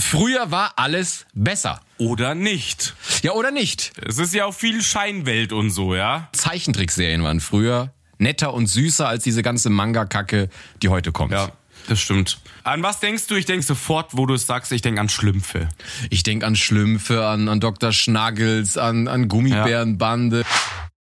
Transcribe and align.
Früher 0.00 0.50
war 0.50 0.72
alles 0.76 1.26
besser. 1.34 1.80
Oder 1.98 2.34
nicht. 2.34 2.94
Ja, 3.22 3.32
oder 3.32 3.50
nicht? 3.50 3.92
Es 4.04 4.18
ist 4.18 4.34
ja 4.34 4.46
auch 4.46 4.54
viel 4.54 4.82
Scheinwelt 4.82 5.52
und 5.52 5.70
so, 5.70 5.94
ja. 5.94 6.28
Zeichentrickserien 6.32 7.22
waren 7.22 7.40
früher 7.40 7.92
netter 8.20 8.54
und 8.54 8.66
süßer 8.66 9.08
als 9.08 9.24
diese 9.24 9.42
ganze 9.42 9.70
Manga-Kacke, 9.70 10.48
die 10.82 10.88
heute 10.88 11.10
kommt. 11.12 11.32
Ja, 11.32 11.50
das 11.88 12.00
stimmt. 12.00 12.38
An 12.62 12.82
was 12.82 13.00
denkst 13.00 13.26
du? 13.26 13.34
Ich 13.34 13.46
denke 13.46 13.64
sofort, 13.64 14.16
wo 14.16 14.26
du 14.26 14.34
es 14.34 14.46
sagst, 14.46 14.72
ich 14.72 14.82
denke 14.82 15.00
an 15.00 15.08
Schlümpfe. 15.08 15.68
Ich 16.10 16.22
denke 16.22 16.46
an 16.46 16.54
Schlümpfe, 16.54 17.26
an, 17.26 17.48
an 17.48 17.60
Dr. 17.60 17.92
Schnaggels, 17.92 18.76
an, 18.76 19.08
an 19.08 19.28
Gummibärenbande. 19.28 20.44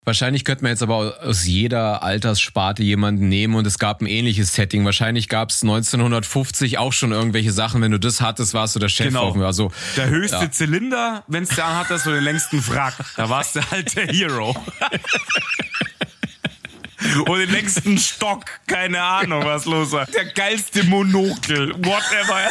Wahrscheinlich 0.04 0.46
könnte 0.46 0.64
man 0.64 0.72
jetzt 0.72 0.82
aber 0.82 1.22
aus 1.22 1.46
jeder 1.46 2.02
Alterssparte 2.02 2.82
jemanden 2.82 3.30
nehmen 3.30 3.54
und 3.54 3.68
es 3.68 3.78
gab 3.78 4.02
ein 4.02 4.08
ähnliches 4.08 4.56
Setting. 4.56 4.84
Wahrscheinlich 4.84 5.30
gab 5.30 5.52
es 5.52 5.62
1950 5.62 6.80
auch 6.80 6.92
schon 6.92 7.12
irgendwelche 7.12 7.52
Sachen. 7.52 7.84
Wenn 7.84 7.92
du 7.92 8.00
das 8.00 8.20
hattest, 8.20 8.56
warst 8.56 8.76
du 8.76 8.80
der 8.80 8.90
Chef. 8.90 9.06
Genau. 9.08 9.32
Also, 9.44 9.72
Der 9.98 10.10
höchste 10.10 10.38
Ja. 10.38 10.50
Zylinder, 10.52 11.24
wenn 11.28 11.44
es 11.44 11.50
der 11.50 11.78
hat, 11.78 11.92
das 11.92 12.04
so 12.06 12.12
den 12.12 12.24
längsten 12.24 12.68
Wrack. 12.68 12.96
Da 13.16 13.30
warst 13.30 13.56
du 13.56 13.62
halt 13.70 13.96
der 13.96 14.08
Hero. 14.08 14.56
Und 17.28 17.40
den 17.40 17.52
längsten 17.52 17.98
Stock, 18.00 18.46
keine 18.68 19.02
Ahnung, 19.02 19.44
was 19.46 19.66
los 19.66 19.92
war. 19.92 20.08
Der 20.08 20.26
geilste 20.26 20.84
Monokel, 20.84 21.74
whatever. 21.76 22.40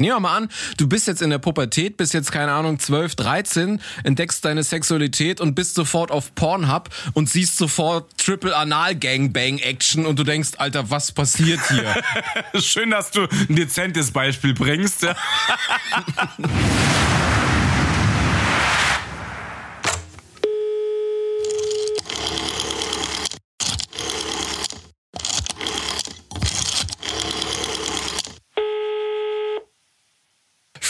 Nehmen 0.00 0.14
wir 0.14 0.20
mal 0.20 0.36
an, 0.36 0.48
du 0.78 0.88
bist 0.88 1.06
jetzt 1.06 1.20
in 1.20 1.28
der 1.28 1.38
Pubertät, 1.38 1.98
bist 1.98 2.14
jetzt, 2.14 2.32
keine 2.32 2.52
Ahnung, 2.52 2.78
12, 2.78 3.16
13, 3.16 3.80
entdeckst 4.02 4.42
deine 4.44 4.62
Sexualität 4.62 5.42
und 5.42 5.54
bist 5.54 5.74
sofort 5.74 6.10
auf 6.10 6.34
Pornhub 6.34 6.88
und 7.12 7.28
siehst 7.28 7.58
sofort 7.58 8.16
Triple 8.16 8.56
Anal 8.56 8.96
Gangbang 8.96 9.58
Action 9.58 10.06
und 10.06 10.18
du 10.18 10.24
denkst, 10.24 10.52
Alter, 10.56 10.90
was 10.90 11.12
passiert 11.12 11.60
hier? 11.68 12.02
Schön, 12.60 12.90
dass 12.90 13.10
du 13.10 13.26
ein 13.48 13.56
dezentes 13.56 14.10
Beispiel 14.10 14.54
bringst. 14.54 15.06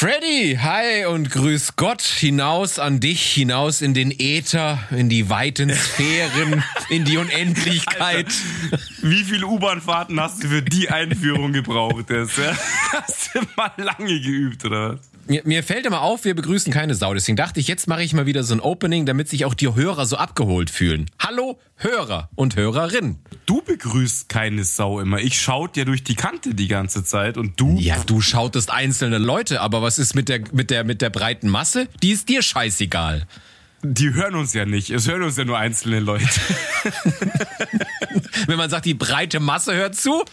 Freddy, 0.00 0.58
hi 0.58 1.04
und 1.04 1.30
grüß 1.30 1.76
Gott 1.76 2.00
hinaus 2.00 2.78
an 2.78 3.00
dich, 3.00 3.34
hinaus 3.34 3.82
in 3.82 3.92
den 3.92 4.10
Äther, 4.10 4.78
in 4.92 5.10
die 5.10 5.28
weiten 5.28 5.68
Sphären, 5.74 6.64
in 6.88 7.04
die 7.04 7.18
Unendlichkeit. 7.18 8.32
Wie 9.02 9.22
viele 9.24 9.46
U-Bahn-Fahrten 9.46 10.18
hast 10.18 10.42
du 10.42 10.48
für 10.48 10.62
die 10.62 10.88
Einführung 10.88 11.52
gebraucht? 11.52 12.08
Das, 12.08 12.34
ja? 12.38 12.56
Hast 12.92 13.34
du 13.34 13.40
mal 13.58 13.72
lange 13.76 14.18
geübt, 14.22 14.64
oder 14.64 14.94
was? 14.94 15.09
Mir, 15.30 15.42
mir 15.44 15.62
fällt 15.62 15.86
immer 15.86 16.00
auf, 16.00 16.24
wir 16.24 16.34
begrüßen 16.34 16.72
keine 16.72 16.96
Sau. 16.96 17.14
Deswegen 17.14 17.36
dachte 17.36 17.60
ich, 17.60 17.68
jetzt 17.68 17.86
mache 17.86 18.02
ich 18.02 18.12
mal 18.14 18.26
wieder 18.26 18.42
so 18.42 18.52
ein 18.52 18.58
Opening, 18.58 19.06
damit 19.06 19.28
sich 19.28 19.44
auch 19.44 19.54
die 19.54 19.72
Hörer 19.72 20.04
so 20.04 20.16
abgeholt 20.16 20.70
fühlen. 20.70 21.08
Hallo, 21.20 21.60
Hörer 21.76 22.28
und 22.34 22.56
Hörerin. 22.56 23.20
Du 23.46 23.62
begrüßt 23.62 24.28
keine 24.28 24.64
Sau 24.64 24.98
immer. 24.98 25.20
Ich 25.20 25.40
schaut 25.40 25.76
ja 25.76 25.84
durch 25.84 26.02
die 26.02 26.16
Kante 26.16 26.56
die 26.56 26.66
ganze 26.66 27.04
Zeit 27.04 27.36
und 27.36 27.60
du. 27.60 27.76
Ja, 27.78 28.02
du 28.04 28.20
schautest 28.20 28.72
einzelne 28.72 29.18
Leute, 29.18 29.60
aber 29.60 29.82
was 29.82 30.00
ist 30.00 30.16
mit 30.16 30.28
der, 30.28 30.40
mit 30.50 30.68
der, 30.68 30.82
mit 30.82 31.00
der 31.00 31.10
breiten 31.10 31.48
Masse? 31.48 31.86
Die 32.02 32.10
ist 32.10 32.28
dir 32.28 32.42
scheißegal. 32.42 33.24
Die 33.84 34.12
hören 34.12 34.34
uns 34.34 34.52
ja 34.52 34.64
nicht. 34.64 34.90
Es 34.90 35.06
hören 35.06 35.22
uns 35.22 35.36
ja 35.36 35.44
nur 35.44 35.58
einzelne 35.58 36.00
Leute. 36.00 36.26
Wenn 38.48 38.56
man 38.56 38.68
sagt, 38.68 38.84
die 38.84 38.94
breite 38.94 39.38
Masse 39.38 39.76
hört 39.76 39.94
zu, 39.94 40.24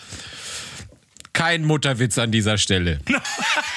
kein 1.33 1.65
Mutterwitz 1.65 2.17
an 2.17 2.31
dieser 2.31 2.57
Stelle. 2.57 2.99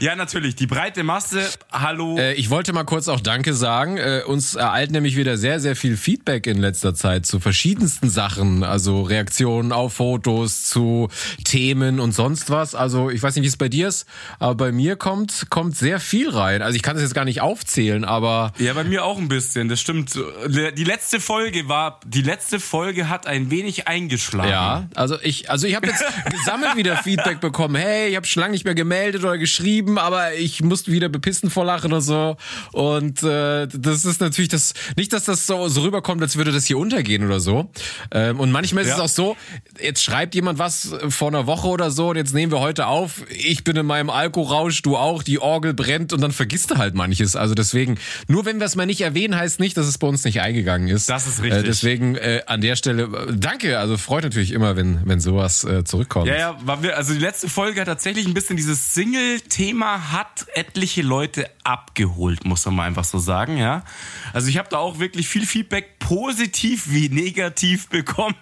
Ja, 0.00 0.16
natürlich. 0.16 0.56
Die 0.56 0.66
breite 0.66 1.04
Masse. 1.04 1.46
Hallo. 1.70 2.16
Äh, 2.16 2.32
ich 2.32 2.48
wollte 2.48 2.72
mal 2.72 2.84
kurz 2.84 3.06
auch 3.08 3.20
Danke 3.20 3.52
sagen. 3.52 3.98
Äh, 3.98 4.22
uns 4.26 4.54
ereilt 4.54 4.92
nämlich 4.92 5.14
wieder 5.14 5.36
sehr, 5.36 5.60
sehr 5.60 5.76
viel 5.76 5.98
Feedback 5.98 6.46
in 6.46 6.56
letzter 6.56 6.94
Zeit 6.94 7.26
zu 7.26 7.38
verschiedensten 7.38 8.08
Sachen. 8.08 8.64
Also 8.64 9.02
Reaktionen 9.02 9.72
auf 9.72 9.94
Fotos, 9.94 10.62
zu 10.62 11.08
Themen 11.44 12.00
und 12.00 12.12
sonst 12.12 12.48
was. 12.48 12.74
Also 12.74 13.10
ich 13.10 13.22
weiß 13.22 13.34
nicht, 13.34 13.42
wie 13.44 13.48
es 13.48 13.58
bei 13.58 13.68
dir 13.68 13.88
ist, 13.88 14.06
aber 14.38 14.54
bei 14.54 14.72
mir 14.72 14.96
kommt, 14.96 15.48
kommt 15.50 15.76
sehr 15.76 16.00
viel 16.00 16.30
rein. 16.30 16.62
Also 16.62 16.76
ich 16.76 16.82
kann 16.82 16.94
das 16.94 17.02
jetzt 17.02 17.14
gar 17.14 17.26
nicht 17.26 17.42
aufzählen, 17.42 18.06
aber 18.06 18.54
ja, 18.58 18.72
bei 18.72 18.84
mir 18.84 19.04
auch 19.04 19.18
ein 19.18 19.28
bisschen. 19.28 19.68
Das 19.68 19.82
stimmt. 19.82 20.14
Die 20.14 20.84
letzte 20.84 21.20
Folge 21.20 21.68
war. 21.68 22.00
Die 22.06 22.22
letzte 22.22 22.58
Folge 22.58 23.10
hat 23.10 23.26
ein 23.26 23.50
wenig 23.50 23.86
eingeschlagen. 23.86 24.48
ja, 24.50 24.88
also 24.94 25.18
ich, 25.22 25.50
also 25.50 25.66
ich 25.66 25.74
habe 25.76 25.88
jetzt 25.88 26.02
gesammelt 26.30 26.76
wieder 26.76 26.96
Feedback 26.96 27.40
bekommen. 27.40 27.74
Hey, 27.74 28.08
ich 28.08 28.16
habe 28.16 28.26
schon 28.26 28.40
lange 28.40 28.52
nicht 28.52 28.64
mehr 28.64 28.74
gemeldet 28.74 29.24
oder 29.24 29.36
geschrieben, 29.36 29.89
aber 29.98 30.34
ich 30.34 30.62
musste 30.62 30.92
wieder 30.92 31.08
bepissen 31.08 31.50
vor 31.50 31.64
Lachen 31.64 31.92
und 31.92 32.00
so. 32.00 32.36
Und 32.72 33.22
äh, 33.22 33.66
das 33.72 34.04
ist 34.04 34.20
natürlich 34.20 34.48
das, 34.48 34.74
nicht, 34.96 35.12
dass 35.12 35.24
das 35.24 35.46
so, 35.46 35.68
so 35.68 35.82
rüberkommt, 35.82 36.22
als 36.22 36.36
würde 36.36 36.52
das 36.52 36.66
hier 36.66 36.78
untergehen 36.78 37.24
oder 37.24 37.40
so. 37.40 37.70
Ähm, 38.10 38.40
und 38.40 38.50
manchmal 38.50 38.84
ist 38.84 38.90
Ja. 38.90 38.94
es 38.96 39.00
auch 39.00 39.08
so, 39.08 39.36
jetzt 39.80 40.02
schreibt 40.02 40.34
jemand 40.34 40.58
was 40.58 40.94
vor 41.08 41.28
einer 41.28 41.46
Woche 41.46 41.68
oder 41.68 41.90
so 41.90 42.10
und 42.10 42.16
jetzt 42.16 42.34
nehmen 42.34 42.52
wir 42.52 42.60
heute 42.60 42.86
auf. 42.86 43.22
Ich 43.30 43.64
bin 43.64 43.76
in 43.76 43.86
meinem 43.86 44.10
Alkorausch, 44.10 44.82
du 44.82 44.96
auch, 44.96 45.22
die 45.22 45.38
Orgel 45.38 45.74
brennt 45.74 46.12
und 46.12 46.20
dann 46.20 46.32
vergisst 46.32 46.70
du 46.70 46.76
halt 46.76 46.94
manches. 46.94 47.36
Also 47.36 47.54
deswegen, 47.54 47.98
nur 48.28 48.44
wenn 48.44 48.58
wir 48.58 48.66
es 48.66 48.76
mal 48.76 48.86
nicht 48.86 49.00
erwähnen, 49.00 49.36
heißt 49.36 49.60
nicht, 49.60 49.76
dass 49.76 49.86
es 49.86 49.98
bei 49.98 50.06
uns 50.06 50.24
nicht 50.24 50.40
eingegangen 50.40 50.88
ist. 50.88 51.08
Das 51.08 51.26
ist 51.26 51.42
richtig. 51.42 51.60
Äh, 51.60 51.66
deswegen 51.66 52.14
äh, 52.16 52.42
an 52.46 52.60
der 52.60 52.76
Stelle, 52.76 53.04
äh, 53.04 53.32
danke, 53.36 53.78
also 53.78 53.96
freut 53.96 54.24
natürlich 54.24 54.52
immer, 54.52 54.76
wenn, 54.76 55.00
wenn 55.04 55.20
sowas 55.20 55.64
äh, 55.64 55.84
zurückkommt. 55.84 56.26
Ja, 56.28 56.36
ja, 56.36 56.82
wir, 56.82 56.96
also 56.96 57.12
die 57.14 57.18
letzte 57.20 57.48
Folge 57.48 57.80
hat 57.80 57.86
tatsächlich 57.88 58.26
ein 58.26 58.34
bisschen 58.34 58.56
dieses 58.56 58.94
Single-Thema 58.94 59.79
hat 59.84 60.46
etliche 60.54 61.02
Leute 61.02 61.48
abgeholt, 61.64 62.44
muss 62.44 62.64
man 62.66 62.76
mal 62.76 62.86
einfach 62.86 63.04
so 63.04 63.18
sagen, 63.18 63.56
ja. 63.56 63.84
Also 64.32 64.48
ich 64.48 64.58
habe 64.58 64.68
da 64.70 64.78
auch 64.78 64.98
wirklich 64.98 65.28
viel 65.28 65.46
Feedback, 65.46 65.98
positiv 65.98 66.90
wie 66.90 67.08
negativ 67.08 67.88
bekommen. 67.88 68.34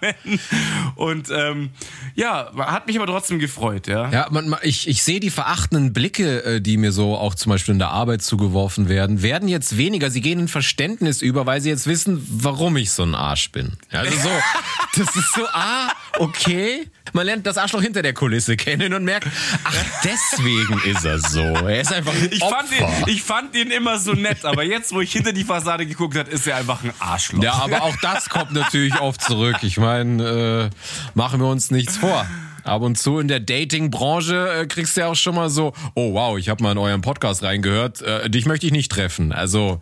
Und 0.95 1.29
ähm, 1.29 1.71
ja, 2.15 2.51
hat 2.57 2.87
mich 2.87 2.97
aber 2.97 3.07
trotzdem 3.07 3.39
gefreut, 3.39 3.87
ja. 3.87 4.09
Ja, 4.09 4.27
man, 4.31 4.55
ich, 4.63 4.87
ich 4.87 5.03
sehe 5.03 5.19
die 5.19 5.29
verachtenden 5.29 5.93
Blicke, 5.93 6.43
äh, 6.43 6.61
die 6.61 6.77
mir 6.77 6.91
so 6.91 7.15
auch 7.15 7.35
zum 7.35 7.51
Beispiel 7.51 7.73
in 7.73 7.79
der 7.79 7.91
Arbeit 7.91 8.21
zugeworfen 8.21 8.89
werden, 8.89 9.21
werden 9.21 9.47
jetzt 9.47 9.77
weniger. 9.77 10.09
Sie 10.11 10.21
gehen 10.21 10.39
in 10.39 10.47
Verständnis 10.47 11.21
über, 11.21 11.45
weil 11.45 11.61
sie 11.61 11.69
jetzt 11.69 11.87
wissen, 11.87 12.25
warum 12.29 12.77
ich 12.77 12.91
so 12.91 13.03
ein 13.03 13.15
Arsch 13.15 13.51
bin. 13.51 13.77
Also 13.91 14.17
so, 14.17 14.29
das 14.97 15.15
ist 15.15 15.33
so, 15.33 15.45
ah, 15.53 15.91
okay. 16.17 16.87
Man 17.13 17.25
lernt 17.25 17.45
das 17.45 17.57
Arschloch 17.57 17.81
hinter 17.81 18.01
der 18.01 18.13
Kulisse 18.13 18.55
kennen 18.57 18.93
und 18.93 19.03
merkt, 19.03 19.27
ach, 19.63 19.75
deswegen 20.03 20.79
ist 20.85 21.05
er 21.05 21.19
so. 21.19 21.41
Er 21.41 21.81
ist 21.81 21.93
einfach 21.93 22.13
ein 22.13 22.29
Ich 22.31 22.39
fand, 22.39 22.71
ihn, 22.71 22.87
ich 23.07 23.23
fand 23.23 23.55
ihn 23.55 23.71
immer 23.71 23.99
so 23.99 24.13
nett, 24.13 24.45
aber 24.45 24.63
jetzt, 24.63 24.93
wo 24.93 25.01
ich 25.01 25.11
hinter 25.11 25.33
die 25.33 25.43
Fassade 25.43 25.85
geguckt 25.85 26.17
habe, 26.17 26.29
ist 26.29 26.47
er 26.47 26.57
einfach 26.57 26.83
ein 26.83 26.93
Arschloch. 26.99 27.43
Ja, 27.43 27.53
aber 27.53 27.83
auch 27.83 27.95
das 28.01 28.29
kommt 28.29 28.53
natürlich 28.53 28.99
oft 28.99 29.21
zurück. 29.21 29.57
Ich 29.61 29.77
meine, 29.77 30.69
äh, 30.71 30.75
machen 31.15 31.39
wir 31.39 31.47
uns 31.47 31.71
nichts 31.71 31.97
vor. 31.97 32.25
Ab 32.63 32.81
und 32.81 32.97
zu 32.97 33.19
in 33.19 33.27
der 33.27 33.39
Dating-Branche 33.39 34.61
äh, 34.61 34.65
kriegst 34.67 34.95
du 34.95 35.01
ja 35.01 35.07
auch 35.07 35.15
schon 35.15 35.35
mal 35.35 35.49
so, 35.49 35.73
oh 35.95 36.13
wow, 36.13 36.37
ich 36.37 36.49
habe 36.49 36.61
mal 36.61 36.73
in 36.73 36.77
euren 36.77 37.01
Podcast 37.01 37.41
reingehört, 37.41 38.01
äh, 38.01 38.29
dich 38.29 38.45
möchte 38.45 38.65
ich 38.65 38.71
nicht 38.71 38.91
treffen. 38.91 39.31
Also, 39.31 39.79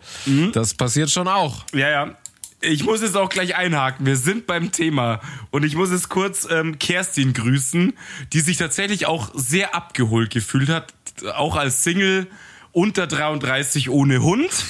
das 0.52 0.74
passiert 0.74 1.10
schon 1.10 1.28
auch. 1.28 1.64
Ja, 1.74 1.88
ja. 1.88 2.16
Ich 2.60 2.82
muss 2.84 3.02
jetzt 3.02 3.16
auch 3.16 3.28
gleich 3.28 3.54
einhaken. 3.56 4.04
Wir 4.04 4.16
sind 4.16 4.46
beim 4.46 4.72
Thema. 4.72 5.20
Und 5.50 5.64
ich 5.64 5.76
muss 5.76 5.90
jetzt 5.90 6.08
kurz 6.08 6.46
ähm, 6.50 6.78
Kerstin 6.78 7.32
grüßen, 7.32 7.92
die 8.32 8.40
sich 8.40 8.56
tatsächlich 8.56 9.06
auch 9.06 9.30
sehr 9.34 9.74
abgeholt 9.74 10.30
gefühlt 10.30 10.68
hat. 10.68 10.92
Auch 11.36 11.54
als 11.56 11.84
Single 11.84 12.26
unter 12.72 13.06
33 13.06 13.90
ohne 13.90 14.22
Hund. 14.22 14.50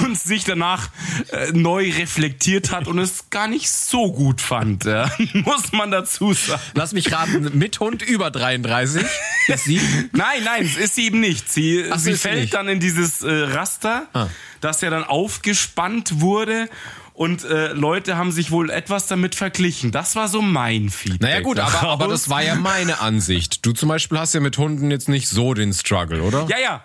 Und 0.00 0.16
sich 0.16 0.44
danach 0.44 0.88
äh, 1.32 1.50
neu 1.52 1.90
reflektiert 1.90 2.70
hat 2.70 2.86
und 2.86 2.96
es 3.00 3.28
gar 3.30 3.48
nicht 3.48 3.68
so 3.68 4.12
gut 4.12 4.40
fand. 4.40 4.84
Ja. 4.84 5.10
Muss 5.32 5.72
man 5.72 5.90
dazu 5.90 6.32
sagen. 6.32 6.62
Lass 6.74 6.92
mich 6.92 7.10
raten, 7.10 7.58
mit 7.58 7.80
Hund 7.80 8.00
über 8.02 8.30
33 8.30 9.04
ist 9.48 9.64
sie. 9.64 9.80
Nein, 10.12 10.44
nein, 10.44 10.64
es 10.64 10.76
ist 10.76 10.94
sie 10.94 11.06
eben 11.06 11.18
nicht. 11.18 11.52
Sie, 11.52 11.84
Ach 11.90 11.98
sie 11.98 12.12
sie 12.12 12.18
fällt 12.18 12.40
nicht. 12.42 12.54
dann 12.54 12.68
in 12.68 12.78
dieses 12.78 13.22
äh, 13.22 13.32
Raster, 13.32 14.06
Ah. 14.12 14.28
das 14.60 14.80
ja 14.80 14.90
dann 14.90 15.02
aufgespannt 15.02 16.20
wurde. 16.20 16.68
Und 17.14 17.44
äh, 17.44 17.68
Leute 17.68 18.16
haben 18.16 18.32
sich 18.32 18.50
wohl 18.50 18.70
etwas 18.70 19.06
damit 19.06 19.36
verglichen. 19.36 19.92
Das 19.92 20.16
war 20.16 20.26
so 20.26 20.42
mein 20.42 20.90
Feedback. 20.90 21.20
Naja 21.20 21.40
gut, 21.42 21.60
aber, 21.60 21.82
aber 21.82 22.08
das 22.08 22.28
war 22.28 22.42
ja 22.42 22.54
meine 22.56 23.00
Ansicht. 23.00 23.64
Du 23.64 23.72
zum 23.72 23.88
Beispiel 23.88 24.18
hast 24.18 24.34
ja 24.34 24.40
mit 24.40 24.58
Hunden 24.58 24.90
jetzt 24.90 25.08
nicht 25.08 25.28
so 25.28 25.54
den 25.54 25.72
Struggle, 25.72 26.22
oder? 26.22 26.46
Ja, 26.50 26.58
ja. 26.58 26.82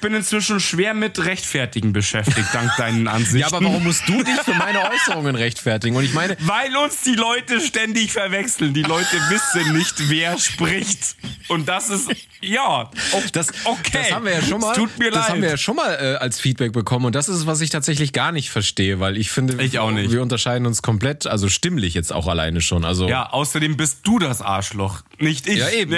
Bin 0.00 0.14
inzwischen 0.14 0.60
schwer 0.60 0.94
mit 0.94 1.24
Rechtfertigen 1.24 1.92
beschäftigt, 1.92 2.48
dank 2.52 2.70
deinen 2.76 3.08
Ansichten. 3.08 3.30
Ja, 3.40 3.46
aber 3.46 3.64
warum 3.64 3.84
musst 3.84 4.06
du 4.08 4.22
dich 4.22 4.38
für 4.42 4.54
meine 4.54 4.90
Äußerungen 4.90 5.34
rechtfertigen? 5.34 5.96
Und 5.96 6.04
ich 6.04 6.12
meine, 6.12 6.36
Weil 6.40 6.76
uns 6.76 7.02
die 7.02 7.14
Leute 7.14 7.60
ständig 7.60 8.12
verwechseln. 8.12 8.74
Die 8.74 8.82
Leute 8.82 9.16
wissen 9.28 9.72
nicht, 9.76 9.94
wer 10.10 10.38
spricht. 10.38 11.16
Und 11.48 11.68
das 11.68 11.88
ist, 11.88 12.10
ja, 12.40 12.90
das, 13.32 13.48
okay. 13.64 13.90
das 13.92 14.12
haben 14.12 14.24
wir 14.26 14.32
ja 14.32 14.42
schon 14.42 14.60
mal, 14.60 14.74
tut 14.74 14.98
mir 14.98 15.10
das 15.10 15.22
leid. 15.22 15.30
haben 15.30 15.42
wir 15.42 15.50
ja 15.50 15.56
schon 15.56 15.76
mal 15.76 15.94
äh, 15.94 16.16
als 16.16 16.40
Feedback 16.40 16.72
bekommen. 16.72 17.06
Und 17.06 17.14
das 17.14 17.28
ist, 17.28 17.46
was 17.46 17.60
ich 17.60 17.70
tatsächlich 17.70 18.12
gar 18.12 18.32
nicht 18.32 18.50
verstehe, 18.50 19.00
weil 19.00 19.16
ich 19.16 19.30
finde, 19.30 19.62
Ich 19.62 19.78
auch 19.78 19.90
nicht. 19.90 20.10
wir 20.12 20.22
unterscheiden 20.22 20.66
uns 20.66 20.82
komplett, 20.82 21.26
also 21.26 21.48
stimmlich 21.48 21.94
jetzt 21.94 22.12
auch 22.12 22.26
alleine 22.26 22.60
schon. 22.60 22.84
Also 22.84 23.08
ja, 23.08 23.30
außerdem 23.30 23.76
bist 23.76 24.00
du 24.02 24.18
das 24.18 24.42
Arschloch, 24.42 25.02
nicht 25.18 25.46
ich. 25.46 25.58
Ja, 25.58 25.70
eben. 25.70 25.92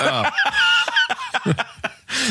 Ja. 0.00 0.32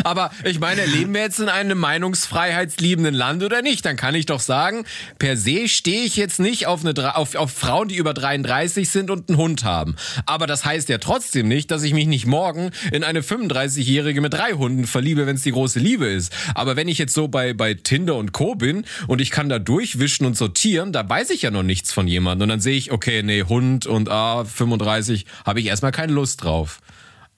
Aber 0.04 0.31
ich 0.44 0.60
meine, 0.60 0.86
leben 0.86 1.13
wir 1.13 1.22
jetzt 1.22 1.39
in 1.39 1.50
einem 1.50 1.78
meinungsfreiheitsliebenden 1.78 3.13
Land 3.13 3.44
oder 3.44 3.62
nicht? 3.62 3.86
Dann 3.86 3.95
kann 3.95 4.16
ich 4.16 4.25
doch 4.25 4.39
sagen, 4.39 4.86
per 5.19 5.38
se 5.38 5.68
stehe 5.68 6.04
ich 6.04 6.16
jetzt 6.16 6.39
nicht 6.39 6.68
auf, 6.68 6.86
eine, 6.86 7.16
auf, 7.16 7.36
auf 7.36 7.51
Frauen, 7.51 7.88
die 7.88 7.95
über 7.95 8.13
33 8.13 8.89
sind 8.89 9.10
und 9.10 9.30
einen 9.30 9.38
Hund 9.38 9.63
haben. 9.63 9.95
Aber 10.25 10.48
das 10.48 10.66
heißt 10.66 10.89
ja 10.89 10.98
trotzdem 10.98 11.48
nicht, 11.48 11.72
dass 11.72 11.83
ich 11.83 11.94
mich 11.94 12.07
nicht 12.07 12.25
morgen 12.25 12.72
in 12.92 13.04
eine 13.04 13.22
35-Jährige 13.22 14.22
mit 14.22 14.33
drei 14.33 14.54
Hunden 14.54 14.88
verliebe, 14.88 15.28
wenn 15.28 15.36
es 15.36 15.44
die 15.44 15.51
große 15.51 15.80
Liebe 15.80 16.07
ist. 16.07 16.34
Aber 16.56 16.75
wenn 16.75 16.88
ich 16.88 16.98
jetzt 16.98 17.13
so 17.13 17.27
bei, 17.27 17.54
bei 17.54 17.74
Tinder 17.74 18.16
und 18.16 18.31
Co. 18.31 18.56
bin 18.56 18.86
und 19.07 19.22
ich 19.22 19.31
kann 19.31 19.50
da 19.50 19.60
durchwischen 19.60 20.25
und 20.25 20.38
sortieren, 20.38 20.92
da 20.92 21.07
weiß 21.07 21.30
ich 21.31 21.42
ja 21.44 21.51
noch 21.51 21.63
nichts 21.63 21.92
von 21.94 22.07
jemandem. 22.07 22.45
Und 22.45 22.50
dann 22.50 22.62
sehe 22.62 22.75
ich, 22.75 22.92
okay, 22.92 23.24
nee, 23.24 23.44
Hund 23.44 23.86
und 23.86 24.10
ah, 24.10 24.45
35, 24.45 25.25
habe 25.45 25.60
ich 25.60 25.68
erstmal 25.68 25.92
keine 25.92 26.13
Lust 26.13 26.44
drauf. 26.44 26.81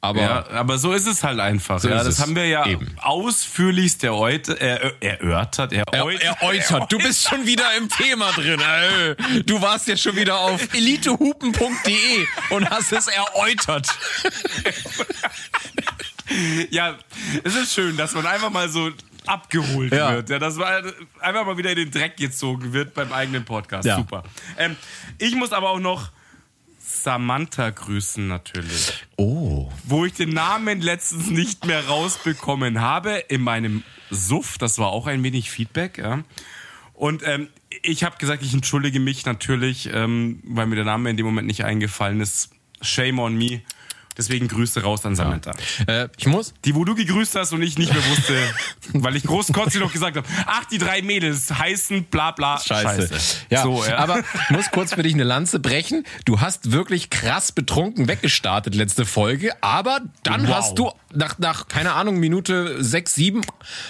Aber 0.03 0.19
Ja, 0.21 0.45
aber 0.51 0.77
so 0.77 0.91
ist 0.91 1.07
es 1.07 1.23
halt 1.23 1.39
einfach. 1.39 1.79
So 1.79 1.87
ja, 1.87 2.03
das 2.03 2.19
haben 2.19 2.35
wir 2.35 2.45
ja 2.45 2.65
Eben. 2.65 2.93
ausführlichst 2.99 4.03
erläut- 4.03 4.49
er, 4.49 5.01
erörtert. 5.01 5.71
Er, 5.71 5.85
erläutert. 5.93 6.91
Du 6.91 6.97
bist 6.97 7.25
schon 7.29 7.45
wieder 7.45 7.73
im 7.77 7.87
Thema 7.87 8.29
drin. 8.33 8.59
Du 9.45 9.61
warst 9.61 9.87
jetzt 9.87 10.01
schon 10.03 10.17
wieder 10.17 10.37
auf 10.39 10.73
elitehupen.de 10.73 12.25
und 12.49 12.69
hast 12.69 12.91
es 12.91 13.07
erläutert. 13.07 13.87
Ja, 16.69 16.95
es 17.45 17.55
ist 17.55 17.73
schön, 17.73 17.95
dass 17.95 18.13
man 18.13 18.25
einfach 18.25 18.49
mal 18.49 18.67
so 18.67 18.89
abgeholt 19.25 19.93
Ja. 19.93 20.15
wird. 20.15 20.29
Ja, 20.29 20.37
dass 20.39 20.55
man 20.55 20.91
einfach 21.21 21.45
mal 21.45 21.55
wieder 21.57 21.69
in 21.71 21.77
den 21.77 21.91
Dreck 21.91 22.17
gezogen 22.17 22.73
wird 22.73 22.93
beim 22.93 23.13
eigenen 23.13 23.45
Podcast. 23.45 23.85
Ja. 23.85 23.95
Super. 23.95 24.23
Ähm, 24.57 24.75
ich 25.17 25.33
muss 25.35 25.53
aber 25.53 25.69
auch 25.69 25.79
noch 25.79 26.09
Samantha 27.03 27.69
grüßen 27.69 28.27
natürlich. 28.27 29.05
Oh. 29.17 29.69
Wo 29.83 30.05
ich 30.05 30.13
den 30.13 30.29
Namen 30.29 30.81
letztens 30.81 31.29
nicht 31.29 31.65
mehr 31.65 31.85
rausbekommen 31.87 32.81
habe 32.81 33.23
in 33.27 33.41
meinem 33.41 33.83
Suff. 34.09 34.57
Das 34.57 34.79
war 34.79 34.87
auch 34.87 35.07
ein 35.07 35.23
wenig 35.23 35.51
Feedback. 35.51 35.97
Ja. 35.97 36.23
Und 36.93 37.21
ähm, 37.25 37.49
ich 37.81 38.03
habe 38.03 38.17
gesagt, 38.17 38.43
ich 38.43 38.53
entschuldige 38.53 38.99
mich 38.99 39.25
natürlich, 39.25 39.89
ähm, 39.91 40.41
weil 40.45 40.67
mir 40.67 40.75
der 40.75 40.85
Name 40.85 41.09
in 41.09 41.17
dem 41.17 41.25
Moment 41.25 41.47
nicht 41.47 41.65
eingefallen 41.65 42.21
ist. 42.21 42.51
Shame 42.81 43.19
on 43.19 43.37
me. 43.37 43.61
Deswegen 44.17 44.47
Grüße 44.47 44.83
raus 44.83 45.05
an 45.05 45.15
Samantha. 45.15 45.51
Äh, 45.87 46.07
ich 46.17 46.27
muss. 46.27 46.53
Die, 46.65 46.75
wo 46.75 46.85
du 46.85 46.95
gegrüßt 46.95 47.35
hast 47.35 47.51
und 47.53 47.61
ich 47.61 47.77
nicht 47.77 47.93
mehr 47.93 48.03
wusste, 48.09 48.35
weil 48.93 49.15
ich 49.15 49.23
großkotzig 49.23 49.79
noch 49.81 49.91
gesagt 49.91 50.17
habe, 50.17 50.27
ach, 50.45 50.65
die 50.65 50.77
drei 50.77 51.01
Mädels 51.01 51.51
heißen 51.53 52.03
bla 52.05 52.31
bla 52.31 52.59
Scheiße. 52.59 53.07
Scheiße. 53.07 53.37
Ja, 53.49 53.63
So, 53.63 53.83
ja. 53.85 53.97
aber 53.97 54.19
ich 54.19 54.49
muss 54.51 54.69
kurz 54.71 54.93
für 54.93 55.03
dich 55.03 55.13
eine 55.13 55.23
Lanze 55.23 55.59
brechen. 55.59 56.05
Du 56.25 56.41
hast 56.41 56.71
wirklich 56.71 57.09
krass 57.09 57.51
betrunken 57.51 58.07
weggestartet 58.07 58.75
letzte 58.75 59.05
Folge, 59.05 59.51
aber 59.61 60.01
dann 60.23 60.47
Wow. 60.47 60.55
hast 60.55 60.77
du 60.77 60.91
nach, 61.15 61.37
nach, 61.39 61.67
keine 61.67 61.93
Ahnung, 61.93 62.17
Minute 62.19 62.83
sechs, 62.83 63.15
sieben, 63.15 63.41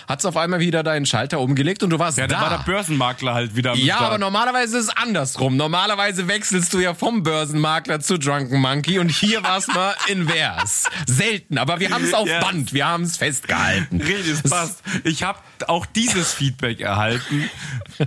hat's 0.08 0.26
auf 0.26 0.38
einmal 0.38 0.60
wieder 0.60 0.84
deinen 0.84 1.06
Schalter 1.06 1.40
umgelegt 1.40 1.84
und 1.84 1.90
du 1.90 2.00
warst 2.00 2.18
ja, 2.18 2.28
da 2.28 2.36
da. 2.36 2.42
war 2.42 2.50
der 2.58 2.64
Börsenmakler 2.66 3.34
halt 3.34 3.56
wieder 3.56 3.76
Ja, 3.76 3.96
Start. 3.96 4.08
aber 4.10 4.18
normalerweise 4.18 4.78
ist 4.78 4.86
es 4.90 4.98
andersrum. 4.98 5.58
Normalerweise 5.58 6.28
wechselst 6.28 6.74
du 6.74 6.80
ja 6.80 6.94
vom 6.94 7.24
Börsenmakler 7.24 8.00
zu 8.00 8.18
Drunken 8.18 8.60
Monkey 8.60 9.00
und 9.00 9.10
hier 9.10 9.44
war 9.44 9.58
es 9.58 9.68
mal 9.68 9.96
invers. 10.08 10.86
Selten, 11.08 11.58
aber 11.58 11.80
wir 11.80 11.92
haben 11.92 12.04
es 12.04 12.14
auf 12.14 12.28
Ja. 12.28 12.40
Band, 12.42 12.74
wir 12.74 12.86
haben 12.86 13.04
es 13.04 13.18
festgehalten. 13.18 14.02
Es 14.02 14.44
passt. 14.44 14.82
Ich 15.04 15.24
habe 15.24 15.40
auch 15.68 15.86
dieses 15.86 16.34
Feedback 16.34 16.80
erhalten. 16.82 17.50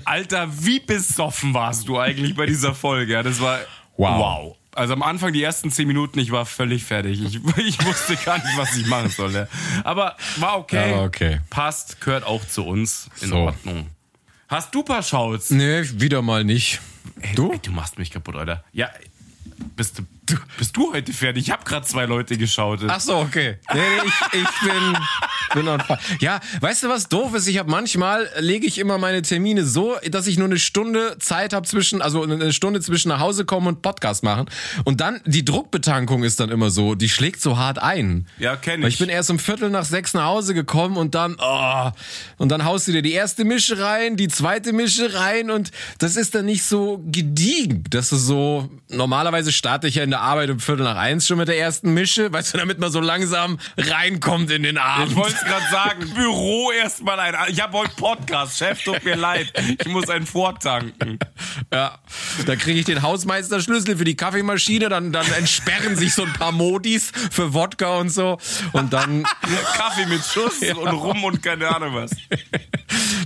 Alter, 0.05 0.49
wie 0.65 0.81
besoffen 0.81 1.55
warst 1.55 1.89
du 1.89 1.99
eigentlich 1.99 2.35
bei 2.35 2.47
dieser 2.47 2.75
Folge? 2.75 3.13
Ja, 3.15 3.23
das 3.23 3.41
war 3.41 3.59
Wow. 3.99 4.19
wow. 4.19 4.57
Also 4.77 4.93
am 4.93 5.03
Anfang 5.03 5.33
die 5.33 5.43
ersten 5.43 5.71
zehn 5.71 5.87
Minuten, 5.89 6.19
ich 6.19 6.31
war 6.31 6.45
völlig 6.47 6.85
fertig. 6.85 7.21
Ich, 7.23 7.35
ich 7.57 7.85
wusste 7.85 8.17
gar 8.17 8.37
nicht, 8.37 8.57
was 8.57 8.77
ich 8.77 8.87
machen 8.87 9.11
soll. 9.11 9.49
Aber 9.85 10.17
war 10.37 10.59
okay. 10.59 10.91
Ja, 10.91 11.03
okay. 11.05 11.41
Passt, 11.51 12.01
gehört 12.01 12.25
auch 12.25 12.47
zu 12.47 12.65
uns. 12.67 13.09
In 13.21 13.29
So. 13.31 13.37
Ordnung. 13.37 13.91
Hast 14.49 14.75
du 14.75 14.83
paar 14.83 15.03
Shouts? 15.03 15.51
Nee, 15.51 15.83
wieder 15.95 16.23
mal 16.23 16.45
nicht. 16.45 16.81
Du? 17.35 17.53
Ey, 17.53 17.59
du 17.59 17.73
machst 17.73 17.99
mich 17.99 18.11
kaputt, 18.11 18.37
Alter. 18.37 18.63
Ja, 18.73 18.91
bist 19.75 19.99
du, 19.99 20.37
bist 20.59 20.77
du 20.77 20.93
heute 20.93 21.13
fertig? 21.13 21.45
Ich 21.45 21.51
habe 21.51 21.65
gerade 21.65 21.85
zwei 21.87 22.05
Leute 22.05 22.37
geschaut. 22.37 22.81
Ach 22.87 23.01
so, 23.01 23.17
okay. 23.17 23.59
Nee, 23.73 23.81
ich, 24.05 24.41
ich 24.41 24.61
bin, 24.61 24.97
bin 25.55 25.69
on 25.69 25.81
fire. 25.81 25.99
Ja, 26.21 26.41
weißt 26.61 26.85
du, 26.85 26.89
was 26.89 27.09
doof 27.09 27.35
ist? 27.35 27.47
Ich 27.47 27.59
habe 27.59 27.71
manchmal, 27.71 28.29
lege 28.39 28.67
ich 28.67 28.79
immer 28.79 28.99
meine 28.99 29.23
Termine 29.23 29.65
so, 29.65 29.97
dass 30.11 30.27
ich 30.27 30.39
nur 30.39 30.47
eine 30.47 30.59
Stunde 30.59 31.17
Zeit 31.19 31.53
habe 31.53 31.67
zwischen, 31.67 32.03
also 32.03 32.23
eine 32.23 32.53
Stunde 32.53 32.81
zwischen 32.81 33.09
nach 33.09 33.21
Hause 33.21 33.45
kommen 33.45 33.67
und 33.67 33.83
Podcast 33.83 34.23
machen. 34.23 34.47
Und 34.85 35.01
dann, 35.01 35.21
die 35.25 35.45
Druckbetankung 35.45 36.25
ist 36.25 36.41
dann 36.41 36.51
immer 36.51 36.71
so, 36.71 36.95
die 36.95 37.09
schlägt 37.09 37.41
so 37.41 37.59
hart 37.59 37.79
ein. 37.79 38.27
Ja, 38.39 38.57
kenn 38.57 38.83
Weil 38.83 38.89
ich. 38.89 38.95
ich 38.95 39.01
bin 39.01 39.09
erst 39.09 39.31
um 39.31 39.39
Viertel 39.39 39.71
nach 39.71 39.85
sechs 39.85 40.15
nach 40.15 40.25
Hause 40.25 40.55
gekommen 40.55 40.97
und 40.97 41.15
dann, 41.15 41.37
oh, 41.39 41.91
und 42.39 42.51
dann 42.51 42.65
haust 42.65 42.89
du 42.89 42.93
dir 42.93 43.03
die 43.03 43.13
erste 43.13 43.45
Mische 43.45 43.79
rein, 43.81 44.17
die 44.17 44.29
zweite 44.29 44.73
Mische 44.73 45.15
rein 45.15 45.51
und 45.51 45.71
das 45.99 46.17
ist 46.17 46.35
dann 46.35 46.47
nicht 46.47 46.65
so 46.65 47.03
gediegen. 47.07 47.85
Das 47.91 48.13
ist 48.13 48.27
so, 48.27 48.71
normalerweise 48.89 49.53
starte 49.53 49.89
ich 49.89 49.97
ja 49.97 50.03
in 50.05 50.11
der 50.11 50.21
Arbeit 50.21 50.51
um 50.51 50.61
Viertel 50.61 50.85
nach 50.85 50.97
eins 50.97 51.27
schon 51.27 51.39
mit 51.39 51.49
der 51.49 51.59
ersten 51.59 51.95
Mische, 51.95 52.33
weißt 52.33 52.55
du, 52.55 52.59
damit 52.59 52.79
man 52.79 52.91
so 52.91 53.01
langsam 53.01 53.59
reinkommt 53.77 54.51
in 54.51 54.63
den 54.63 54.79
Abend. 54.79 55.11
Ich 55.11 55.17
wollte 55.17 55.36
es 55.37 55.45
gerade 55.45 55.67
sagen, 55.71 56.11
Büro 56.15 56.71
erstmal 56.73 57.19
ein. 57.21 57.35
Ich 57.49 57.61
habe 57.61 57.77
heute 57.79 57.95
Podcast, 57.97 58.59
Chef, 58.59 58.83
tut 58.83 59.05
mir 59.05 59.17
leid. 59.17 59.53
Ich 59.81 59.87
muss 59.89 60.09
einen 60.09 60.27
vortanken. 60.27 61.19
Ja, 61.73 61.99
da 62.47 62.57
kriege 62.57 62.79
ich 62.81 62.85
den 62.87 63.03
Hausmeisterschlüssel 63.03 63.97
für 63.97 64.05
die 64.05 64.17
Kaffeemaschine, 64.17 64.89
dann, 64.89 65.13
dann 65.13 65.27
entsperren 65.33 65.97
sich 65.97 66.15
so 66.15 66.25
ein 66.25 66.33
paar 66.33 66.53
Modis 66.53 67.13
für 67.31 67.55
Wodka 67.55 67.97
und 67.99 68.11
so 68.11 68.39
und 68.73 68.93
dann, 68.93 69.23
Kaffee 69.77 70.07
mit 70.07 70.23
Schuss 70.25 70.61
und 70.63 70.89
Rum 70.89 71.25
und 71.25 71.43
keine 71.43 71.69
Ahnung 71.75 71.95
was. 71.95 72.11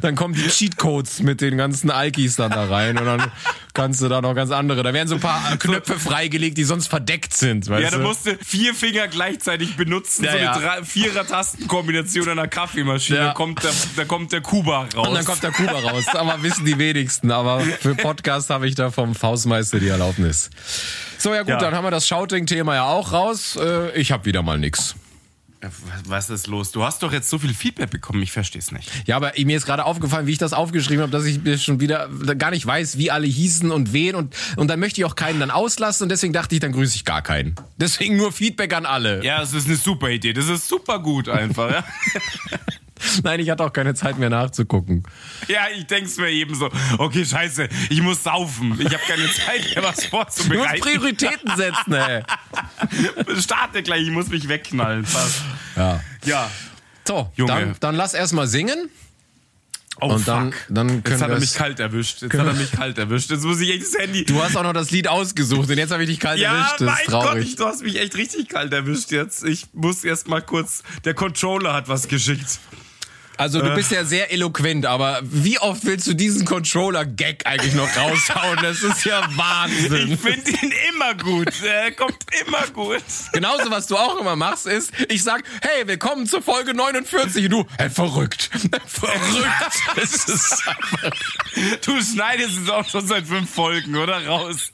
dann 0.03 0.15
kommen 0.15 0.35
die 0.35 0.49
Cheatcodes 0.49 1.21
mit 1.21 1.41
den 1.41 1.57
ganzen 1.57 1.91
Alkis 1.91 2.37
dann 2.37 2.51
da 2.51 2.65
rein 2.67 2.99
und 2.99 3.05
dann 3.05 3.31
kannst 3.75 4.01
du 4.01 4.09
da 4.09 4.21
noch 4.21 4.35
ganz 4.35 4.51
andere, 4.51 4.83
da 4.83 4.93
werden 4.93 5.09
so 5.09 5.15
ein 5.17 5.21
paar 5.21 5.57
Knöpfe 5.59 5.99
freigelegt, 5.99 6.57
die 6.59 6.65
sonst 6.65 6.89
verdeckt 6.89 7.35
sind, 7.35 7.69
weißt 7.69 7.83
Ja, 7.85 7.91
da 7.91 7.97
du? 7.99 8.03
musst 8.03 8.27
du 8.27 8.37
vier 8.45 8.75
Finger 8.75 9.09
gleichzeitig 9.09 9.77
benutzen, 9.77 10.25
Ja, 10.25 10.33
so 10.33 10.37
eine 10.39 10.47
ja. 10.47 10.59
drei- 10.59 10.83
Vierer-Tastenkombination 12.05 12.29
einer 12.29 12.49
Kaffeemaschine. 12.49 13.19
Ja. 13.19 13.25
Da, 13.29 13.33
kommt 13.33 13.63
der, 13.63 13.71
da 13.97 14.05
kommt 14.05 14.33
der 14.33 14.41
Kuba 14.41 14.89
raus. 14.95 15.09
und 15.09 15.15
dann 15.15 15.25
kommt 15.25 15.43
der 15.43 15.53
Kuba 15.53 15.73
raus, 15.81 16.07
aber 16.13 16.43
wissen 16.43 16.65
die 16.65 16.79
wenigsten. 16.79 17.31
Aber 17.31 17.61
für 17.61 17.95
Podcast 17.95 18.51
habe 18.51 18.67
ich 18.69 18.75
da 18.75 18.91
vom 18.91 19.15
Faustmeister 19.15 19.79
die 19.81 19.89
Erlaubnis. 19.89 20.51
So, 21.19 21.33
ja 21.35 21.41
gut, 21.41 21.51
Ja. 21.51 21.59
dann 21.59 21.75
haben 21.75 21.85
wir 21.85 21.91
das 21.91 22.07
Shouting-Thema 22.09 22.75
ja 22.75 22.85
auch 22.85 23.13
raus. 23.13 23.57
Äh, 23.57 23.91
Ich 24.01 24.13
habe 24.13 24.25
wieder 24.25 24.43
mal 24.43 24.59
nix. 24.59 24.95
Was 26.07 26.31
ist 26.31 26.47
los? 26.47 26.73
Du 26.73 26.83
hast 26.85 27.03
doch 27.03 27.13
jetzt 27.13 27.29
so 27.29 27.39
viel 27.39 27.53
Feedback 27.53 27.91
bekommen, 27.91 28.23
ich 28.23 28.33
verstehe 28.33 28.61
es 28.61 28.73
nicht. 28.73 28.91
Ja, 29.07 29.17
aber 29.17 29.33
mir 29.37 29.57
ist 29.57 29.67
gerade 29.67 29.85
aufgefallen, 29.85 30.27
wie 30.27 30.33
ich 30.33 30.39
das 30.39 30.55
aufgeschrieben 30.55 31.03
habe, 31.03 31.13
dass 31.13 31.27
ich 31.27 31.43
mir 31.43 31.59
schon 31.59 31.81
wieder 31.81 32.09
gar 32.39 32.51
nicht 32.51 32.65
weiß, 32.65 32.97
wie 32.97 33.11
alle 33.11 33.27
hießen 33.27 33.71
und 33.71 33.93
wen 33.93 34.15
und, 34.15 34.35
und 34.57 34.69
dann 34.69 34.81
möchte 34.81 35.01
ich 35.03 35.05
auch 35.05 35.17
keinen 35.17 35.39
dann 35.39 35.51
auslassen 35.51 36.05
und 36.05 36.09
deswegen 36.09 36.33
dachte 36.33 36.55
ich, 36.55 36.61
dann 36.61 36.73
grüße 36.73 36.97
ich 36.97 37.05
gar 37.05 37.21
keinen. 37.21 37.57
Deswegen 37.77 38.17
nur 38.17 38.33
Feedback 38.33 38.73
an 38.73 38.87
alle. 38.87 39.23
Ja, 39.23 39.41
das 39.41 39.53
ist 39.53 39.67
eine 39.67 39.77
super 39.77 40.09
Idee. 40.09 40.33
Das 40.33 40.49
ist 40.49 40.67
super 40.67 40.99
gut 40.99 41.29
einfach. 41.29 41.71
Ja, 41.71 41.85
Nein, 43.23 43.41
ich 43.41 43.51
hatte 43.51 43.65
auch 43.65 43.73
keine 43.73 43.95
Zeit 43.95 44.19
mehr 44.19 44.31
nachzugucken. 44.31 45.05
ja 45.49 45.61
ich 45.75 45.87
denk's 45.87 46.17
mir 46.17 46.29
eben 46.31 46.55
so. 46.55 46.69
Okay, 46.99 47.25
scheiße, 47.25 47.69
ich 47.89 48.03
muss 48.03 48.23
saufen. 48.23 48.79
Ich 48.79 48.93
habe 48.93 49.03
keine 49.07 49.31
Zeit 49.33 49.75
mehr, 49.75 49.85
was 49.85 49.97
Du 49.97 50.03
musst 50.03 50.07
vorzubereiten. 50.11 50.81
Prioritäten 50.81 51.57
setzen, 51.57 51.93
ey. 51.95 52.23
Starte 53.41 53.83
gleich, 53.83 54.03
ich 54.03 54.11
muss 54.11 54.29
mich 54.29 54.49
wegknallen. 54.49 55.05
Fast. 55.05 55.43
Ja. 55.77 56.01
Ja. 56.25 56.51
So, 57.07 57.31
Junge. 57.35 57.53
dann, 57.53 57.77
dann 57.81 57.95
lass 57.97 58.15
erstmal 58.15 58.47
singen. 58.47 58.89
Oh, 60.03 60.15
Und 60.15 60.27
dann- 60.29 60.53
fuck. 60.53 60.63
dann 60.71 61.03
Jetzt 61.07 61.21
hat 61.21 61.31
er 61.31 61.41
mich 61.41 61.55
kalt 61.55 61.79
erwischt. 61.81 62.23
Jetzt 62.23 62.33
hat 62.35 62.47
er 62.47 62.55
mich 62.55 62.73
kalt 62.73 62.97
erwischt. 62.97 63.31
Jetzt 63.31 63.45
muss 63.45 63.61
ich 63.61 63.71
echt 63.71 63.83
das 63.83 64.01
Handy. 64.01 64.25
Du 64.25 64.43
hast 64.43 64.57
auch 64.57 64.63
noch 64.63 64.73
das 64.73 64.91
Lied 64.91 65.09
ausgesucht 65.09 65.69
und 65.69 65.77
jetzt 65.77 65.91
habe 65.91 66.05
ich 66.05 66.09
dich 66.09 66.21
kalt 66.21 66.39
ja, 66.39 66.55
erwischt. 66.55 66.81
Das 66.81 66.87
mein 66.87 66.97
ist 67.01 67.07
traurig. 67.11 67.29
Gott, 67.29 67.39
ich, 67.43 67.57
du 67.57 67.67
hast 67.67 67.83
mich 67.83 68.01
echt 68.01 68.17
richtig 68.17 68.49
kalt 68.49 68.73
erwischt 68.73 69.11
jetzt. 69.11 69.45
Ich 69.45 69.67
muss 69.75 70.05
erst 70.05 70.27
mal 70.29 70.41
kurz. 70.41 70.83
Der 71.05 71.13
Controller 71.15 71.75
hat 71.75 71.89
was 71.89 72.09
geschickt. 72.09 72.61
Also 73.41 73.63
du 73.63 73.75
bist 73.75 73.91
ja 73.91 74.05
sehr 74.05 74.31
eloquent, 74.31 74.85
aber 74.85 75.21
wie 75.23 75.59
oft 75.59 75.87
willst 75.87 76.07
du 76.07 76.13
diesen 76.13 76.45
Controller-Gag 76.45 77.47
eigentlich 77.47 77.73
noch 77.73 77.89
raushauen? 77.97 78.59
Das 78.61 78.83
ist 78.83 79.07
ja 79.07 79.27
Wahnsinn. 79.35 80.13
Ich 80.13 80.21
finde 80.21 80.51
ihn 80.51 80.75
immer 80.91 81.15
gut. 81.15 81.51
Er 81.63 81.91
kommt 81.93 82.19
immer 82.47 82.67
gut. 82.67 83.03
Genauso, 83.33 83.71
was 83.71 83.87
du 83.87 83.97
auch 83.97 84.21
immer 84.21 84.37
machst, 84.37 84.67
ist, 84.67 84.93
ich 85.09 85.23
sag, 85.23 85.43
hey, 85.63 85.87
willkommen 85.87 86.27
zur 86.27 86.43
Folge 86.43 86.75
49. 86.75 87.47
Und 87.47 87.51
du, 87.51 87.67
hey, 87.79 87.89
verrückt. 87.89 88.51
Verrückt. 88.87 89.81
Das 89.97 90.13
ist 90.29 90.63
einfach 90.67 91.11
Du 91.81 92.03
schneidest 92.03 92.59
es 92.63 92.69
auch 92.69 92.87
schon 92.87 93.07
seit 93.07 93.27
fünf 93.27 93.49
Folgen, 93.49 93.97
oder? 93.97 94.27
Raus. 94.27 94.71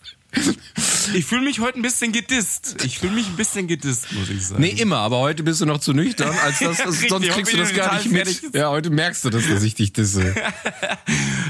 Ich 1.14 1.24
fühle 1.24 1.42
mich 1.42 1.60
heute 1.60 1.78
ein 1.78 1.82
bisschen 1.82 2.12
gedisst. 2.12 2.76
Ich 2.84 2.98
fühle 2.98 3.12
mich 3.12 3.28
ein 3.28 3.36
bisschen 3.36 3.68
gedisst, 3.68 4.12
muss 4.12 4.28
ich 4.28 4.44
sagen. 4.48 4.60
Nee, 4.60 4.70
immer, 4.70 4.98
aber 4.98 5.18
heute 5.18 5.42
bist 5.44 5.60
du 5.60 5.66
noch 5.66 5.78
zu 5.78 5.92
nüchtern, 5.92 6.34
als 6.44 6.58
das, 6.58 6.78
Ja, 6.78 6.84
richtig, 6.86 7.08
sonst 7.10 7.28
kriegst 7.28 7.52
du 7.52 7.56
das 7.58 7.72
gar 7.74 7.94
nicht 7.96 8.10
mit. 8.10 8.54
Ja, 8.54 8.70
heute 8.70 8.90
merkst 8.90 9.24
du 9.24 9.30
das, 9.30 9.48
dass 9.48 9.62
ich 9.62 9.74
dich 9.74 9.92
disse. 9.92 10.34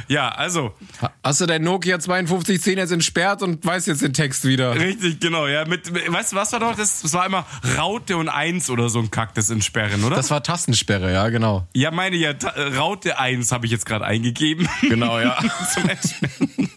Ja, 0.09 0.29
also, 0.29 0.73
Hast 1.25 1.41
du 1.41 1.47
dein 1.47 1.63
Nokia 1.65 1.99
5210 1.99 2.79
jetzt 2.79 2.93
entsperrt 2.93 3.43
und 3.43 3.65
weißt 3.65 3.89
jetzt 3.89 4.03
den 4.03 4.13
Text 4.13 4.45
wieder? 4.45 4.73
richtig, 4.79 5.19
genau, 5.19 5.49
ja. 5.49 5.65
Mit, 5.65 5.91
mit- 5.91 6.13
weißt 6.13 6.33
du, 6.33 6.37
was 6.37 6.53
war 6.53 6.61
doch 6.61 6.77
das? 6.77 7.03
Das 7.03 7.13
war 7.13 7.27
immer 7.27 7.45
Raute 7.77 8.17
und 8.17 8.29
Eins 8.29 8.71
oder 8.71 8.89
so 8.89 9.01
ein 9.01 9.11
Kack, 9.11 9.35
das 9.35 9.51
entsperren, 9.51 10.05
oder? 10.05 10.15
Das 10.15 10.31
war 10.31 10.45
Tastensperre, 10.45 11.13
ja, 11.13 11.29
genau. 11.31 11.67
ja, 11.75 11.91
meine 11.91 12.15
ja, 12.17 12.35
Ta- 12.35 12.55
Raute 12.77 13.19
1 13.19 13.51
habe 13.51 13.67
ich 13.67 13.73
jetzt 13.73 13.85
gerade 13.87 14.05
eingegeben. 14.05 14.69
Genau, 14.83 15.19
ja. 15.19 15.37
Zum 15.75 15.89
Entsperren. 15.89 16.71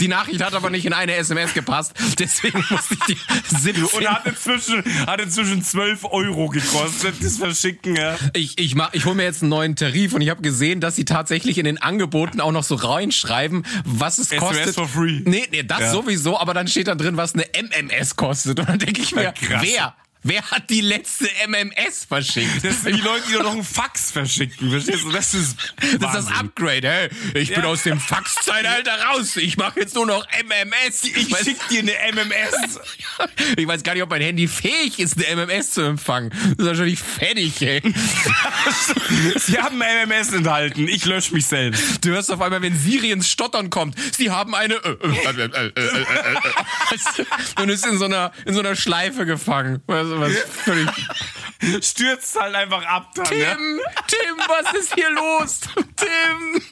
Die 0.00 0.08
Nachricht 0.08 0.42
hat 0.42 0.54
aber 0.54 0.70
nicht 0.70 0.84
in 0.86 0.92
eine 0.92 1.14
SMS 1.14 1.54
gepasst, 1.54 1.92
deswegen 2.18 2.64
musste 2.70 2.94
ich 2.94 3.14
die 3.16 3.56
17. 3.56 3.84
Und 3.84 4.08
hat 4.08 4.26
inzwischen, 4.26 4.82
hat 5.06 5.20
inzwischen 5.20 5.62
12 5.62 6.04
Euro 6.04 6.48
gekostet, 6.48 7.14
das 7.22 7.38
Verschicken, 7.38 7.96
ja. 7.96 8.16
Ich, 8.32 8.58
ich, 8.58 8.74
mach, 8.74 8.92
ich 8.92 9.04
hole 9.04 9.14
mir 9.14 9.22
jetzt 9.24 9.42
einen 9.42 9.50
neuen 9.50 9.76
Tarif 9.76 10.12
und 10.12 10.20
ich 10.20 10.30
habe 10.30 10.42
gesehen, 10.42 10.80
dass 10.80 10.96
sie 10.96 11.04
tatsächlich 11.04 11.58
in 11.58 11.64
den 11.64 11.78
Angeboten 11.80 12.40
auch 12.40 12.52
noch 12.52 12.64
so 12.64 12.74
reinschreiben, 12.74 13.64
was 13.84 14.18
es 14.18 14.30
SMS 14.32 14.48
kostet. 14.56 14.74
for 14.74 14.88
free. 14.88 15.20
Nee, 15.24 15.46
nee, 15.50 15.62
das 15.62 15.80
Ja. 15.80 15.92
sowieso, 15.92 16.38
aber 16.38 16.54
dann 16.54 16.68
steht 16.68 16.88
da 16.88 16.94
drin, 16.94 17.16
was 17.16 17.34
eine 17.34 17.44
MMS 17.54 18.16
kostet. 18.16 18.58
Und 18.60 18.68
dann 18.68 18.78
denke 18.78 19.00
ich 19.00 19.14
mir, 19.14 19.32
krass. 19.32 19.62
wer? 19.62 19.94
Wer 20.24 20.42
hat 20.50 20.70
die 20.70 20.80
letzte 20.80 21.28
MMS 21.46 22.06
verschickt? 22.08 22.64
Das 22.64 22.82
sind 22.82 22.96
die 22.96 23.00
Leute, 23.02 23.24
die 23.28 23.34
doch 23.34 23.42
noch 23.42 23.52
einen 23.52 23.62
Fax 23.64 24.10
verschicken, 24.10 24.70
verstehst 24.70 25.04
du? 25.04 25.10
Das 25.12 25.34
ist 25.34 25.56
Das 26.00 26.14
ist 26.16 26.30
das. 26.30 26.38
Upgrade, 26.40 26.88
hey. 26.88 27.08
Ich 27.34 27.50
bin 27.50 27.62
Ja. 27.62 27.68
aus 27.68 27.82
dem 27.82 28.00
Fax-Zeitalter 28.00 28.92
raus. 29.04 29.36
Ich 29.36 29.56
mache 29.58 29.80
jetzt 29.80 29.94
nur 29.94 30.06
noch 30.06 30.26
MMS. 30.32 31.04
Ich 31.04 31.30
weiß, 31.30 31.44
schick 31.44 31.68
dir 31.68 31.80
eine 31.80 31.92
MMS. 32.12 32.80
ich 33.56 33.66
weiß 33.68 33.82
gar 33.82 33.92
nicht, 33.94 34.02
ob 34.02 34.10
mein 34.10 34.22
Handy 34.22 34.48
fähig 34.48 34.98
ist, 34.98 35.16
eine 35.24 35.26
MMS 35.46 35.72
zu 35.72 35.82
empfangen. 35.82 36.30
Das 36.30 36.50
ist 36.52 36.66
wahrscheinlich 36.66 37.00
fertig, 37.00 37.60
ey. 37.62 37.82
Sie 39.36 39.58
haben 39.58 39.76
MMS 39.78 40.32
enthalten. 40.32 40.88
Ich 40.88 41.04
lösche 41.04 41.34
mich 41.34 41.46
selbst. 41.46 42.04
Du 42.04 42.10
hörst 42.10 42.30
auf 42.32 42.40
einmal, 42.40 42.62
wenn 42.62 42.78
Siri 42.78 43.10
ins 43.10 43.28
Stottern 43.28 43.68
kommt, 43.70 43.96
sie 44.16 44.30
haben 44.30 44.54
eine. 44.54 44.74
Äh, 44.76 44.96
äh, 45.02 45.44
äh. 45.44 45.72
Und 47.60 47.68
ist 47.68 47.86
in 47.86 47.98
so 47.98 48.06
einer 48.06 48.32
in 48.46 48.54
so 48.54 48.60
einer 48.60 48.74
Schleife 48.76 49.26
gefangen. 49.26 49.82
Was, 49.86 50.06
was 50.20 50.32
völlig. 50.64 50.90
Stürzt 51.84 52.38
halt 52.38 52.54
einfach 52.54 52.84
ab 52.84 53.10
dann, 53.14 53.38
ja? 53.38 53.54
Tim, 53.54 53.80
Tim, 54.06 54.36
was 54.48 54.74
ist 54.74 54.94
hier 54.94 55.10
los? 55.10 55.60
Tim. 55.96 56.62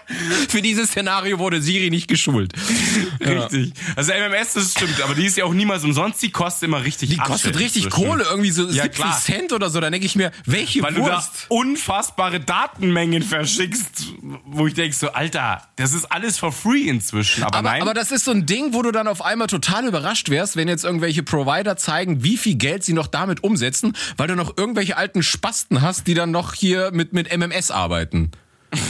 Für 0.48 0.62
dieses 0.62 0.88
Szenario 0.90 1.38
wurde 1.38 1.60
Siri 1.62 1.90
nicht 1.90 2.08
geschult. 2.08 2.52
Richtig. 3.20 3.72
Also 3.96 4.12
MMS, 4.12 4.54
das 4.54 4.72
stimmt, 4.72 5.00
aber 5.02 5.14
die 5.14 5.26
ist 5.26 5.36
ja 5.36 5.44
auch 5.44 5.54
niemals 5.54 5.84
umsonst, 5.84 6.22
die 6.22 6.30
kostet 6.30 6.68
immer 6.68 6.82
richtig 6.84 7.10
Die 7.10 7.16
kostet 7.16 7.54
Asche 7.54 7.64
richtig 7.64 7.84
inzwischen. 7.86 8.08
Kohle, 8.08 8.24
irgendwie 8.24 8.50
so 8.50 8.64
Ja, 8.66 8.84
70 8.84 8.92
klar. 8.92 9.18
Cent 9.20 9.52
oder 9.52 9.70
so. 9.70 9.80
Da 9.80 9.90
denke 9.90 10.06
ich 10.06 10.16
mir, 10.16 10.32
welche 10.46 10.82
Weil 10.82 10.94
du 10.94 11.00
da 11.04 11.14
Wurst? 11.16 11.46
unfassbare 11.48 12.40
Datenmengen 12.40 13.22
verschickst, 13.22 14.06
wo 14.44 14.66
ich 14.66 14.74
denke 14.74 14.94
so, 14.96 15.12
Alter, 15.12 15.62
das 15.76 15.92
ist 15.92 16.06
alles 16.06 16.38
for 16.38 16.52
free 16.52 16.88
inzwischen. 16.88 17.42
Aber, 17.44 17.58
Aber, 17.58 17.68
nein, 17.70 17.82
aber 17.82 17.94
das 17.94 18.10
ist 18.12 18.24
so 18.24 18.30
ein 18.32 18.46
Ding, 18.46 18.72
wo 18.74 18.82
du 18.82 18.90
dann 18.92 19.08
auf 19.08 19.22
einmal 19.24 19.46
total 19.46 19.86
überrascht 19.86 20.28
wärst, 20.30 20.56
wenn 20.56 20.68
jetzt 20.68 20.84
irgendwelche 20.84 21.22
Provider 21.22 21.76
zeigen, 21.76 22.22
wie 22.24 22.36
viel 22.36 22.56
Geld 22.56 22.84
sie 22.84 22.92
noch 22.92 23.06
damit 23.06 23.42
umsetzen, 23.44 23.94
weil 24.16 24.28
du 24.28 24.34
noch 24.36 24.56
irgendwelche 24.56 24.96
alten 24.96 25.22
Spasten 25.22 25.80
hast, 25.82 26.06
die 26.06 26.14
dann 26.14 26.30
noch 26.30 26.54
hier 26.54 26.90
mit, 26.92 27.12
mit 27.12 27.34
MMS 27.36 27.70
arbeiten. 27.70 28.30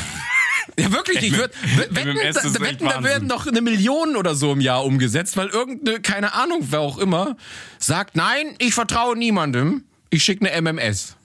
Ja, 0.79 0.91
wirklich, 0.91 1.23
ich 1.23 1.37
würde 1.37 1.53
wetten, 1.77 2.17
da, 2.17 2.61
wetten, 2.61 2.85
da 2.87 3.05
werden 3.05 3.29
noch 3.29 3.47
eine 3.47 3.61
Million 3.61 4.17
oder 4.17 4.35
so 4.35 4.53
im 4.53 4.61
Jahr 4.61 4.85
umgesetzt, 4.85 5.37
weil 5.37 5.49
irgendeine, 5.49 6.01
keine 6.01 6.35
Ahnung, 6.35 6.69
wer 6.71 6.81
auch 6.81 6.99
immer, 6.99 7.37
sagt, 7.79 8.17
nein, 8.17 8.55
ich 8.59 8.73
vertraue 8.75 9.17
niemandem, 9.17 9.85
ich 10.11 10.25
schicke 10.25 10.51
eine 10.51 10.73
MMS. 10.73 11.17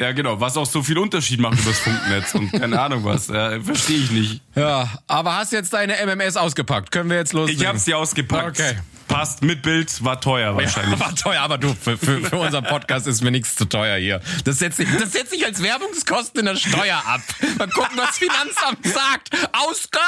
Ja 0.00 0.12
genau, 0.12 0.40
was 0.40 0.56
auch 0.56 0.66
so 0.66 0.82
viel 0.82 0.98
Unterschied 0.98 1.40
macht 1.40 1.58
übers 1.60 1.78
Funknetz 1.78 2.34
und 2.34 2.50
keine 2.52 2.80
Ahnung 2.80 3.04
was, 3.04 3.28
ja, 3.28 3.60
verstehe 3.60 3.98
ich 3.98 4.10
nicht. 4.10 4.40
Ja, 4.54 4.88
aber 5.06 5.36
hast 5.36 5.52
jetzt 5.52 5.72
deine 5.72 5.94
MMS 6.04 6.36
ausgepackt? 6.36 6.90
Können 6.90 7.10
wir 7.10 7.16
jetzt 7.16 7.32
loslegen? 7.32 7.60
Ich 7.60 7.68
habe 7.68 7.78
sie 7.78 7.94
ausgepackt. 7.94 8.60
Okay. 8.60 8.76
Passt 9.08 9.42
mit 9.42 9.62
Bild, 9.62 10.02
war 10.02 10.20
teuer 10.20 10.56
wahrscheinlich. 10.56 10.98
War 10.98 11.14
teuer, 11.14 11.42
aber 11.42 11.58
du, 11.58 11.74
für, 11.74 11.98
für, 11.98 12.22
für 12.22 12.36
unseren 12.36 12.64
Podcast 12.64 13.06
ist 13.06 13.22
mir 13.22 13.30
nichts 13.30 13.54
zu 13.54 13.66
teuer 13.66 13.98
hier. 13.98 14.20
Das 14.44 14.58
setze 14.58 14.82
ich, 14.82 14.88
das 14.98 15.12
setz 15.12 15.30
ich 15.32 15.44
als 15.44 15.62
Werbungskosten 15.62 16.40
in 16.40 16.46
der 16.46 16.56
Steuer 16.56 17.02
ab. 17.06 17.20
Mal 17.58 17.68
gucken, 17.68 17.96
was 17.96 18.18
Finanzamt 18.18 18.86
sagt. 18.86 19.30
Ausgaben 19.52 20.02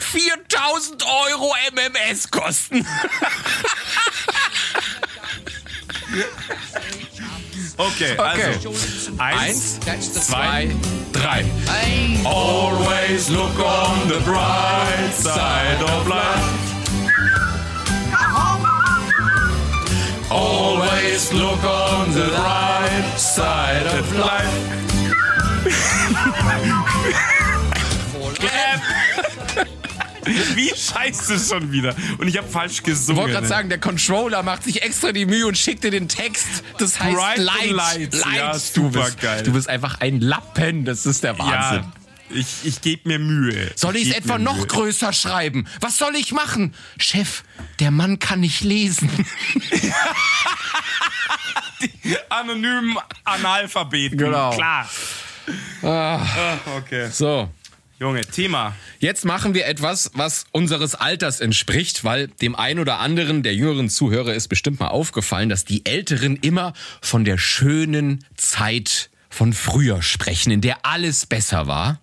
4000 0.00 1.04
Euro 1.04 1.52
MMS 1.72 2.30
kosten. 2.30 2.86
Okay, 7.78 8.12
Okay. 8.18 8.54
also 8.66 9.12
eins, 9.18 9.78
zwei, 10.12 10.70
drei. 11.12 11.44
Always 12.26 13.30
look 13.30 13.58
on 13.58 14.08
the 14.08 14.20
bright 14.24 15.12
side 15.12 15.80
of 15.82 16.06
life. 16.06 16.58
Always 20.30 21.32
look 21.32 21.64
on 21.64 22.12
the 22.12 22.28
bright 22.36 23.14
side 23.18 23.86
of 23.86 24.12
life. 24.16 24.68
Wie 30.54 30.68
scheiße 30.74 31.38
schon 31.38 31.72
wieder. 31.72 31.94
Und 32.18 32.28
ich 32.28 32.36
habe 32.38 32.46
falsch 32.48 32.74
Ich 32.74 32.82
gesungen. 32.84 33.20
wollte 33.20 33.34
gerade 33.34 33.46
sagen, 33.48 33.68
der 33.68 33.78
Controller 33.80 34.42
macht 34.42 34.64
sich 34.64 34.82
extra 34.82 35.12
die 35.12 35.26
Mühe 35.26 35.46
und 35.46 35.58
schickt 35.58 35.82
dir 35.84 35.90
den 35.90 36.08
Text. 36.08 36.46
Das 36.78 37.00
heißt 37.00 37.16
Bright 37.16 37.38
Light. 37.38 37.70
Light. 37.70 38.14
Ja, 38.34 38.56
du, 38.74 38.90
bist, 38.90 39.20
geil. 39.20 39.42
du 39.42 39.52
bist 39.52 39.68
einfach 39.68 40.00
ein 40.00 40.20
Lappen. 40.20 40.84
Das 40.84 41.06
ist 41.06 41.24
der 41.24 41.38
Wahnsinn. 41.38 41.84
ja, 41.84 41.92
ich, 42.30 42.46
ich 42.64 42.80
gebe 42.80 43.08
mir 43.08 43.18
Mühe. 43.18 43.72
Soll 43.74 43.96
ich 43.96 44.10
es 44.10 44.16
etwa 44.16 44.38
noch 44.38 44.56
Mühe. 44.58 44.66
größer 44.68 45.12
schreiben? 45.12 45.66
Was 45.80 45.98
soll 45.98 46.14
ich 46.14 46.32
machen? 46.32 46.72
Chef, 46.98 47.42
der 47.80 47.90
Mann 47.90 48.18
kann 48.20 48.40
nicht 48.40 48.62
lesen. 48.62 49.10
Anonym 52.28 52.98
Analphabeten. 53.24 54.18
Genau. 54.18 54.50
Klar. 54.54 54.88
Ah, 55.82 56.20
okay. 56.76 57.08
So. 57.10 57.50
Junge, 58.02 58.22
Thema. 58.22 58.74
Jetzt 58.98 59.24
machen 59.24 59.54
wir 59.54 59.64
etwas, 59.64 60.10
was 60.14 60.46
unseres 60.50 60.96
Alters 60.96 61.38
entspricht, 61.38 62.02
weil 62.02 62.26
dem 62.26 62.56
einen 62.56 62.80
oder 62.80 62.98
anderen 62.98 63.44
der 63.44 63.54
jüngeren 63.54 63.88
Zuhörer 63.88 64.34
ist 64.34 64.48
bestimmt 64.48 64.80
mal 64.80 64.88
aufgefallen, 64.88 65.48
dass 65.48 65.64
die 65.64 65.86
Älteren 65.86 66.34
immer 66.34 66.72
von 67.00 67.24
der 67.24 67.38
schönen 67.38 68.24
Zeit 68.36 69.08
von 69.32 69.52
früher 69.54 70.02
sprechen, 70.02 70.50
in 70.52 70.60
der 70.60 70.84
alles 70.84 71.24
besser 71.26 71.66
war. 71.66 71.98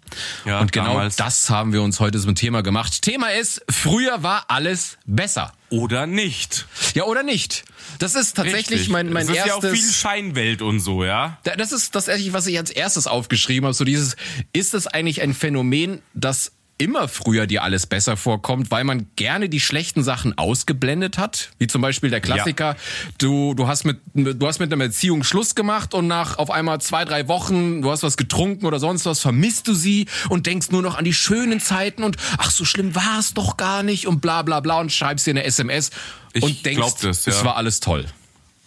Ja, 0.46 0.60
Und 0.60 0.72
genau 0.72 0.88
damals. 0.94 1.16
das 1.16 1.50
haben 1.50 1.72
wir 1.74 1.82
uns 1.84 2.00
heute 2.00 2.20
zum 2.20 2.34
Thema 2.36 2.64
gemacht. 2.64 3.02
Thema 3.04 3.28
ist, 3.32 3.62
früher 3.70 4.24
war 4.24 4.46
alles 4.48 4.98
besser. 5.06 5.54
Oder 5.70 6.08
nicht. 6.08 6.66
Ja, 6.96 7.04
oder 7.04 7.22
nicht? 7.22 7.64
Das 8.00 8.16
ist 8.16 8.36
tatsächlich 8.36 8.80
Richtig. 8.80 8.90
mein, 8.90 9.12
mein 9.14 9.28
ist 9.28 9.36
erstes... 9.36 9.48
ja 9.48 9.56
auch 9.56 9.74
viel 9.76 9.92
Scheinwelt 9.94 10.62
und 10.64 10.80
so, 10.80 11.04
ja. 11.06 11.38
Da- 11.44 11.56
Das 11.56 11.72
ist 11.72 11.94
das, 11.94 12.08
was 12.08 12.48
ich 12.48 12.58
als 12.58 12.72
erstes 12.72 13.06
aufgeschrieben 13.06 13.66
habe. 13.68 13.74
So 13.76 13.84
dieses, 13.86 14.16
ist 14.52 14.74
es 14.74 14.88
eigentlich 14.88 15.22
ein 15.22 15.34
Phänomen, 15.36 16.02
das 16.16 16.52
immer 16.80 17.08
früher 17.08 17.46
dir 17.46 17.64
alles 17.64 17.86
besser 17.86 18.18
vorkommt, 18.18 18.72
weil 18.72 18.86
man 18.86 19.08
gerne 19.16 19.50
die 19.50 19.60
schlechten 19.60 20.04
Sachen 20.04 20.38
ausgeblendet 20.38 21.18
hat, 21.18 21.52
wie 21.60 21.68
zum 21.68 21.82
Beispiel 21.82 22.10
der 22.10 22.22
Klassiker, 22.22 22.76
du, 23.18 23.54
du 23.54 23.68
hast 23.68 23.84
mit, 23.84 24.00
du 24.14 24.48
hast 24.48 24.60
mit 24.60 24.72
einer 24.72 24.86
Beziehung 24.86 25.24
Schluss 25.24 25.56
gemacht 25.56 25.94
und 25.94 26.08
nach 26.08 26.38
auf 26.38 26.50
einmal 26.50 26.80
zwei, 26.80 27.04
drei 27.04 27.28
Wochen, 27.28 27.82
du 27.82 27.92
hast 27.92 28.02
was 28.02 28.16
getrunken 28.16 28.66
oder 28.66 28.80
sonst 28.80 29.06
was, 29.06 29.20
vermisst 29.20 29.68
du 29.68 29.74
sie 29.74 30.08
und 30.30 30.46
denkst 30.46 30.72
nur 30.72 30.82
noch 30.82 30.98
an 30.98 31.04
die 31.04 31.14
schönen 31.14 31.60
Zeiten 31.60 32.04
und 32.04 32.16
ach, 32.38 32.50
so 32.50 32.64
schlimm 32.64 32.96
war 32.96 33.20
es 33.20 33.34
doch 33.34 33.58
gar 33.58 33.84
nicht 33.84 34.08
und 34.08 34.22
bla, 34.22 34.42
bla, 34.42 34.62
bla 34.62 34.80
und 34.80 34.92
schreibst 34.92 35.28
dir 35.28 35.32
eine 35.32 35.44
SMS 35.44 35.92
Ich 36.34 36.44
und 36.44 36.66
denkst, 36.66 37.02
das, 37.02 37.26
ja. 37.26 37.34
es 37.34 37.44
war 37.44 37.58
alles 37.58 37.82
toll. 37.82 38.06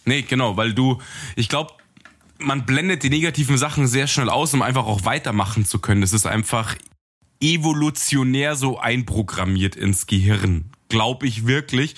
Nee, 0.05 0.21
genau, 0.21 0.55
weil 0.55 0.73
du, 0.73 1.01
ich 1.35 1.49
glaube, 1.49 1.73
man 2.37 2.65
blendet 2.65 3.01
die 3.01 3.09
negativen 3.09 3.57
Sachen 3.57 3.87
sehr 3.87 4.05
schnell 4.05 4.29
aus, 4.29 4.53
um 4.53 4.61
einfach 4.61 4.85
auch 4.85 5.05
weitermachen 5.05 5.65
zu 5.65 5.79
können. 5.79 6.01
Das 6.01 6.13
ist 6.13 6.27
einfach 6.27 6.75
evolutionär 7.43 8.55
so 8.55 8.79
einprogrammiert 8.79 9.75
ins 9.75 10.07
Gehirn. 10.07 10.71
Glaube 10.89 11.27
ich 11.27 11.45
wirklich. 11.45 11.95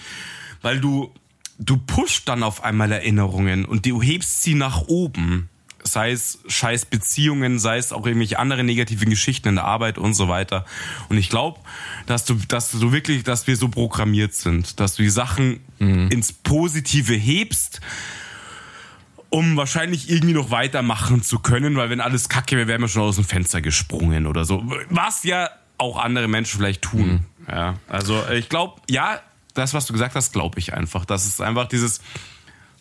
Weil 0.61 0.79
du, 0.81 1.13
du 1.59 1.77
pusht 1.77 2.27
dann 2.27 2.43
auf 2.43 2.63
einmal 2.63 2.91
Erinnerungen 2.91 3.65
und 3.65 3.85
du 3.85 4.01
hebst 4.01 4.41
sie 4.41 4.55
nach 4.55 4.87
oben. 4.87 5.49
sei 5.83 6.11
es 6.11 6.39
scheiß 6.47 6.85
Beziehungen, 6.85 7.59
sei 7.59 7.77
es 7.77 7.93
auch 7.93 8.05
irgendwelche 8.07 8.39
andere 8.39 8.63
negative 8.63 9.05
Geschichten 9.05 9.49
in 9.49 9.55
der 9.55 9.65
Arbeit 9.65 9.99
und 9.99 10.15
so 10.15 10.27
weiter. 10.27 10.65
Und 11.09 11.17
ich 11.17 11.29
glaube, 11.29 11.59
dass 12.07 12.25
du, 12.25 12.33
dass 12.47 12.71
du 12.71 12.91
wirklich, 12.91 13.23
dass 13.23 13.45
wir 13.45 13.55
so 13.55 13.69
programmiert 13.69 14.33
sind, 14.33 14.79
dass 14.79 14.95
du 14.95 15.03
die 15.03 15.09
Sachen 15.09 15.59
mhm. 15.77 16.09
ins 16.09 16.33
Positive 16.33 17.13
hebst, 17.13 17.81
um 19.29 19.57
wahrscheinlich 19.57 20.09
irgendwie 20.09 20.33
noch 20.33 20.51
weitermachen 20.51 21.23
zu 21.23 21.39
können, 21.39 21.75
weil 21.75 21.89
wenn 21.89 22.01
alles 22.01 22.29
kacke 22.29 22.57
wäre, 22.57 22.67
wären 22.67 22.81
wir 22.81 22.87
schon 22.87 23.03
aus 23.03 23.15
dem 23.15 23.25
Fenster 23.25 23.61
gesprungen 23.61 24.27
oder 24.27 24.45
so. 24.45 24.63
Was 24.89 25.23
ja 25.23 25.49
auch 25.77 25.97
andere 25.97 26.27
Menschen 26.27 26.57
vielleicht 26.57 26.81
tun. 26.81 27.25
Mhm. 27.47 27.51
Ja, 27.51 27.75
also 27.87 28.23
ich 28.31 28.49
glaube, 28.49 28.81
ja, 28.89 29.19
das, 29.53 29.73
was 29.73 29.85
du 29.85 29.93
gesagt 29.93 30.15
hast, 30.15 30.33
glaube 30.33 30.59
ich 30.59 30.73
einfach. 30.73 31.05
Das 31.05 31.25
ist 31.25 31.41
einfach 31.41 31.67
dieses, 31.67 32.01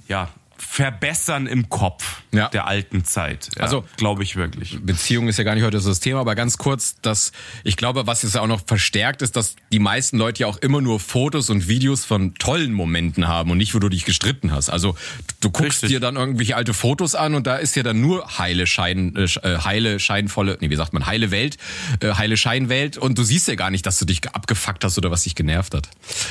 ja, 0.09 0.29
Verbessern 0.57 1.47
im 1.47 1.69
Kopf 1.69 2.23
ja. 2.33 2.49
der 2.49 2.67
alten 2.67 3.05
Zeit. 3.05 3.51
Ja, 3.57 3.63
also 3.63 3.85
glaube 3.97 4.23
ich 4.23 4.37
wirklich. 4.37 4.79
Beziehung 4.81 5.29
ist 5.29 5.39
ja 5.39 5.45
gar 5.45 5.55
nicht 5.55 5.65
heute 5.65 5.81
so 5.81 5.89
das 5.89 6.01
Thema, 6.01 6.21
aber 6.21 6.35
ganz 6.35 6.59
kurz, 6.59 7.01
dass 7.01 7.33
ich 7.65 7.77
glaube, 7.77 8.07
was 8.07 8.23
jetzt 8.23 8.37
auch 8.37 8.47
noch 8.47 8.63
verstärkt 8.67 9.23
ist, 9.23 9.37
dass 9.37 9.57
die 9.73 9.79
meisten 9.79 10.19
Leute 10.19 10.41
ja 10.41 10.47
auch 10.47 10.57
immer 10.59 10.81
nur 10.81 11.01
Fotos 11.01 11.51
und 11.51 11.69
Videos 11.69 12.05
von 12.05 12.35
tollen 12.35 12.73
Momenten 12.73 13.29
haben 13.29 13.51
und 13.51 13.59
nicht, 13.59 13.75
wo 13.75 13.79
du 13.79 13.89
dich 13.89 14.05
gestritten 14.05 14.53
hast. 14.53 14.71
Also 14.71 14.97
du 15.41 15.51
guckst 15.51 15.83
Richtig. 15.83 15.91
dir 15.91 16.01
dann 16.01 16.17
irgendwelche 16.17 16.57
alte 16.57 16.75
Fotos 16.75 17.15
an 17.15 17.35
und 17.35 17.47
da 17.47 17.57
ist 17.57 17.77
ja 17.77 17.83
dann 17.83 18.01
nur 18.01 18.39
heile 18.39 18.67
Schein, 18.67 19.15
äh, 19.17 19.25
äh, 19.25 19.59
heile 19.59 19.99
scheinvolle, 20.01 20.59
nee, 20.61 20.71
wie 20.71 20.77
sagt 20.77 20.93
man, 20.93 21.07
heile 21.07 21.31
Welt, 21.31 21.59
äh, 22.01 22.15
heile 22.15 22.37
Scheinwelt 22.37 22.97
und 22.97 23.19
du 23.19 23.23
siehst 23.23 23.49
ja 23.49 23.55
gar 23.55 23.71
nicht, 23.71 23.87
dass 23.87 23.99
du 23.99 24.05
dich 24.05 24.29
abgefuckt 24.29 24.85
hast 24.85 24.99
oder 24.99 25.11
was 25.11 25.25
dich 25.25 25.35
genervt 25.35 25.75
hat. 25.75 25.89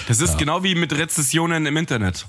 Das 0.07 0.19
ist 0.19 0.31
ja. 0.31 0.37
genau 0.37 0.63
wie 0.63 0.75
mit 0.75 0.93
Rezessionen 0.93 1.65
im 1.65 1.77
Internet. 1.77 2.25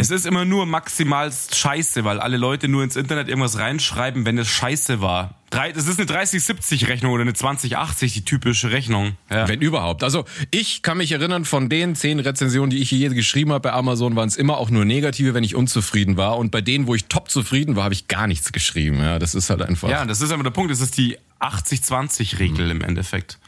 Es 0.00 0.10
ist 0.10 0.26
immer 0.26 0.44
nur 0.44 0.64
maximal 0.64 1.28
scheiße, 1.32 2.04
weil 2.04 2.20
alle 2.20 2.36
Leute 2.36 2.68
nur 2.68 2.84
ins 2.84 2.94
Internet 2.94 3.26
irgendwas 3.28 3.58
reinschreiben, 3.58 4.24
wenn 4.24 4.38
es 4.38 4.46
scheiße 4.46 5.00
war. 5.00 5.34
Das 5.50 5.88
ist 5.88 5.98
eine 5.98 6.08
3070-Rechnung 6.08 7.10
oder 7.10 7.22
eine 7.22 7.32
2080, 7.32 8.12
die 8.12 8.24
typische 8.24 8.70
Rechnung. 8.70 9.16
Ja. 9.28 9.48
Wenn 9.48 9.60
überhaupt. 9.60 10.04
Also 10.04 10.24
ich 10.52 10.82
kann 10.82 10.98
mich 10.98 11.10
erinnern, 11.10 11.44
von 11.44 11.68
den 11.68 11.96
zehn 11.96 12.20
Rezensionen, 12.20 12.70
die 12.70 12.78
ich 12.78 12.92
je 12.92 13.08
geschrieben 13.08 13.50
habe 13.50 13.60
bei 13.60 13.72
Amazon, 13.72 14.14
waren 14.14 14.28
es 14.28 14.36
immer 14.36 14.58
auch 14.58 14.70
nur 14.70 14.84
negative, 14.84 15.34
wenn 15.34 15.42
ich 15.42 15.56
unzufrieden 15.56 16.16
war. 16.16 16.38
Und 16.38 16.52
bei 16.52 16.60
denen, 16.60 16.86
wo 16.86 16.94
ich 16.94 17.06
top 17.06 17.28
zufrieden 17.28 17.74
war, 17.74 17.82
habe 17.82 17.94
ich 17.94 18.06
gar 18.06 18.28
nichts 18.28 18.52
geschrieben. 18.52 19.00
Ja, 19.00 19.18
das 19.18 19.34
ist 19.34 19.50
halt 19.50 19.62
einfach. 19.62 19.88
Ja, 19.88 20.04
das 20.04 20.20
ist 20.20 20.30
aber 20.30 20.44
der 20.44 20.50
Punkt. 20.50 20.70
Das 20.70 20.80
ist 20.80 20.96
die 20.96 21.18
80-20-Regel 21.40 22.66
mhm. 22.66 22.70
im 22.70 22.80
Endeffekt. 22.82 23.40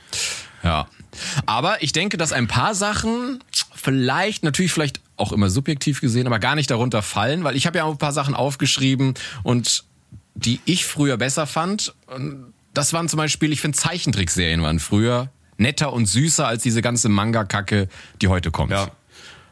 Ja. 0.65 0.89
Aber 1.47 1.83
ich 1.83 1.93
denke, 1.93 2.17
dass 2.17 2.33
ein 2.33 2.47
paar 2.47 2.75
Sachen 2.75 3.43
vielleicht, 3.75 4.45
natürlich 4.45 4.73
vielleicht 4.73 5.01
auch 5.17 5.33
immer 5.33 5.51
subjektiv 5.51 6.01
gesehen, 6.01 6.27
aber 6.27 6.39
gar 6.39 6.55
nicht 6.55 6.71
darunter 6.71 7.03
fallen, 7.03 7.45
weil 7.45 7.57
ich 7.57 7.67
habe 7.67 7.79
ja 7.79 7.85
auch 7.85 7.93
ein 7.93 7.99
paar 7.99 8.13
Sachen 8.13 8.35
aufgeschrieben 8.35 9.15
und 9.43 9.85
die 10.35 10.61
ich 10.65 10.87
früher 10.87 11.17
besser 11.17 11.47
fand. 11.47 11.95
Das 12.73 12.93
waren 12.93 13.09
zum 13.09 13.19
Beispiel, 13.19 13.53
ich 13.53 13.61
finde 13.61 13.77
Zeichentrickserien 13.77 14.63
waren 14.63 14.81
früher 14.81 15.31
netter 15.59 15.93
und 15.93 16.07
süßer 16.07 16.47
als 16.47 16.63
diese 16.63 16.81
ganze 16.83 17.09
Manga-Kacke, 17.09 17.89
die 18.23 18.29
heute 18.29 18.51
kommt. 18.51 18.73
Ja. 18.73 18.91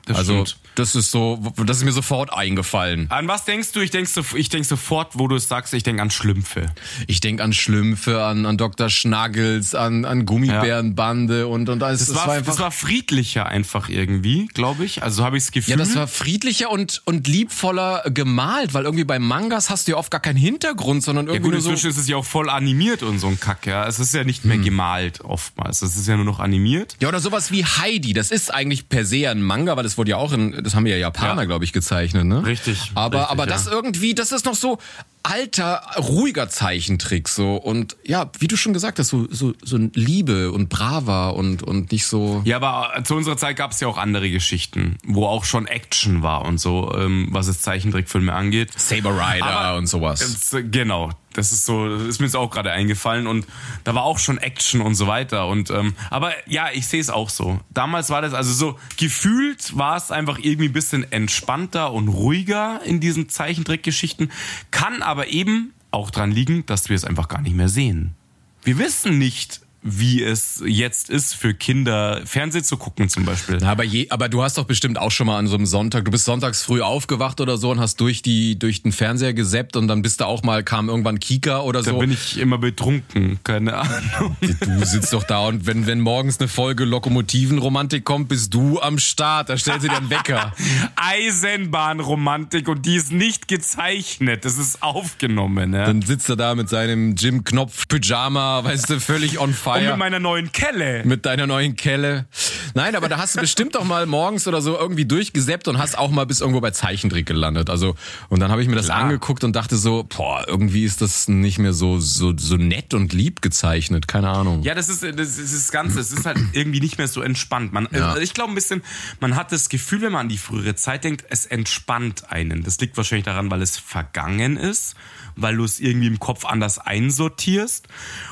Das 0.08 0.18
also 0.18 0.46
stimmt. 0.46 0.60
das 0.74 0.94
ist 0.94 1.10
so, 1.10 1.38
das 1.64 1.78
ist 1.78 1.84
mir 1.84 1.92
sofort 1.92 2.32
eingefallen. 2.32 3.10
An 3.10 3.28
was 3.28 3.44
denkst 3.44 3.72
du? 3.72 3.80
Ich 3.80 3.90
denk, 3.90 4.08
so, 4.08 4.22
ich 4.34 4.48
denk 4.48 4.64
sofort, 4.64 5.18
wo 5.18 5.28
du 5.28 5.36
es 5.36 5.48
sagst, 5.48 5.74
ich 5.74 5.82
denk 5.82 6.00
an 6.00 6.10
Schlümpfe. 6.10 6.66
Ich 7.06 7.20
denk 7.20 7.40
an 7.42 7.52
Schlümpfe, 7.52 8.24
an, 8.24 8.46
an 8.46 8.56
Dr. 8.56 8.88
Schnaggels, 8.88 9.74
an, 9.74 10.06
an 10.06 10.24
Gummibärenbande 10.24 11.40
ja. 11.40 11.44
und 11.44 11.68
und 11.68 11.82
alles. 11.82 12.00
Das, 12.00 12.08
das, 12.08 12.16
war, 12.16 12.26
war 12.28 12.34
einfach, 12.34 12.52
das 12.52 12.60
war 12.60 12.70
friedlicher 12.70 13.46
einfach 13.46 13.90
irgendwie, 13.90 14.46
glaube 14.54 14.84
ich. 14.86 15.02
Also 15.02 15.24
habe 15.24 15.36
ich 15.36 15.44
das 15.44 15.52
Gefühl. 15.52 15.72
Ja, 15.72 15.76
das 15.76 15.94
war 15.94 16.08
friedlicher 16.08 16.70
und 16.70 17.02
und 17.04 17.28
liebvoller 17.28 18.04
gemalt, 18.06 18.72
weil 18.72 18.84
irgendwie 18.84 19.04
bei 19.04 19.18
Mangas 19.18 19.68
hast 19.68 19.88
du 19.88 19.92
ja 19.92 19.98
oft 19.98 20.10
gar 20.10 20.20
keinen 20.20 20.36
Hintergrund, 20.36 21.02
sondern 21.02 21.26
irgendwie 21.26 21.50
ja, 21.50 21.56
gut, 21.58 21.64
nur 21.64 21.76
so. 21.76 21.88
ist 21.88 21.98
es 21.98 22.08
ja 22.08 22.16
auch 22.16 22.24
voll 22.24 22.48
animiert 22.48 23.02
und 23.02 23.18
so 23.18 23.28
ein 23.28 23.38
Kack. 23.38 23.66
Ja, 23.66 23.86
es 23.86 23.98
ist 23.98 24.14
ja 24.14 24.24
nicht 24.24 24.46
mehr 24.46 24.56
hm. 24.56 24.64
gemalt 24.64 25.20
oftmals. 25.20 25.82
Es 25.82 25.96
ist 25.96 26.08
ja 26.08 26.16
nur 26.16 26.24
noch 26.24 26.40
animiert. 26.40 26.96
Ja, 27.00 27.08
oder 27.08 27.20
sowas 27.20 27.50
wie 27.50 27.64
Heidi. 27.64 28.14
Das 28.14 28.30
ist 28.30 28.52
eigentlich 28.52 28.88
per 28.88 29.04
se 29.04 29.28
ein 29.28 29.42
Manga, 29.42 29.76
weil 29.76 29.84
es 29.98 30.00
wurde 30.00 30.10
ja 30.12 30.16
auch 30.16 30.32
in, 30.32 30.62
das 30.62 30.76
haben 30.76 30.86
ja 30.86 30.96
Japaner, 30.96 31.42
ja. 31.42 31.46
glaube 31.46 31.64
ich, 31.64 31.72
gezeichnet, 31.72 32.24
ne? 32.24 32.46
Richtig. 32.46 32.92
Aber, 32.94 33.18
richtig, 33.18 33.32
aber 33.32 33.46
das 33.46 33.66
irgendwie, 33.66 34.14
das 34.14 34.30
ist 34.30 34.44
noch 34.44 34.54
so 34.54 34.78
alter, 35.22 35.82
ruhiger 35.98 36.48
Zeichentrick, 36.48 37.28
so. 37.28 37.56
Und 37.56 37.96
ja, 38.04 38.30
wie 38.38 38.48
du 38.48 38.56
schon 38.56 38.72
gesagt 38.72 38.98
hast, 38.98 39.08
so, 39.08 39.26
so, 39.30 39.52
so 39.62 39.76
Liebe 39.94 40.52
und 40.52 40.68
Brava 40.68 41.30
und, 41.30 41.62
und 41.62 41.92
nicht 41.92 42.06
so. 42.06 42.42
Ja, 42.44 42.56
aber 42.56 43.04
zu 43.04 43.14
unserer 43.14 43.37
Zeit 43.37 43.56
gab 43.56 43.72
es 43.72 43.80
ja 43.80 43.88
auch 43.88 43.98
andere 43.98 44.30
Geschichten, 44.30 44.98
wo 45.04 45.26
auch 45.26 45.44
schon 45.44 45.66
Action 45.66 46.22
war 46.22 46.44
und 46.44 46.58
so, 46.58 46.94
ähm, 46.96 47.28
was 47.30 47.48
es 47.48 47.60
Zeichentrickfilme 47.62 48.32
angeht. 48.32 48.70
Saber 48.76 49.10
Rider 49.10 49.46
aber, 49.46 49.78
und 49.78 49.87
sowas. 49.87 50.54
Genau, 50.70 51.10
das 51.38 51.52
ist 51.52 51.66
so, 51.66 51.88
das 51.88 52.02
ist 52.02 52.18
mir 52.18 52.26
jetzt 52.26 52.34
auch 52.34 52.50
gerade 52.50 52.72
eingefallen 52.72 53.26
und 53.28 53.46
da 53.84 53.94
war 53.94 54.02
auch 54.02 54.18
schon 54.18 54.38
Action 54.38 54.80
und 54.80 54.96
so 54.96 55.06
weiter. 55.06 55.46
Und 55.46 55.70
ähm, 55.70 55.94
aber 56.10 56.32
ja, 56.46 56.68
ich 56.72 56.88
sehe 56.88 57.00
es 57.00 57.10
auch 57.10 57.30
so. 57.30 57.60
Damals 57.70 58.10
war 58.10 58.22
das 58.22 58.34
also 58.34 58.52
so 58.52 58.78
gefühlt 58.96 59.76
war 59.76 59.96
es 59.96 60.10
einfach 60.10 60.38
irgendwie 60.38 60.68
ein 60.68 60.72
bisschen 60.72 61.10
entspannter 61.12 61.92
und 61.92 62.08
ruhiger 62.08 62.81
in 62.85 62.98
diesen 62.98 63.28
Zeichentrickgeschichten. 63.28 64.33
Kann 64.72 65.02
aber 65.09 65.29
eben 65.29 65.73
auch 65.90 66.11
dran 66.11 66.31
liegen, 66.31 66.66
dass 66.66 66.88
wir 66.88 66.97
es 66.97 67.05
einfach 67.05 67.29
gar 67.29 67.40
nicht 67.40 67.57
mehr 67.57 67.68
sehen. 67.68 68.14
Wir 68.62 68.79
wissen 68.79 69.18
nicht, 69.18 69.61
wie 69.90 70.22
es 70.22 70.62
jetzt 70.66 71.11
ist 71.11 71.35
für 71.35 71.55
Kinder 71.55 72.20
Fernsehen 72.24 72.64
zu 72.64 72.77
gucken 72.77 73.09
zum 73.09 73.24
Beispiel. 73.24 73.59
Na, 73.61 73.70
aber, 73.70 73.85
je, 73.85 74.09
aber 74.11 74.29
du 74.29 74.42
hast 74.42 74.59
doch 74.59 74.64
bestimmt 74.64 74.98
auch 74.98 75.11
schon 75.11 75.27
mal 75.27 75.38
an 75.38 75.46
so 75.46 75.55
einem 75.55 75.66
Sonntag, 75.66 76.05
du 76.05 76.11
bist 76.11 76.24
sonntags 76.24 76.62
früh 76.62 76.81
aufgewacht 76.81 77.40
oder 77.40 77.57
so 77.57 77.70
und 77.70 77.81
hast 77.81 78.01
durch 78.01 78.22
die 78.22 78.59
durch 78.59 78.83
den 78.83 78.92
Fernseher 78.92 79.35
gesäppt 79.35 79.77
und 79.77 79.88
dann 79.88 80.03
bist 80.03 80.20
du 80.20 80.27
auch 80.27 80.42
mal 80.42 80.62
kam 80.62 80.88
irgendwann 80.88 81.20
Kika 81.20 81.61
oder 81.61 81.83
so. 81.83 81.92
Da 81.92 81.98
bin 81.98 82.12
ich 82.12 82.38
immer 82.38 82.59
betrunken, 82.59 83.38
keine 83.44 83.77
Ahnung. 83.77 84.37
Du 84.40 84.85
sitzt 84.85 85.12
doch 85.12 85.24
da 85.24 85.46
und 85.46 85.66
wenn 85.66 85.87
wenn 85.87 86.01
morgens 86.01 86.38
eine 86.38 86.48
Folge 86.48 86.85
Lokomotivenromantik 86.85 88.05
kommt, 88.05 88.29
bist 88.29 88.53
du 88.55 88.81
am 88.81 88.98
Start, 88.98 89.48
da 89.48 89.57
stellst 89.57 89.85
du 89.85 89.88
dir 89.88 89.96
einen 89.96 90.11
Wecker. 90.11 90.53
Eisenbahnromantik 90.96 92.68
und 92.68 92.85
die 92.87 92.96
ist 92.96 93.12
nicht 93.12 93.48
gezeichnet, 93.48 94.44
das 94.44 94.59
ist 94.59 94.83
aufgenommen, 94.83 95.74
ja. 95.74 95.87
Dann 95.87 96.03
sitzt 96.03 96.29
er 96.29 96.37
da 96.37 96.55
mit 96.55 96.68
seinem 96.68 97.14
Jim 97.14 97.44
Knopf 97.44 97.88
Pyjama, 97.88 98.64
weißt 98.64 98.90
du, 98.90 99.01
völlig 99.01 99.38
on 99.38 99.55
fire 99.55 99.77
Und 99.82 99.90
mit 99.90 99.98
meiner 99.98 100.20
neuen 100.20 100.52
Kelle. 100.52 101.04
Mit 101.04 101.26
deiner 101.26 101.46
neuen 101.46 101.76
Kelle. 101.76 102.26
Nein, 102.74 102.94
aber 102.94 103.08
da 103.08 103.18
hast 103.18 103.36
du 103.36 103.40
bestimmt 103.40 103.76
auch 103.76 103.84
mal 103.84 104.06
morgens 104.06 104.46
oder 104.46 104.60
so 104.60 104.78
irgendwie 104.78 105.04
durchgesäppt 105.04 105.68
und 105.68 105.78
hast 105.78 105.98
auch 105.98 106.10
mal 106.10 106.26
bis 106.26 106.40
irgendwo 106.40 106.60
bei 106.60 106.70
Zeichentrick 106.70 107.26
gelandet. 107.26 107.70
Also, 107.70 107.94
und 108.28 108.40
dann 108.40 108.50
habe 108.50 108.62
ich 108.62 108.68
mir 108.68 108.76
das 108.76 108.86
Klar. 108.86 109.02
angeguckt 109.02 109.44
und 109.44 109.56
dachte 109.56 109.76
so, 109.76 110.04
boah, 110.04 110.44
irgendwie 110.46 110.84
ist 110.84 111.00
das 111.00 111.28
nicht 111.28 111.58
mehr 111.58 111.72
so, 111.72 111.98
so, 111.98 112.34
so 112.36 112.56
nett 112.56 112.94
und 112.94 113.12
lieb 113.12 113.42
gezeichnet. 113.42 114.08
Keine 114.08 114.28
Ahnung. 114.30 114.62
Ja, 114.62 114.74
das 114.74 114.88
ist, 114.88 115.02
das 115.02 115.38
ist 115.38 115.54
das 115.54 115.72
Ganze. 115.72 116.00
Es 116.00 116.12
ist 116.12 116.26
halt 116.26 116.38
irgendwie 116.52 116.80
nicht 116.80 116.98
mehr 116.98 117.08
so 117.08 117.22
entspannt. 117.22 117.72
Man, 117.72 117.88
ja. 117.92 118.16
Ich 118.18 118.34
glaube 118.34 118.52
ein 118.52 118.54
bisschen, 118.54 118.82
man 119.20 119.36
hat 119.36 119.52
das 119.52 119.68
Gefühl, 119.68 120.02
wenn 120.02 120.12
man 120.12 120.22
an 120.22 120.28
die 120.28 120.38
frühere 120.38 120.74
Zeit 120.74 121.04
denkt, 121.04 121.24
es 121.30 121.46
entspannt 121.46 122.30
einen. 122.30 122.62
Das 122.62 122.78
liegt 122.80 122.96
wahrscheinlich 122.96 123.24
daran, 123.24 123.50
weil 123.50 123.62
es 123.62 123.76
vergangen 123.76 124.56
ist 124.56 124.94
weil 125.40 125.56
du 125.56 125.64
es 125.64 125.80
irgendwie 125.80 126.08
im 126.08 126.18
Kopf 126.18 126.44
anders 126.44 126.78
einsortierst. 126.78 127.86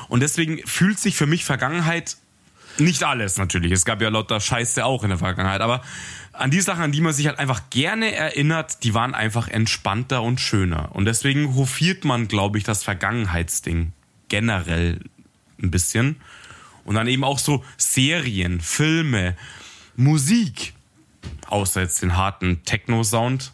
Und 0.09 0.19
deswegen 0.21 0.59
fühlt 0.65 0.99
sich 0.99 1.15
für 1.15 1.25
mich 1.27 1.45
Vergangenheit 1.45 2.17
nicht 2.79 3.03
alles 3.03 3.37
natürlich. 3.37 3.71
Es 3.71 3.85
gab 3.85 4.01
ja 4.01 4.09
lauter 4.09 4.39
Scheiße 4.39 4.85
auch 4.85 5.03
in 5.03 5.09
der 5.09 5.17
Vergangenheit, 5.17 5.61
aber 5.61 5.81
an 6.33 6.51
die 6.51 6.61
Sachen, 6.61 6.83
an 6.83 6.91
die 6.91 7.01
man 7.01 7.13
sich 7.13 7.27
halt 7.27 7.39
einfach 7.39 7.69
gerne 7.69 8.13
erinnert, 8.13 8.83
die 8.83 8.93
waren 8.93 9.15
einfach 9.15 9.47
entspannter 9.47 10.21
und 10.21 10.39
schöner. 10.39 10.95
Und 10.95 11.05
deswegen 11.05 11.55
hofiert 11.55 12.05
man, 12.05 12.27
glaube 12.27 12.57
ich, 12.57 12.63
das 12.63 12.83
Vergangenheitsding 12.83 13.93
generell 14.29 14.99
ein 15.61 15.71
bisschen. 15.71 16.17
Und 16.85 16.95
dann 16.95 17.07
eben 17.07 17.23
auch 17.23 17.39
so 17.39 17.65
Serien, 17.77 18.61
Filme, 18.61 19.35
Musik. 19.95 20.73
Außer 21.47 21.81
jetzt 21.81 22.01
den 22.01 22.15
harten 22.15 22.63
Techno-Sound. 22.63 23.51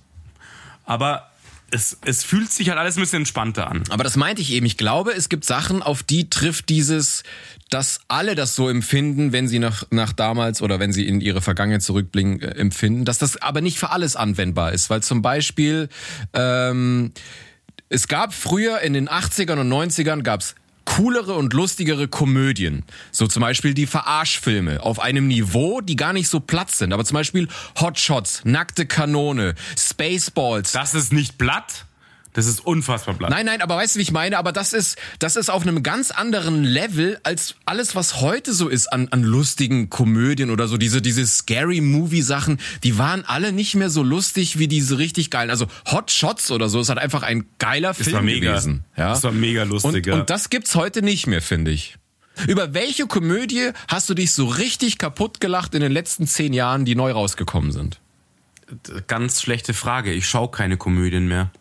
Aber 0.86 1.32
es, 1.74 1.98
es 2.06 2.24
fühlt 2.24 2.52
sich 2.52 2.70
halt 2.70 2.78
alles 2.78 2.98
ein 2.98 3.02
bisschen 3.02 3.22
entspannter 3.22 3.70
an. 3.70 3.84
Aber 3.90 4.04
das 4.04 4.16
meinte 4.16 4.42
ich 4.42 4.52
eben. 4.52 4.66
Ich 4.66 4.78
glaube, 4.78 5.12
es 5.12 5.28
gibt 5.28 5.44
Sachen, 5.44 5.82
auf 5.82 6.04
die 6.04 6.30
trifft 6.30 6.70
dieses, 6.70 7.24
dass 7.70 8.02
alle 8.08 8.36
das 8.36 8.56
so 8.56 8.70
empfinden, 8.70 9.32
wenn 9.32 9.48
sie 9.48 9.58
nach, 9.58 9.84
nach 9.90 10.14
damals 10.14 10.62
oder 10.62 10.80
wenn 10.80 10.94
sie 10.94 11.08
in 11.08 11.20
ihre 11.20 11.42
Vergangenheit 11.42 11.82
zurückblicken, 11.82 12.42
äh, 12.42 12.52
empfinden, 12.52 13.06
dass 13.06 13.18
das 13.18 13.42
aber 13.42 13.62
nicht 13.62 13.80
für 13.80 13.90
alles 13.90 14.16
anwendbar 14.16 14.72
ist. 14.72 14.92
Weil 14.92 15.02
zum 15.02 15.24
Beispiel, 15.24 15.90
ähm, 16.34 17.12
es 17.90 18.08
gab 18.08 18.34
früher 18.34 18.80
in 18.82 18.94
den 18.94 19.10
80ern 19.10 19.60
und 19.60 19.70
90ern 19.70 20.22
gab's 20.22 20.56
coolere 20.86 21.34
und 21.34 21.54
lustigere 21.54 22.08
Komödien. 22.08 22.84
So 23.12 23.28
zum 23.28 23.42
Beispiel 23.42 23.74
die 23.74 23.88
Verarschfilme 23.88 24.82
auf 24.84 25.00
einem 25.00 25.28
Niveau, 25.28 25.82
die 25.82 25.96
gar 25.96 26.14
nicht 26.14 26.30
so 26.30 26.40
platt 26.40 26.72
sind. 26.72 26.94
Aber 26.94 27.06
zum 27.06 27.16
Beispiel 27.16 27.48
Hotshots, 27.80 28.42
Nackte 28.44 28.86
Kanone, 28.86 29.56
Spaceballs. 29.78 30.72
Das 30.72 30.94
ist 30.94 31.14
nicht 31.14 31.38
platt? 31.38 31.86
Das 32.34 32.48
ist 32.48 32.66
unfassbar 32.66 33.14
blatt. 33.14 33.30
Nein, 33.30 33.46
nein, 33.46 33.62
aber 33.62 33.76
weißt 33.76 33.96
du, 33.96 34.00
wie 34.00 34.04
ich 34.04 34.12
meine? 34.12 34.40
Aber 34.40 34.52
das 34.52 34.74
ist, 34.74 34.98
das 35.20 35.36
ist 35.36 35.50
auf 35.50 35.62
einem 35.62 35.84
ganz 35.84 36.10
anderen 36.10 36.64
Level 36.64 37.20
als 37.24 37.56
alles, 37.66 37.96
was 37.96 38.22
heute 38.22 38.54
so 38.54 38.70
ist 38.70 38.88
an, 38.92 39.08
an 39.12 39.24
lustigen 39.24 39.92
Komödien 39.92 40.50
oder 40.50 40.68
so. 40.68 40.78
Diese, 40.78 41.02
diese 41.02 41.26
Scary 41.28 41.80
Movie 41.80 42.24
Sachen, 42.24 42.60
die 42.84 42.98
waren 42.98 43.24
alle 43.24 43.52
nicht 43.52 43.76
mehr 43.76 43.92
so 43.92 44.02
lustig 44.02 44.58
wie 44.58 44.68
diese 44.68 44.98
richtig 44.98 45.30
geilen. 45.30 45.52
Also 45.52 45.68
Hot 45.92 46.10
Shots 46.10 46.50
oder 46.50 46.70
so 46.70 46.82
ist 46.82 46.90
halt 46.90 47.00
einfach 47.00 47.22
ein 47.22 47.46
geiler 47.60 47.94
Film 47.94 48.16
war 48.16 48.22
mega. 48.24 48.52
gewesen. 48.52 48.84
Ja? 48.98 49.10
Das 49.10 49.24
war 49.24 49.32
mega 49.32 49.64
lustig, 49.64 49.94
und, 49.94 50.06
ja. 50.08 50.14
und 50.16 50.30
das 50.30 50.50
gibt's 50.50 50.74
heute 50.76 51.04
nicht 51.04 51.28
mehr, 51.28 51.42
finde 51.42 51.70
ich. 51.70 51.98
Über 52.48 52.74
welche 52.74 53.06
Komödie 53.06 53.70
hast 53.88 54.10
du 54.10 54.16
dich 54.16 54.32
so 54.34 54.48
richtig 54.48 54.98
kaputt 54.98 55.40
gelacht 55.40 55.76
in 55.76 55.82
den 55.82 55.92
letzten 55.92 56.26
zehn 56.26 56.52
Jahren, 56.52 56.84
die 56.84 56.96
neu 56.96 57.12
rausgekommen 57.12 57.72
sind? 57.72 58.00
Ganz 59.06 59.40
schlechte 59.40 59.76
Frage. 59.76 60.12
Ich 60.14 60.28
schaue 60.28 60.50
keine 60.50 60.78
Komödien 60.78 61.28
mehr. 61.28 61.52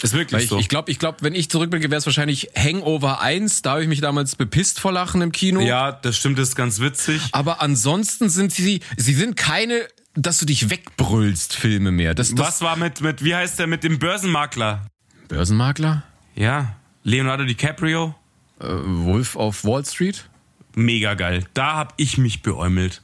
Ist 0.00 0.12
wirklich 0.12 0.44
ich 0.44 0.48
so. 0.48 0.58
ich 0.58 0.68
glaube, 0.68 0.90
ich 0.90 0.98
glaub, 0.98 1.22
wenn 1.22 1.34
ich 1.34 1.50
zurückblicke, 1.50 1.90
wäre 1.90 1.98
es 1.98 2.06
wahrscheinlich 2.06 2.50
Hangover 2.56 3.20
1. 3.20 3.62
Da 3.62 3.72
habe 3.72 3.82
ich 3.82 3.88
mich 3.88 4.00
damals 4.00 4.36
bepisst 4.36 4.78
vor 4.78 4.92
Lachen 4.92 5.22
im 5.22 5.32
Kino. 5.32 5.60
ja, 5.60 5.90
das 5.92 6.16
stimmt, 6.16 6.38
das 6.38 6.50
ist 6.50 6.56
ganz 6.56 6.80
witzig. 6.80 7.20
Aber 7.32 7.60
ansonsten 7.60 8.28
sind 8.28 8.52
sie, 8.52 8.80
sie 8.96 9.14
sind 9.14 9.36
keine, 9.36 9.86
dass 10.14 10.38
du 10.38 10.46
dich 10.46 10.70
wegbrüllst, 10.70 11.54
Filme 11.54 11.90
mehr. 11.90 12.14
Das, 12.14 12.34
das 12.34 12.46
Was 12.46 12.60
war 12.60 12.76
mit, 12.76 13.00
mit, 13.00 13.24
wie 13.24 13.34
heißt 13.34 13.58
der, 13.58 13.66
mit 13.66 13.82
dem 13.82 13.98
Börsenmakler? 13.98 14.86
Börsenmakler? 15.28 16.04
Ja, 16.34 16.76
Leonardo 17.02 17.44
DiCaprio. 17.44 18.14
Äh, 18.60 18.66
Wolf 18.66 19.36
auf 19.36 19.64
Wall 19.64 19.84
Street? 19.84 20.28
Mega 20.74 21.14
geil. 21.14 21.44
Da 21.54 21.74
hab 21.74 21.94
ich 21.96 22.18
mich 22.18 22.42
beäumelt. 22.42 23.02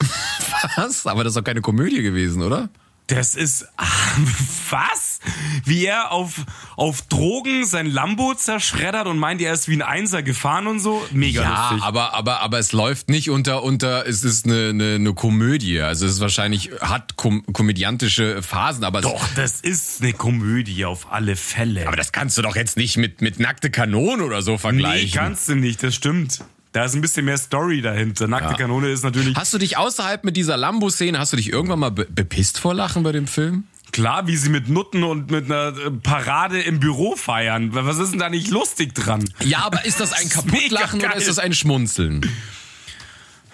Was? 0.76 1.06
Aber 1.06 1.24
das 1.24 1.32
ist 1.32 1.36
doch 1.36 1.44
keine 1.44 1.62
Komödie 1.62 2.02
gewesen, 2.02 2.42
oder? 2.42 2.68
Das 3.08 3.34
ist. 3.34 3.66
Was? 4.70 5.20
Wie 5.64 5.86
er 5.86 6.12
auf, 6.12 6.34
auf 6.76 7.02
Drogen 7.02 7.64
sein 7.64 7.86
Lambo 7.86 8.34
zerschreddert 8.34 9.06
und 9.06 9.18
meint, 9.18 9.40
er 9.40 9.52
ist 9.54 9.68
wie 9.68 9.74
ein 9.76 9.82
Einser 9.82 10.22
gefahren 10.22 10.66
und 10.66 10.78
so. 10.80 11.04
Mega 11.10 11.42
Ja, 11.42 11.70
lustig. 11.70 11.82
aber, 11.86 12.14
aber, 12.14 12.40
aber 12.40 12.58
es 12.58 12.72
läuft 12.72 13.08
nicht 13.08 13.30
unter, 13.30 13.62
unter, 13.62 14.06
es 14.06 14.24
ist 14.24 14.44
eine, 14.44 14.68
eine, 14.70 14.94
eine 14.96 15.14
Komödie. 15.14 15.80
Also 15.80 16.06
es 16.06 16.12
ist 16.14 16.20
wahrscheinlich, 16.20 16.70
hat 16.80 17.16
kom 17.16 17.44
komödiantische 17.52 18.42
Phasen, 18.42 18.84
aber 18.84 19.00
Doch, 19.00 19.26
das 19.34 19.60
ist 19.62 20.02
eine 20.02 20.12
Komödie 20.12 20.84
auf 20.84 21.10
alle 21.10 21.34
Fälle. 21.36 21.86
aber 21.88 21.96
das 21.96 22.12
kannst 22.12 22.36
du 22.38 22.42
doch 22.42 22.56
jetzt 22.56 22.76
nicht 22.76 22.96
mit, 22.98 23.22
mit 23.22 23.40
nackte 23.40 23.70
Kanone 23.70 24.22
oder 24.22 24.42
so 24.42 24.52
nee, 24.52 24.58
vergleichen. 24.58 25.18
kannst 25.18 25.48
du 25.48 25.54
nicht, 25.54 25.82
das 25.82 25.94
stimmt. 25.94 26.44
Da 26.72 26.84
ist 26.84 26.94
ein 26.94 27.00
bisschen 27.00 27.24
mehr 27.24 27.38
Story 27.38 27.80
dahinter. 27.80 28.28
Nackte 28.28 28.54
Kanone 28.54 28.88
ist 28.90 29.02
natürlich. 29.02 29.36
Hast 29.36 29.54
du 29.54 29.58
dich 29.58 29.76
außerhalb 29.78 30.24
mit 30.24 30.36
dieser 30.36 30.56
Lambo-Szene, 30.56 31.18
hast 31.18 31.32
du 31.32 31.36
dich 31.36 31.50
irgendwann 31.50 31.78
mal 31.78 31.90
be 31.90 32.06
bepisst 32.10 32.58
vor 32.58 32.74
Lachen 32.74 33.02
bei 33.02 33.12
dem 33.12 33.26
Film? 33.26 33.64
Klar, 33.90 34.26
wie 34.26 34.36
sie 34.36 34.50
mit 34.50 34.68
Nutten 34.68 35.02
und 35.02 35.30
mit 35.30 35.46
einer 35.46 35.68
äh, 35.76 35.90
Parade 35.90 36.60
im 36.60 36.78
Büro 36.78 37.16
feiern. 37.16 37.70
Was 37.72 37.98
ist 37.98 38.12
denn 38.12 38.18
da 38.18 38.28
nicht 38.28 38.50
lustig 38.50 38.94
dran? 38.94 39.24
Ja, 39.40 39.60
aber 39.60 39.86
ist 39.86 39.98
das 39.98 40.12
ein 40.12 40.26
ist 40.26 40.34
Kaputtlachen 40.34 40.98
mega 40.98 41.06
oder 41.06 41.14
geil. 41.14 41.18
ist 41.18 41.28
das 41.28 41.38
ein 41.38 41.54
Schmunzeln? 41.54 42.20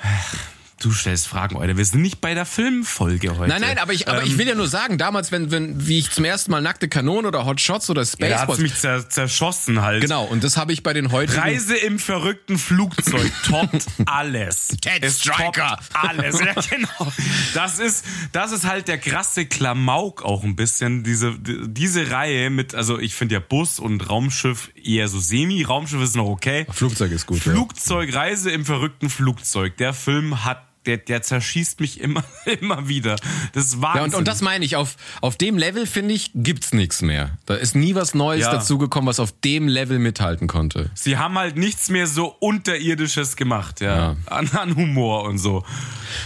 Du 0.84 0.92
stellst 0.92 1.26
Fragen, 1.28 1.56
Alter. 1.56 1.78
Wir 1.78 1.84
sind 1.84 2.02
nicht 2.02 2.20
bei 2.20 2.34
der 2.34 2.44
Filmfolge 2.44 3.38
heute. 3.38 3.48
Nein, 3.48 3.62
nein, 3.62 3.78
aber 3.78 3.94
ich, 3.94 4.06
aber 4.06 4.20
Ähm, 4.20 4.26
ich 4.26 4.36
will 4.36 4.46
ja 4.46 4.54
nur 4.54 4.68
sagen, 4.68 4.98
damals, 4.98 5.32
wenn, 5.32 5.50
wenn, 5.50 5.86
wie 5.86 5.98
ich 5.98 6.10
zum 6.10 6.24
ersten 6.26 6.50
Mal 6.50 6.60
nackte 6.60 6.88
Kanone 6.88 7.26
oder 7.26 7.46
Hot 7.46 7.58
Shots 7.60 7.88
oder 7.88 8.02
Ja, 8.02 8.08
da 8.18 8.24
hat's 8.26 8.42
Spaceballs. 8.42 8.58
mich 8.60 8.74
zer 8.74 9.08
zerschossen 9.08 9.80
halt. 9.80 10.02
genau, 10.02 10.24
und 10.24 10.44
das 10.44 10.58
habe 10.58 10.74
ich 10.74 10.82
bei 10.82 10.92
den 10.92 11.10
heutigen. 11.10 11.38
Reise 11.40 11.74
im 11.76 11.98
verrückten 11.98 12.58
Flugzeug 12.58 13.32
toppt 13.46 13.86
alles. 14.04 14.76
Ted 14.82 15.10
Striker. 15.10 15.78
alles. 15.94 16.40
Ja, 16.40 16.52
genau. 16.70 17.12
Das 17.54 17.78
ist, 17.78 18.04
das 18.32 18.52
ist 18.52 18.66
halt 18.66 18.86
der 18.88 18.98
krasse 18.98 19.46
Klamauk 19.46 20.22
auch 20.22 20.44
ein 20.44 20.54
bisschen. 20.54 21.02
Diese, 21.02 21.34
diese 21.40 22.10
Reihe 22.10 22.50
mit, 22.50 22.74
also 22.74 22.98
ich 22.98 23.14
finde 23.14 23.36
ja 23.36 23.40
Bus 23.40 23.78
und 23.80 24.10
Raumschiff 24.10 24.70
eher 24.74 25.08
so 25.08 25.18
semi. 25.18 25.62
Raumschiff 25.62 26.02
ist 26.02 26.14
noch 26.16 26.26
okay. 26.28 26.66
Flugzeug 26.70 27.10
ist 27.12 27.24
gut. 27.26 27.44
ja. 27.46 27.52
Flugzeug, 27.52 28.14
Reise 28.14 28.50
im 28.50 28.66
verrückten 28.66 29.08
Flugzeug. 29.08 29.78
Der 29.78 29.94
Film 29.94 30.44
hat, 30.44 30.62
der, 30.86 30.98
der 30.98 31.22
zerschießt 31.22 31.80
mich 31.80 32.00
immer, 32.00 32.22
immer 32.60 32.88
wieder. 32.88 33.16
Das 33.52 33.66
ist 33.66 33.80
Wahnsinn. 33.82 33.98
Ja, 33.98 34.04
und, 34.04 34.14
und 34.14 34.28
das 34.28 34.40
meine 34.42 34.64
ich, 34.64 34.76
auf, 34.76 34.96
auf 35.20 35.36
dem 35.36 35.58
Level, 35.58 35.86
finde 35.86 36.14
ich, 36.14 36.30
gibt's 36.34 36.72
nichts 36.72 37.02
mehr. 37.02 37.38
Da 37.46 37.54
ist 37.54 37.74
nie 37.74 37.94
was 37.94 38.14
Neues 38.14 38.42
Ja. 38.42 38.52
dazugekommen, 38.52 39.08
was 39.08 39.20
auf 39.20 39.32
dem 39.44 39.68
Level 39.68 39.98
mithalten 39.98 40.46
konnte. 40.48 40.90
Sie 40.94 41.16
haben 41.16 41.38
halt 41.38 41.56
nichts 41.56 41.88
mehr 41.90 42.06
so 42.06 42.26
unterirdisches 42.28 43.36
gemacht, 43.36 43.80
ja. 43.80 43.94
Ja. 43.96 44.16
An, 44.26 44.48
an 44.50 44.76
Humor 44.76 45.24
und 45.24 45.38
so. 45.38 45.64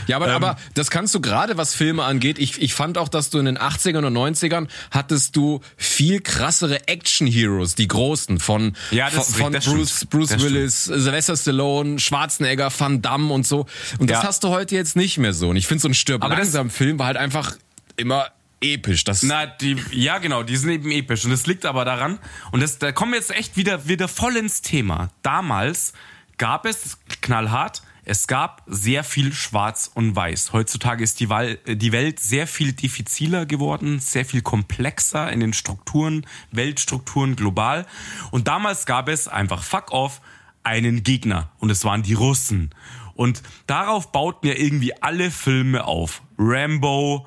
Ja, 0.06 0.16
aber, 0.16 0.28
Ähm. 0.28 0.34
aber 0.34 0.56
das 0.74 0.90
kannst 0.90 1.14
du 1.14 1.20
gerade, 1.20 1.56
was 1.56 1.74
Filme 1.74 2.04
angeht. 2.04 2.38
Ich, 2.38 2.60
ich 2.60 2.74
fand 2.74 2.98
auch, 2.98 3.08
dass 3.08 3.30
du 3.30 3.38
in 3.38 3.44
den 3.46 3.58
80ern 3.58 4.04
und 4.04 4.16
90ern 4.16 4.68
hattest 4.90 5.36
du 5.36 5.60
viel 5.76 6.20
krassere 6.20 6.88
Action-Heroes, 6.88 7.74
die 7.74 7.88
großen, 7.88 8.38
von, 8.40 8.74
Ja, 8.90 9.08
das 9.10 9.32
von, 9.34 9.44
von 9.44 9.52
das 9.52 9.64
Bruce, 9.66 9.90
stimmt. 9.96 10.10
Bruce 10.10 10.28
Das 10.30 10.42
Willis, 10.42 10.84
Sylvester 10.84 11.36
Stallone, 11.36 11.98
Schwarzenegger, 11.98 12.70
Van 12.76 13.02
Damme 13.02 13.32
und 13.32 13.46
so. 13.46 13.66
Und 13.98 14.10
das 14.10 14.22
hast 14.24 14.44
du 14.44 14.47
heute 14.50 14.74
jetzt 14.74 14.96
nicht 14.96 15.18
mehr 15.18 15.32
so. 15.32 15.48
Und 15.50 15.56
ich 15.56 15.66
finde, 15.66 15.82
so 15.82 15.88
ein 15.88 15.94
Stirb 15.94 16.22
Aber 16.22 16.36
langsam 16.36 16.70
Film 16.70 16.98
war 16.98 17.06
halt 17.06 17.16
einfach 17.16 17.56
immer 17.96 18.28
episch. 18.60 19.04
Das, 19.04 19.22
Na, 19.22 19.46
die, 19.46 19.76
ja 19.92 20.18
genau, 20.18 20.42
die 20.42 20.56
sind 20.56 20.70
eben 20.70 20.90
episch. 20.90 21.24
Und 21.24 21.30
das 21.30 21.46
liegt 21.46 21.64
aber 21.66 21.84
daran, 21.84 22.18
und 22.52 22.60
das, 22.60 22.78
da 22.78 22.92
kommen 22.92 23.12
wir 23.12 23.18
jetzt 23.18 23.34
echt 23.34 23.56
wieder, 23.56 23.88
wieder 23.88 24.08
voll 24.08 24.36
ins 24.36 24.62
Thema. 24.62 25.10
Damals 25.22 25.92
gab 26.38 26.66
es, 26.66 26.98
knallhart, 27.22 27.82
es 28.04 28.26
gab 28.26 28.62
sehr 28.66 29.04
viel 29.04 29.34
Schwarz 29.34 29.90
und 29.92 30.16
Weiß. 30.16 30.54
Heutzutage 30.54 31.04
ist 31.04 31.20
die, 31.20 31.28
die 31.66 31.92
Welt 31.92 32.20
sehr 32.20 32.46
viel 32.46 32.72
diffiziler 32.72 33.44
geworden, 33.44 34.00
sehr 34.00 34.24
viel 34.24 34.40
komplexer 34.40 35.30
in 35.30 35.40
den 35.40 35.52
Strukturen, 35.52 36.26
Weltstrukturen 36.50 37.36
global. 37.36 37.86
Und 38.30 38.48
damals 38.48 38.86
gab 38.86 39.08
es 39.08 39.28
einfach 39.28 39.62
fuck 39.62 39.92
off 39.92 40.22
einen 40.62 41.02
Gegner. 41.02 41.50
Und 41.58 41.70
es 41.70 41.84
waren 41.84 42.02
die 42.02 42.14
Russen. 42.14 42.70
Und 43.18 43.42
darauf 43.66 44.12
bauten 44.12 44.46
ja 44.46 44.54
irgendwie 44.54 44.94
alle 45.02 45.32
Filme 45.32 45.84
auf. 45.88 46.22
Rambo, 46.38 47.26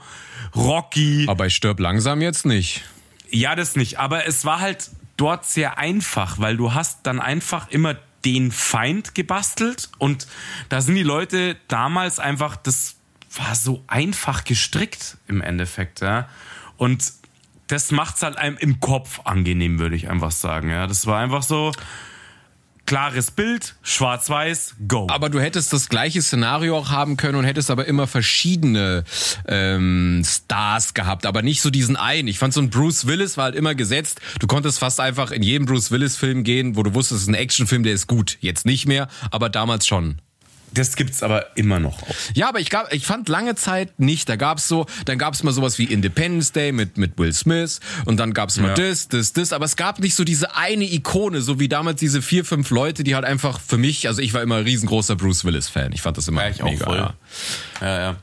Rocky. 0.56 1.26
aber 1.28 1.36
bei 1.36 1.50
Stirb 1.50 1.82
langsam 1.82 2.22
jetzt 2.22 2.46
nicht. 2.46 2.86
Ja, 3.30 3.58
das 3.58 3.76
nicht. 3.76 4.00
Aber 4.00 4.26
es 4.26 4.46
war 4.46 4.62
halt 4.62 4.90
dort 5.18 5.44
sehr 5.44 5.78
einfach, 5.78 6.40
weil 6.40 6.56
du 6.56 6.74
hast 6.74 7.00
dann 7.04 7.20
einfach 7.20 7.70
immer 7.72 7.98
den 8.24 8.54
Feind 8.54 9.16
gebastelt 9.16 9.90
und 9.98 10.28
da 10.70 10.80
sind 10.80 10.96
die 10.96 11.04
Leute 11.04 11.58
damals 11.68 12.20
einfach, 12.20 12.56
das 12.56 12.96
war 13.36 13.54
so 13.56 13.84
einfach 13.88 14.46
gestrickt 14.46 15.18
im 15.28 15.42
Endeffekt, 15.42 16.00
ja. 16.00 16.30
Und 16.78 17.12
das 17.68 17.92
macht's 17.92 18.24
halt 18.24 18.38
einem 18.38 18.56
im 18.56 18.80
Kopf 18.80 19.20
angenehm, 19.26 19.78
würde 19.78 19.98
ich 19.98 20.10
einfach 20.10 20.32
sagen, 20.32 20.70
ja. 20.70 20.88
Das 20.88 21.06
war 21.06 21.20
einfach 21.20 21.44
so 21.44 21.74
klares 22.92 23.32
Bild, 23.32 23.76
schwarz-weiß, 23.84 24.76
go. 24.90 25.08
Aber 25.10 25.30
du 25.30 25.40
hättest 25.40 25.72
das 25.72 25.88
gleiche 25.88 26.22
Szenario 26.22 26.78
auch 26.78 26.90
haben 26.90 27.16
können 27.16 27.38
und 27.38 27.46
hättest 27.46 27.72
aber 27.72 27.86
immer 27.86 28.06
verschiedene 28.06 29.06
ähm, 29.48 30.22
Stars 30.26 30.94
gehabt, 30.94 31.26
aber 31.26 31.42
nicht 31.42 31.62
so 31.62 31.70
diesen 31.70 31.96
einen. 31.96 32.28
Ich 32.28 32.38
fand 32.38 32.54
so 32.54 32.60
ein 32.60 32.70
Bruce 32.70 33.08
Willis 33.08 33.38
war 33.38 33.46
halt 33.46 33.56
immer 33.56 33.76
gesetzt. 33.76 34.20
Du 34.42 34.48
konntest 34.48 34.80
fast 34.80 35.00
einfach 35.00 35.32
in 35.32 35.42
jedem 35.42 35.68
Bruce 35.68 35.92
Willis 35.92 36.18
Film 36.18 36.44
gehen, 36.44 36.76
wo 36.76 36.84
du 36.84 36.94
wusstest, 36.94 37.20
es 37.20 37.22
ist 37.22 37.30
ein 37.30 37.36
Actionfilm, 37.36 37.84
der 37.84 37.94
ist 37.94 38.08
gut. 38.08 38.38
Jetzt 38.42 38.66
nicht 38.66 38.86
mehr, 38.86 39.08
aber 39.30 39.48
damals 39.48 39.88
schon. 39.88 40.20
Das 40.74 40.96
gibt's 40.96 41.24
aber 41.24 41.56
immer 41.58 41.80
noch 41.80 42.02
auch. 42.04 42.16
Ja, 42.34 42.50
aber 42.50 42.60
ich, 42.60 42.70
gab, 42.70 42.94
ich 42.94 43.06
fand 43.06 43.28
lange 43.30 43.56
Zeit 43.56 44.00
nicht. 44.00 44.30
Da 44.30 44.36
gab's 44.36 44.68
so, 44.68 44.86
dann 45.06 45.18
gab's 45.18 45.44
mal 45.44 45.52
sowas 45.52 45.78
wie 45.78 45.86
Independence 45.86 46.52
Day 46.52 46.72
mit, 46.72 46.98
mit 46.98 47.18
Will 47.18 47.34
Smith 47.34 47.80
und 48.06 48.18
dann 48.18 48.34
gab's 48.34 48.58
mal 48.58 48.70
Ja. 48.70 48.74
das, 48.74 49.08
das, 49.08 49.34
das. 49.34 49.54
Aber 49.54 49.66
es 49.66 49.76
gab 49.76 50.00
nicht 50.00 50.16
so 50.16 50.24
diese 50.24 50.56
eine 50.56 50.86
Ikone, 50.86 51.42
so 51.42 51.60
wie 51.60 51.68
damals 51.70 52.00
diese 52.00 52.22
vier, 52.22 52.46
fünf 52.46 52.70
Leute, 52.70 53.04
die 53.04 53.16
halt 53.16 53.26
einfach 53.26 53.60
für 53.60 53.78
mich, 53.78 54.08
also 54.08 54.22
ich 54.22 54.34
war 54.34 54.42
immer 54.42 54.58
ein 54.58 54.64
riesengroßer 54.64 55.16
Bruce 55.16 55.46
Willis-Fan. 55.46 55.92
Ich 55.94 56.02
fand 56.02 56.18
das 56.18 56.28
immer 56.28 56.44
Ja, 56.44 56.50
ich 56.50 56.62
auch 56.64 56.70
mega. 56.70 56.96
Ja. 56.96 57.14
Ja, 57.82 58.00
ja. 58.00 58.16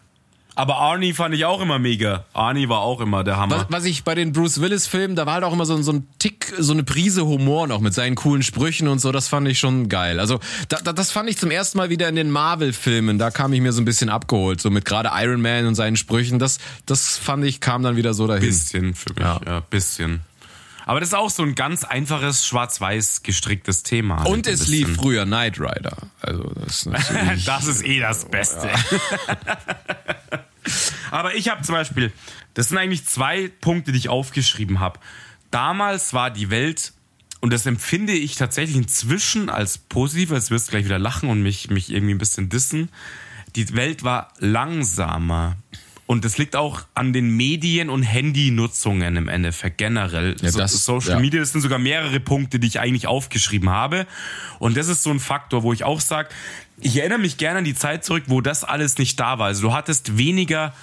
Aber 0.59 0.77
Arnie 0.79 1.13
fand 1.13 1.37
ich 1.37 1.45
auch 1.45 1.61
immer 1.61 1.79
mega. 1.79 2.25
Arnie 2.33 2.69
war 2.69 2.81
auch 2.81 3.01
immer 3.01 3.23
der 3.23 3.37
Hammer. 3.37 3.59
Was, 3.59 3.67
was 3.69 3.85
ich 3.85 4.03
bei 4.03 4.17
den 4.17 4.33
Bruce 4.33 4.61
Willis-Filmen, 4.61 5.15
da 5.15 5.25
war 5.25 5.35
halt 5.35 5.45
auch 5.45 5.53
immer 5.53 5.65
so, 5.67 5.77
ein- 5.77 5.85
so 5.85 5.93
ein 5.93 6.09
Tick, 6.19 6.53
so 6.59 6.73
eine 6.73 6.83
Prise 6.83 7.25
Humor 7.27 7.69
noch 7.69 7.79
mit 7.81 7.95
seinen 7.95 8.17
coolen 8.17 8.43
Sprüchen 8.43 8.89
und 8.89 8.99
so, 8.99 9.13
das 9.13 9.29
fand 9.29 9.47
ich 9.47 9.61
schon 9.61 9.89
geil. 9.89 10.19
Also 10.19 10.41
da, 10.69 10.79
da, 10.83 10.93
das 10.93 11.13
fand 11.13 11.31
ich 11.31 11.39
zum 11.39 11.53
ersten 11.53 11.79
Mal 11.79 11.91
wieder 11.91 12.09
in 12.09 12.17
den 12.17 12.33
Marvel-Filmen, 12.33 13.19
da 13.19 13.31
kam 13.31 13.53
ich 13.53 13.61
mir 13.61 13.73
so 13.73 13.81
ein 13.81 13.85
bisschen 13.85 14.09
abgeholt, 14.11 14.61
so 14.61 14.69
mit 14.69 14.85
gerade 14.85 15.11
Iron 15.15 15.41
Man 15.41 15.65
und 15.67 15.77
seinen 15.77 15.95
Sprüchen, 15.95 16.41
das, 16.41 16.59
das 16.87 17.17
fand 17.17 17.45
ich, 17.45 17.61
kam 17.61 17.85
dann 17.85 17.95
wieder 17.95 18.13
so 18.13 18.27
dahin. 18.27 18.43
Bisschen 18.49 18.95
für 18.97 19.11
mich, 19.15 19.23
ja. 19.23 19.41
Ja. 19.47 19.61
bisschen. 19.61 20.23
Aber 20.87 21.01
das 21.01 21.11
ist 21.11 21.15
auch 21.15 21.29
so 21.31 21.43
ein 21.43 21.55
ganz 21.55 21.85
einfaches, 21.85 22.47
schwarz-weiß 22.47 23.23
gestricktes 23.23 23.83
Thema. 23.85 24.21
halt 24.21 24.29
Und 24.29 24.49
ein 24.49 24.55
es 24.55 24.61
bisschen. 24.61 24.75
lief 24.89 24.97
früher 24.97 25.25
Knight 25.27 25.61
Rider. 25.61 25.97
Also 26.23 26.51
das 26.65 26.79
ist 26.79 26.87
natürlich 26.87 27.45
Das 27.47 27.67
ist 27.67 27.85
eh 27.85 28.01
das 28.01 28.25
Beste. 28.25 28.69
Aber 31.11 31.35
ich 31.35 31.49
habe 31.49 31.63
zum 31.63 31.75
Beispiel, 31.75 32.13
das 32.55 32.69
sind 32.69 32.79
eigentlich 32.79 33.07
zwei 33.07 33.51
Punkte, 33.61 33.93
die 33.93 33.99
ich 33.99 34.09
aufgeschrieben 34.09 34.81
habe. 34.81 34.99
Damals 35.51 36.13
war 36.13 36.31
die 36.31 36.51
Welt, 36.51 36.93
und 37.41 37.53
das 37.53 37.67
empfinde 37.67 38.13
ich 38.13 38.35
tatsächlich 38.37 38.77
inzwischen 38.77 39.49
als 39.49 39.79
positiv, 39.79 40.33
als 40.33 40.51
wirst 40.51 40.69
du 40.69 40.71
gleich 40.73 40.85
wieder 40.85 40.99
lachen 40.99 41.29
und 41.29 41.43
mich, 41.43 41.71
mich 41.71 41.91
irgendwie 41.91 42.15
ein 42.15 42.19
bisschen 42.19 42.49
dissen. 42.49 42.89
Die 43.57 43.75
Welt 43.75 44.03
war 44.03 44.33
langsamer 44.39 45.57
Und 46.07 46.25
das 46.25 46.37
liegt 46.39 46.57
auch 46.57 46.83
an 46.95 47.13
den 47.13 47.37
Medien- 47.37 47.91
und 47.91 48.03
Handynutzungen 48.03 49.17
im 49.17 49.29
Endeffekt 49.29 49.79
generell. 49.79 50.37
Ja, 50.41 50.51
so, 50.51 50.59
das- 50.59 50.85
Social 50.85 51.11
ja. 51.13 51.21
Media, 51.21 51.41
das 51.41 51.53
sind 51.53 51.61
sogar 51.61 51.79
mehrere 51.79 52.19
Punkte, 52.19 52.59
die 52.59 52.67
ich 52.67 52.81
eigentlich 52.81 53.07
aufgeschrieben 53.07 53.69
habe. 53.71 54.07
Und 54.59 54.77
das 54.77 54.89
ist 54.89 55.03
so 55.03 55.11
ein 55.11 55.21
Faktor, 55.21 55.63
wo 55.63 55.73
ich 55.73 55.85
auch 55.85 56.01
sage, 56.01 56.31
ich 56.81 56.97
erinnere 56.97 57.19
mich 57.19 57.37
gerne 57.37 57.59
an 57.59 57.65
die 57.65 57.75
Zeit 57.75 58.05
zurück, 58.05 58.25
wo 58.27 58.41
das 58.41 58.65
alles 58.65 58.99
nicht 58.99 59.19
da 59.19 59.39
war. 59.39 59.47
Also 59.47 59.63
du 59.63 59.73
hattest 59.73 60.17
weniger 60.17 60.75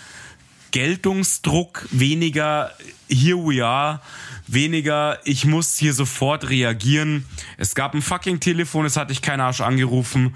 Geltungsdruck, 0.71 1.87
weniger 1.91 2.71
here 3.07 3.37
we 3.37 3.65
are, 3.65 4.01
weniger 4.47 5.19
ich 5.23 5.45
muss 5.45 5.77
hier 5.77 5.93
sofort 5.93 6.49
reagieren. 6.49 7.25
Es 7.57 7.75
gab 7.75 7.93
ein 7.93 8.01
fucking 8.01 8.41
Telefon, 8.41 8.85
es 8.85 8.97
hat 8.97 9.09
dich 9.09 9.21
kein 9.21 9.39
Arsch 9.39 9.61
angerufen. 9.61 10.35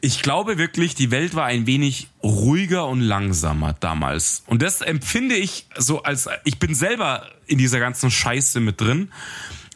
Ich 0.00 0.22
glaube 0.22 0.58
wirklich, 0.58 0.94
die 0.94 1.10
Welt 1.10 1.34
war 1.34 1.46
ein 1.46 1.66
wenig 1.66 2.08
ruhiger 2.22 2.88
und 2.88 3.00
langsamer 3.00 3.74
damals. 3.74 4.42
Und 4.46 4.60
das 4.60 4.80
empfinde 4.80 5.36
ich 5.36 5.66
so 5.76 6.02
als, 6.02 6.28
ich 6.44 6.58
bin 6.58 6.74
selber 6.74 7.30
in 7.46 7.56
dieser 7.56 7.78
ganzen 7.78 8.10
Scheiße 8.10 8.60
mit 8.60 8.80
drin. 8.80 9.12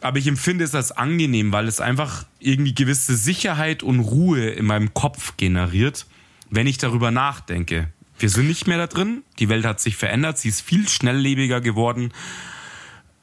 Aber 0.01 0.17
ich 0.17 0.27
empfinde 0.27 0.63
es 0.63 0.73
als 0.75 0.91
angenehm, 0.91 1.51
weil 1.51 1.67
es 1.67 1.81
einfach 1.81 2.25
irgendwie 2.39 2.73
gewisse 2.73 3.15
Sicherheit 3.17 3.83
und 3.83 3.99
Ruhe 3.99 4.49
in 4.49 4.65
meinem 4.65 4.93
Kopf 4.93 5.35
generiert, 5.37 6.05
wenn 6.49 6.67
ich 6.67 6.77
darüber 6.77 7.11
nachdenke. 7.11 7.91
Wir 8.17 8.29
sind 8.29 8.47
nicht 8.47 8.67
mehr 8.67 8.77
da 8.77 8.87
drin. 8.87 9.23
Die 9.39 9.49
Welt 9.49 9.65
hat 9.65 9.79
sich 9.79 9.95
verändert. 9.97 10.37
Sie 10.37 10.49
ist 10.49 10.61
viel 10.61 10.87
schnelllebiger 10.89 11.61
geworden, 11.61 12.11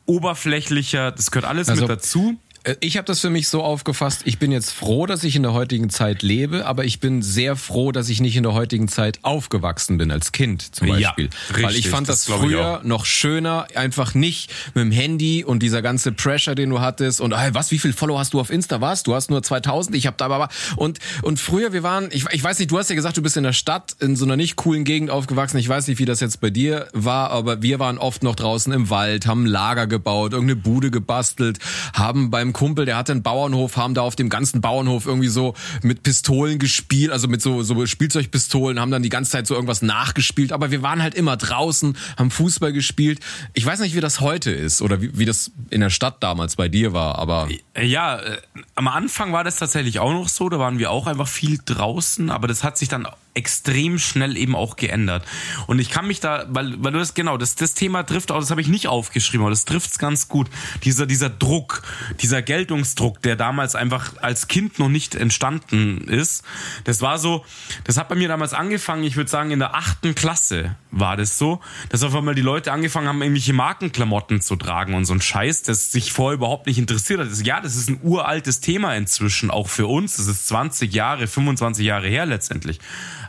oberflächlicher. 0.07 1.13
Das 1.13 1.31
gehört 1.31 1.47
alles 1.49 1.69
Also- 1.69 1.83
mit 1.83 1.91
dazu. 1.91 2.39
Äh, 2.67 2.77
Ich 2.81 2.97
habe 2.97 3.07
das 3.07 3.21
für 3.21 3.31
mich 3.31 3.49
so 3.49 3.63
aufgefasst, 3.63 4.23
ich 4.25 4.39
bin 4.39 4.53
jetzt 4.53 4.73
froh, 4.73 5.07
dass 5.07 5.25
ich 5.25 5.37
in 5.37 5.43
der 5.43 5.53
heutigen 5.53 5.89
Zeit 5.91 6.23
lebe, 6.23 6.67
aber 6.67 6.85
ich 6.85 7.01
bin 7.01 7.23
sehr 7.23 7.57
froh, 7.57 7.93
dass 7.93 8.09
ich 8.09 8.21
nicht 8.21 8.37
in 8.37 8.43
der 8.43 8.53
heutigen 8.55 8.89
Zeit 8.89 9.21
aufgewachsen 9.23 9.99
bin 9.99 10.11
als 10.11 10.33
Kind 10.33 10.75
zum 10.75 10.89
Ja, 10.89 10.95
Beispiel. 10.95 11.31
richtig, 11.51 11.65
Weil 11.65 11.77
ich 11.77 11.89
fand 11.89 12.09
das 12.09 12.25
das, 12.25 12.35
früher 12.37 12.81
noch 12.85 13.05
schöner, 13.07 13.67
einfach 13.75 14.15
nicht 14.15 14.53
mit 14.75 14.83
dem 14.85 14.91
Handy 14.93 15.45
und 15.45 15.63
dieser 15.63 15.83
ganze 15.83 16.13
Pressure, 16.13 16.55
den 16.55 16.71
du 16.71 16.81
hattest 16.81 17.21
und 17.21 17.37
hey, 17.37 17.55
was, 17.55 17.71
wie 17.71 17.79
viel 17.79 17.93
Follow 17.93 18.19
hast 18.19 18.35
du 18.35 18.41
auf 18.41 18.51
Insta? 18.51 18.81
Was? 18.81 19.03
Du 19.05 19.15
hast 19.15 19.31
nur 19.31 19.43
2000, 19.43 19.97
ich 19.97 20.07
habe 20.07 20.17
da 20.19 20.27
aber 20.27 20.49
und 20.77 20.99
und 21.23 21.39
früher 21.41 21.73
wir 21.73 21.83
waren, 21.83 22.09
ich, 22.11 22.25
ich 22.33 22.43
weiß 22.43 22.59
nicht, 22.59 22.71
du 22.71 22.79
hast 22.79 22.91
ja 22.91 22.97
gesagt, 22.97 23.17
du 23.17 23.23
bist 23.23 23.37
in 23.37 23.43
der 23.45 23.53
Stadt 23.53 23.97
in 24.01 24.17
so 24.17 24.25
einer 24.25 24.37
nicht 24.37 24.57
coolen 24.57 24.85
Gegend 24.85 25.11
aufgewachsen. 25.11 25.59
Ich 25.59 25.69
weiß 25.69 25.87
nicht, 25.87 25.99
wie 25.99 26.05
das 26.05 26.21
jetzt 26.21 26.41
bei 26.41 26.51
dir 26.51 26.89
war, 26.93 27.31
aber 27.31 27.63
wir 27.63 27.79
waren 27.79 27.99
oft 27.99 28.23
noch 28.23 28.35
draußen 28.35 28.73
im 28.73 28.91
Wald, 28.91 29.27
haben 29.27 29.45
ein 29.45 29.47
Lager 29.47 29.87
gebaut, 29.87 30.33
irgendeine 30.33 30.57
Bude 30.61 30.91
gebastelt, 30.91 31.59
haben 31.93 32.31
beim 32.31 32.53
Kumpel, 32.57 32.87
der 32.87 32.97
hatte 32.97 33.13
einen 33.13 33.23
Bauernhof, 33.23 33.77
haben 33.77 33.93
da 33.93 34.01
auf 34.01 34.17
dem 34.17 34.31
ganzen 34.31 34.63
Bauernhof 34.63 35.05
irgendwie 35.05 35.29
so 35.29 35.53
mit 35.83 36.03
Pistolen 36.03 36.59
gespielt, 36.59 37.13
also 37.13 37.29
mit 37.29 37.43
so, 37.43 37.63
so 37.63 37.85
Spielzeugpistolen, 37.85 38.81
haben 38.81 38.91
dann 38.91 39.03
die 39.03 39.11
ganze 39.11 39.33
Zeit 39.33 39.47
so 39.47 39.55
irgendwas 39.55 39.83
nachgespielt, 39.83 40.53
aber 40.53 40.71
wir 40.71 40.81
waren 40.81 41.03
halt 41.03 41.15
immer 41.15 41.37
draußen, 41.37 41.99
haben 42.17 42.31
Fußball 42.31 42.73
gespielt. 42.73 43.21
Ich 43.53 43.67
weiß 43.67 43.81
nicht, 43.81 43.95
wie 43.95 44.01
das 44.01 44.23
heute 44.23 44.53
ist 44.53 44.81
oder 44.81 45.03
wie, 45.03 45.19
wie 45.19 45.27
das 45.27 45.51
in 45.69 45.83
der 45.83 45.91
Stadt 45.91 46.23
damals 46.23 46.57
bei 46.57 46.71
dir 46.71 46.95
war, 46.95 47.19
aber 47.19 47.47
Ja, 47.79 48.21
äh, 48.21 48.39
am 48.75 48.89
Anfang 48.89 49.35
war 49.35 49.45
das 49.45 49.57
tatsächlich 49.57 49.99
auch 49.99 50.15
noch 50.15 50.31
so, 50.31 50.49
da 50.49 50.59
waren 50.59 50.79
wir 50.79 50.91
auch 50.91 51.07
einfach 51.07 51.29
viel 51.29 51.59
draußen, 51.63 52.31
aber 52.31 52.49
das 52.49 52.65
hat 52.65 52.79
sich 52.79 52.89
dann 52.89 53.07
extrem 53.37 53.99
schnell 53.99 54.37
eben 54.37 54.55
auch 54.57 54.77
geändert. 54.77 55.25
Und 55.67 55.79
ich 55.79 55.91
kann 55.91 56.07
mich 56.07 56.21
da, 56.21 56.47
weil, 56.49 56.83
weil 56.83 56.93
du 56.93 56.99
das 56.99 57.15
genau, 57.15 57.37
das, 57.37 57.55
das 57.55 57.75
Thema 57.75 58.03
trifft 58.03 58.31
auch, 58.31 58.41
das 58.41 58.51
habe 58.51 58.61
ich 58.61 58.69
nicht 58.69 58.89
aufgeschrieben, 58.89 59.43
aber 59.43 59.51
das 59.51 59.65
trifft's 59.65 59.99
ganz 59.99 60.29
gut. 60.29 60.49
Dieser, 60.85 61.07
dieser 61.07 61.31
Druck, 61.31 61.83
dieser 62.21 62.43
Geltungsdruck, 62.43 63.23
der 63.23 63.37
damals 63.37 63.75
einfach 63.75 64.15
als 64.23 64.49
Kind 64.49 64.79
noch 64.79 64.89
nicht 64.89 65.15
entstanden 65.15 66.09
ist, 66.09 66.45
das 66.85 67.03
war 67.03 67.19
so, 67.19 67.45
das 67.85 67.97
hat 67.97 68.09
bei 68.09 68.15
mir 68.15 68.29
damals 68.29 68.55
angefangen, 68.55 69.05
ich 69.05 69.17
würde 69.17 69.31
sagen, 69.31 69.51
in 69.51 69.59
der 69.59 69.75
achten 69.75 70.15
Klasse 70.15 70.77
war 70.99 71.17
das 71.17 71.39
so, 71.39 71.61
dass 71.89 72.03
auf 72.03 72.15
einmal 72.15 72.35
die 72.35 72.43
Leute 72.43 72.73
angefangen 72.73 73.09
haben, 73.09 73.23
irgendwelche 73.23 73.53
Markenklamotten 73.53 74.41
zu 74.41 74.57
tragen 74.57 74.95
und 74.95 75.05
so 75.05 75.15
ein 75.15 75.21
Scheiß, 75.21 75.63
das 75.63 75.93
sich 75.93 76.13
vorher 76.13 76.37
überhaupt 76.37 76.67
nicht 76.67 76.79
interessiert 76.79 77.21
hat. 77.21 77.29
Ja, 77.47 77.61
das 77.61 77.77
ist 77.77 77.89
ein 77.89 78.01
uraltes 78.03 78.61
Thema 78.61 78.95
inzwischen, 78.95 79.51
auch 79.51 79.69
für 79.69 79.87
uns. 79.87 80.17
Das 80.17 80.27
ist 80.27 80.49
20 80.49 80.93
Jahre, 80.93 81.27
25 81.27 81.85
Jahre 81.85 82.09
her 82.09 82.27
letztendlich. 82.27 82.81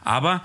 Aber 0.04 0.44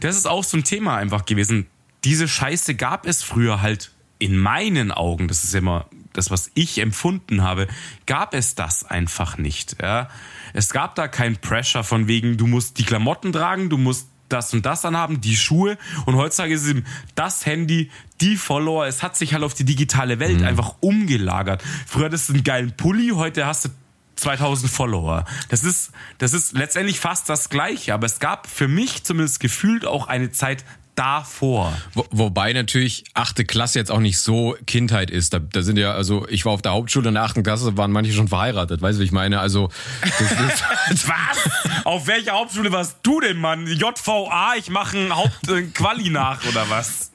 das 0.00 0.16
ist 0.16 0.26
auch 0.26 0.44
so 0.44 0.56
ein 0.56 0.64
Thema 0.64 0.96
einfach 0.96 1.24
gewesen. 1.24 1.66
Diese 2.04 2.28
Scheiße 2.28 2.74
gab 2.74 3.06
es 3.06 3.22
früher 3.22 3.62
halt 3.62 3.92
in 4.18 4.38
meinen 4.38 4.92
Augen, 4.92 5.28
das 5.28 5.44
ist 5.44 5.54
immer 5.54 5.86
das, 6.12 6.30
was 6.30 6.50
ich 6.54 6.78
empfunden 6.78 7.42
habe, 7.42 7.68
gab 8.06 8.34
es 8.34 8.54
das 8.54 8.84
einfach 8.84 9.36
nicht. 9.36 9.76
Ja? 9.82 10.08
Es 10.54 10.70
gab 10.70 10.94
da 10.94 11.08
kein 11.08 11.36
Pressure 11.36 11.84
von 11.84 12.08
wegen, 12.08 12.38
du 12.38 12.46
musst 12.46 12.78
die 12.78 12.84
Klamotten 12.84 13.32
tragen, 13.32 13.68
du 13.68 13.76
musst 13.76 14.08
das 14.28 14.52
und 14.52 14.66
das 14.66 14.84
anhaben, 14.84 15.20
die 15.20 15.36
Schuhe. 15.36 15.78
Und 16.04 16.16
heutzutage 16.16 16.54
ist 16.54 16.62
es 16.62 16.70
eben 16.70 16.84
das 17.14 17.46
Handy, 17.46 17.90
die 18.20 18.36
Follower. 18.36 18.86
Es 18.86 19.02
hat 19.02 19.16
sich 19.16 19.34
halt 19.34 19.44
auf 19.44 19.54
die 19.54 19.64
digitale 19.64 20.18
Welt 20.18 20.42
einfach 20.42 20.76
umgelagert. 20.80 21.62
Früher 21.86 22.06
hattest 22.06 22.28
du 22.28 22.34
einen 22.34 22.44
geilen 22.44 22.76
Pulli, 22.76 23.10
heute 23.14 23.46
hast 23.46 23.66
du 23.66 23.68
2000 24.16 24.70
Follower. 24.70 25.24
Das 25.48 25.62
ist, 25.62 25.92
das 26.18 26.32
ist 26.32 26.52
letztendlich 26.52 26.98
fast 26.98 27.28
das 27.28 27.50
Gleiche. 27.50 27.94
Aber 27.94 28.06
es 28.06 28.18
gab 28.18 28.46
für 28.46 28.68
mich 28.68 29.04
zumindest 29.04 29.40
gefühlt 29.40 29.86
auch 29.86 30.08
eine 30.08 30.32
Zeit 30.32 30.64
davor. 30.96 31.72
Wo, 31.94 32.04
wobei 32.10 32.52
natürlich 32.52 33.04
achte 33.14 33.44
Klasse 33.44 33.78
jetzt 33.78 33.90
auch 33.90 34.00
nicht 34.00 34.18
so 34.18 34.56
Kindheit 34.66 35.10
ist. 35.10 35.32
Da, 35.32 35.38
da 35.38 35.62
sind 35.62 35.78
ja, 35.78 35.92
also 35.92 36.26
ich 36.28 36.44
war 36.44 36.52
auf 36.52 36.62
der 36.62 36.72
Hauptschule 36.72 37.08
in 37.08 37.14
der 37.14 37.22
achten 37.22 37.42
Klasse, 37.42 37.76
waren 37.76 37.92
manche 37.92 38.12
schon 38.12 38.28
verheiratet. 38.28 38.82
Weißt 38.82 38.98
du, 38.98 39.02
wie 39.02 39.06
ich 39.06 39.12
meine? 39.12 39.38
Also 39.38 39.70
das 40.00 40.20
ist, 40.90 41.08
Was? 41.08 41.84
Auf 41.84 42.06
welcher 42.06 42.32
Hauptschule 42.32 42.72
warst 42.72 42.96
du 43.02 43.20
denn, 43.20 43.36
Mann? 43.36 43.66
JVA, 43.66 44.54
ich 44.58 44.70
mache 44.70 44.98
ein 44.98 45.14
Haupt 45.14 45.48
äh, 45.48 45.62
Quali 45.62 46.10
nach 46.10 46.44
oder 46.48 46.68
was? 46.68 47.12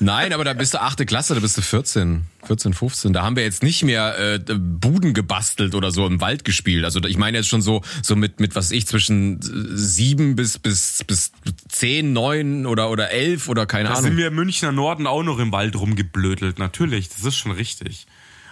Nein, 0.00 0.32
aber 0.32 0.44
da 0.44 0.52
bist 0.54 0.74
du 0.74 0.80
achte 0.80 1.06
Klasse, 1.06 1.34
da 1.34 1.40
bist 1.40 1.56
du 1.56 1.62
14, 1.62 2.26
14, 2.44 2.74
15. 2.74 3.12
Da 3.12 3.22
haben 3.22 3.36
wir 3.36 3.42
jetzt 3.44 3.62
nicht 3.62 3.84
mehr 3.84 4.18
äh, 4.18 4.38
Buden 4.38 5.14
gebastelt 5.14 5.74
oder 5.74 5.90
so 5.90 6.06
im 6.06 6.20
Wald 6.20 6.44
gespielt. 6.44 6.84
Also 6.84 7.00
ich 7.04 7.16
meine 7.16 7.38
jetzt 7.38 7.48
schon 7.48 7.62
so 7.62 7.82
so 8.02 8.16
mit 8.16 8.40
mit 8.40 8.54
was 8.56 8.70
ich 8.72 8.86
zwischen 8.86 9.40
äh, 9.40 9.76
sieben 9.76 10.34
bis 10.36 10.58
bis 10.58 11.04
bis 11.04 11.32
zehn, 11.68 12.12
neun 12.12 12.66
oder 12.66 12.90
oder 12.90 13.10
elf 13.10 13.48
oder 13.48 13.66
keine 13.66 13.84
Da 13.88 13.94
Ahnung. 13.94 14.04
sind 14.04 14.16
wir 14.16 14.28
im 14.28 14.34
Münchner 14.34 14.72
Norden 14.72 15.06
auch 15.06 15.22
noch 15.22 15.38
im 15.38 15.52
Wald 15.52 15.76
rumgeblödelt. 15.76 16.58
Natürlich, 16.58 17.08
das 17.08 17.24
ist 17.24 17.36
schon 17.36 17.52
richtig. 17.52 18.06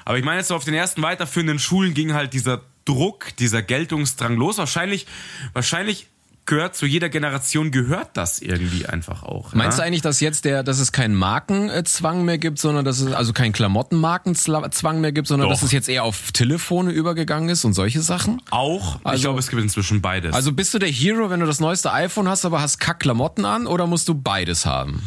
Aber 0.04 0.18
ich 0.18 0.24
meine 0.24 0.38
jetzt 0.38 0.48
so 0.48 0.54
auf 0.54 0.64
den 0.64 0.74
ersten 0.74 1.02
weiterführenden 1.02 1.58
Schulen 1.58 1.94
ging 1.94 2.14
halt 2.14 2.32
dieser 2.32 2.62
Druck, 2.84 3.36
dieser 3.38 3.62
Geltungsdrang 3.62 4.36
los. 4.36 4.58
Wahrscheinlich, 4.58 5.06
wahrscheinlich 5.52 6.06
gehört 6.46 6.74
zu 6.74 6.86
jeder 6.86 7.08
Generation 7.08 7.70
gehört 7.70 8.16
das 8.16 8.40
irgendwie 8.40 8.86
einfach 8.86 9.22
auch. 9.22 9.52
Meinst 9.54 9.78
ja? 9.78 9.84
du 9.84 9.86
eigentlich, 9.86 10.02
dass 10.02 10.20
jetzt 10.20 10.44
der, 10.44 10.62
dass 10.62 10.80
es 10.80 10.90
keinen 10.90 11.14
Markenzwang 11.14 12.24
mehr 12.24 12.38
gibt, 12.38 12.58
sondern 12.58 12.84
dass 12.84 13.00
es 13.00 13.12
also 13.12 13.32
keinen 13.32 13.52
Klamottenmarkenzwang 13.52 15.00
mehr 15.00 15.12
gibt, 15.12 15.28
sondern 15.28 15.48
Doch. 15.48 15.54
dass 15.54 15.62
es 15.62 15.70
jetzt 15.72 15.88
eher 15.88 16.04
auf 16.04 16.32
Telefone 16.32 16.90
übergegangen 16.90 17.48
ist 17.48 17.64
und 17.64 17.74
solche 17.74 18.00
Sachen? 18.00 18.42
auch? 18.50 19.00
ich 19.00 19.06
Also- 19.06 19.22
glaube, 19.22 19.38
es 19.38 19.48
gibt 19.48 19.62
inzwischen 19.62 20.00
beides. 20.00 20.34
Also 20.34 20.52
bist 20.52 20.74
du 20.74 20.78
der 20.78 20.90
Hero, 20.90 21.30
wenn 21.30 21.40
du 21.40 21.46
das 21.46 21.60
neueste 21.60 21.92
iPhone 21.92 22.28
hast, 22.28 22.44
aber 22.44 22.60
hast 22.60 22.78
Kack-Klamotten 22.80 23.44
an 23.44 23.66
oder 23.66 23.86
musst 23.86 24.08
du 24.08 24.14
beides 24.14 24.66
haben? 24.66 25.02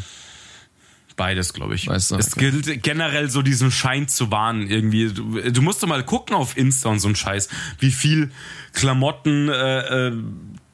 Beides, 1.15 1.53
glaube 1.53 1.75
ich. 1.75 1.87
Weißt 1.87 2.11
du, 2.11 2.15
es 2.15 2.33
okay. 2.33 2.51
gilt 2.51 2.83
generell 2.83 3.29
so 3.29 3.41
diesen 3.41 3.69
Schein 3.69 4.07
zu 4.07 4.31
wahren 4.31 4.67
irgendwie. 4.67 5.13
Du, 5.13 5.39
du 5.51 5.61
musst 5.61 5.83
doch 5.83 5.87
mal 5.87 6.03
gucken 6.03 6.35
auf 6.35 6.57
Insta 6.57 6.89
und 6.89 6.99
so 6.99 7.07
ein 7.07 7.15
Scheiß, 7.15 7.49
wie 7.79 7.91
viel 7.91 8.31
Klamotten 8.73 9.49
äh, 9.49 10.07
äh, 10.07 10.13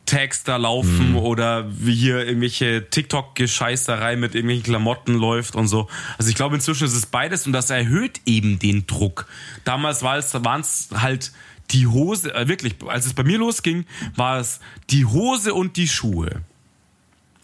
Tags 0.09 0.43
da 0.43 0.57
laufen 0.57 1.15
oder 1.15 1.67
wie 1.69 1.93
hier 1.93 2.25
irgendwelche 2.25 2.89
TikTok-Gescheißerei 2.89 4.15
mit 4.15 4.33
irgendwelchen 4.33 4.63
Klamotten 4.63 5.13
läuft 5.13 5.55
und 5.55 5.67
so. 5.67 5.87
Also 6.17 6.31
ich 6.31 6.35
glaube 6.35 6.55
inzwischen 6.55 6.85
ist 6.85 6.95
es 6.95 7.05
beides 7.05 7.45
und 7.45 7.53
das 7.53 7.69
erhöht 7.69 8.19
eben 8.25 8.57
den 8.57 8.87
Druck. 8.87 9.27
Damals 9.65 10.01
war 10.01 10.17
es, 10.17 10.33
waren 10.33 10.61
es 10.61 10.89
halt 10.95 11.31
die 11.69 11.85
Hose, 11.85 12.33
äh, 12.33 12.47
wirklich, 12.47 12.75
als 12.87 13.05
es 13.05 13.13
bei 13.13 13.23
mir 13.23 13.37
losging, 13.37 13.85
war 14.15 14.39
es 14.39 14.59
die 14.89 15.05
Hose 15.05 15.53
und 15.53 15.77
die 15.77 15.87
Schuhe. 15.87 16.41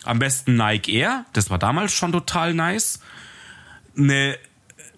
Am 0.04 0.18
besten 0.18 0.56
Nike 0.56 0.94
Air, 0.94 1.26
das 1.34 1.52
war 1.52 1.60
damals 1.60 1.94
schon 1.94 2.12
total 2.12 2.56
nice. 2.56 3.00
Eine 3.96 4.40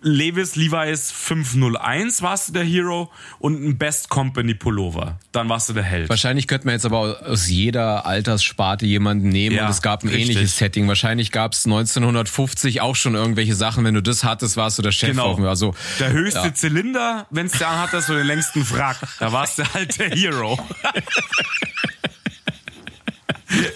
Levis 0.08 0.56
Levi's 0.56 1.12
501 1.12 2.22
warst 2.22 2.50
du 2.50 2.54
der 2.54 2.64
Hero 2.64 3.12
und 3.40 3.64
ein 3.64 3.78
Best 3.78 4.10
Company 4.10 4.54
Pullover. 4.54 5.20
Dann 5.32 5.50
warst 5.50 5.70
du 5.70 5.74
der 5.74 5.84
Held. 5.84 6.10
Wahrscheinlich 6.10 6.48
könnte 6.48 6.66
man 6.66 6.74
jetzt 6.76 6.86
aber 6.86 7.22
aus 7.28 7.48
jeder 7.48 8.06
Alterssparte 8.06 8.86
jemanden 8.86 9.30
nehmen 9.30 9.56
Ja, 9.56 9.66
und 9.66 9.72
es 9.72 9.82
gab 9.82 10.04
ein 10.04 10.10
richtig. 10.10 10.30
ähnliches 10.36 10.58
Setting. 10.58 10.88
Wahrscheinlich 10.88 11.32
gab 11.32 11.54
es 11.54 11.66
1950 11.66 12.82
auch 12.82 12.96
schon 12.96 13.16
irgendwelche 13.16 13.56
Sachen. 13.56 13.84
Wenn 13.84 13.94
du 13.96 14.02
das 14.02 14.24
hattest, 14.24 14.58
warst 14.58 14.78
du 14.78 14.82
der 14.82 14.92
Chef. 14.92 15.10
Genau. 15.12 15.36
Also, 15.48 15.76
Der 16.00 16.12
höchste 16.12 16.40
Ja. 16.48 16.54
Zylinder, 16.54 17.28
wenn's 17.30 17.58
der 17.58 17.68
anhattest, 17.68 18.10
oder 18.10 18.20
den 18.20 18.28
längsten 18.28 18.64
Frack. 18.66 18.98
Da 19.20 19.32
warst 19.32 19.60
du 19.60 19.64
halt 19.74 19.98
der 20.00 20.10
Hero. 20.12 20.58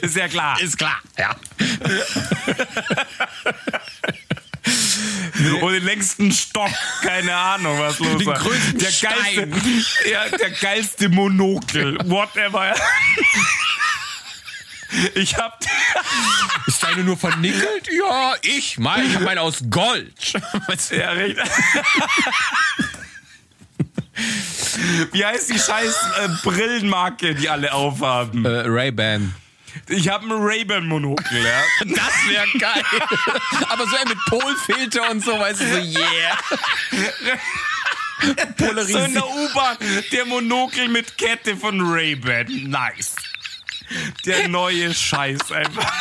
Ist 0.01 0.17
ja 0.17 0.27
klar. 0.27 0.59
Ist 0.61 0.77
klar, 0.77 0.99
ja. 1.17 1.33
Und 5.61 5.73
den 5.73 5.83
längsten 5.83 6.31
Stock, 6.31 6.69
keine 7.01 7.35
Ahnung, 7.35 7.79
was 7.79 7.99
los 7.99 8.17
Den 8.17 8.27
war. 8.27 8.37
größten 8.39 8.79
der 8.79 8.91
geilste, 8.91 9.31
Stein. 9.31 9.85
ja, 10.11 10.29
der 10.37 10.49
geilste 10.51 11.09
Monokel, 11.09 11.97
whatever. 12.05 12.73
Ich 15.15 15.37
hab, 15.37 15.63
Ist 16.67 16.83
dein 16.83 16.91
meine 16.95 17.03
nur 17.05 17.17
vernickelt? 17.17 17.87
Ja, 17.97 18.33
ich 18.41 18.77
meine, 18.77 19.05
ich 19.05 19.15
habe 19.15 19.23
meine 19.25 19.39
aus 19.41 19.59
Gold. 19.69 20.13
ja, 20.91 21.11
richtig. 21.11 21.45
Wie 25.13 25.25
heißt 25.25 25.49
die 25.49 25.59
scheiß 25.59 25.95
äh, 26.23 26.27
Brillenmarke, 26.43 27.35
die 27.35 27.47
alle 27.49 27.73
aufhaben? 27.73 28.45
Äh, 28.45 28.63
Ray-Ban. 28.67 29.33
Ich 29.91 30.07
habe 30.07 30.25
ein 30.25 30.31
Ray-Ban-Monokel, 30.31 31.43
ja. 31.43 31.63
Das 31.85 32.13
wäre 32.27 32.47
geil. 32.57 32.83
Aber 33.69 33.85
so 33.85 33.95
mit 34.07 34.17
Polfilter 34.25 35.09
und 35.11 35.23
so, 35.23 35.37
weißt 35.37 35.61
du, 35.61 35.65
so 35.65 35.99
yeah. 35.99 36.37
So 38.85 38.99
in 38.99 39.13
der 39.15 39.27
U-Bahn, 39.27 39.77
der 40.11 40.25
Monokel 40.25 40.87
mit 40.87 41.17
Kette 41.17 41.57
von 41.57 41.81
Ray-Ban. 41.81 42.69
Nice. 42.69 43.15
Der 44.25 44.47
neue 44.47 44.93
Scheiß 44.93 45.51
einfach. 45.51 45.91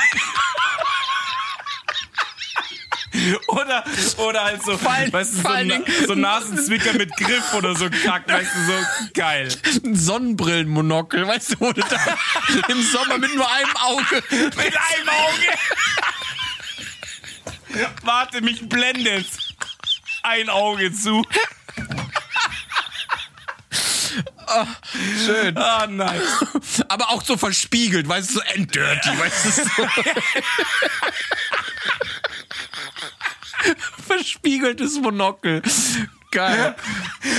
Oder, 3.48 3.84
oder 4.18 4.44
halt 4.44 4.62
so, 4.62 4.78
Vor 4.78 4.92
weißt 4.92 5.34
du, 5.34 5.42
so, 5.42 5.48
Na, 5.64 5.80
so 6.06 6.14
Nasenzwicker 6.14 6.92
mit 6.94 7.10
Griff 7.16 7.52
oder 7.54 7.74
so 7.74 7.90
Kack, 7.90 8.28
weißt 8.28 8.50
du, 8.54 8.66
so 8.66 8.72
geil. 9.14 9.48
Ein 9.84 9.96
Sonnenbrillenmonokel, 9.96 11.26
weißt 11.26 11.52
du, 11.52 11.56
wo 11.60 11.72
du 11.72 11.80
da 11.82 11.98
im 12.68 12.82
Sommer 12.82 13.18
mit 13.18 13.34
nur 13.34 13.50
einem 13.50 13.76
Auge. 13.76 14.22
Mit 14.30 14.58
einem 14.58 15.08
Auge. 15.08 15.58
Warte, 18.02 18.40
mich 18.40 18.68
blendet. 18.68 19.26
Ein 20.22 20.48
Auge 20.48 20.92
zu. 20.92 21.24
Schön. 25.24 25.56
Ah, 25.56 25.86
nice. 25.86 26.44
Aber 26.88 27.10
auch 27.10 27.22
so 27.22 27.36
verspiegelt, 27.36 28.08
weißt 28.08 28.30
du, 28.30 28.34
so 28.34 28.40
enddirty, 28.40 29.18
weißt 29.18 29.46
du, 29.46 29.50
so. 29.50 29.60
Verspiegeltes 34.06 34.98
Monokel. 35.00 35.62
Geil. 36.32 36.76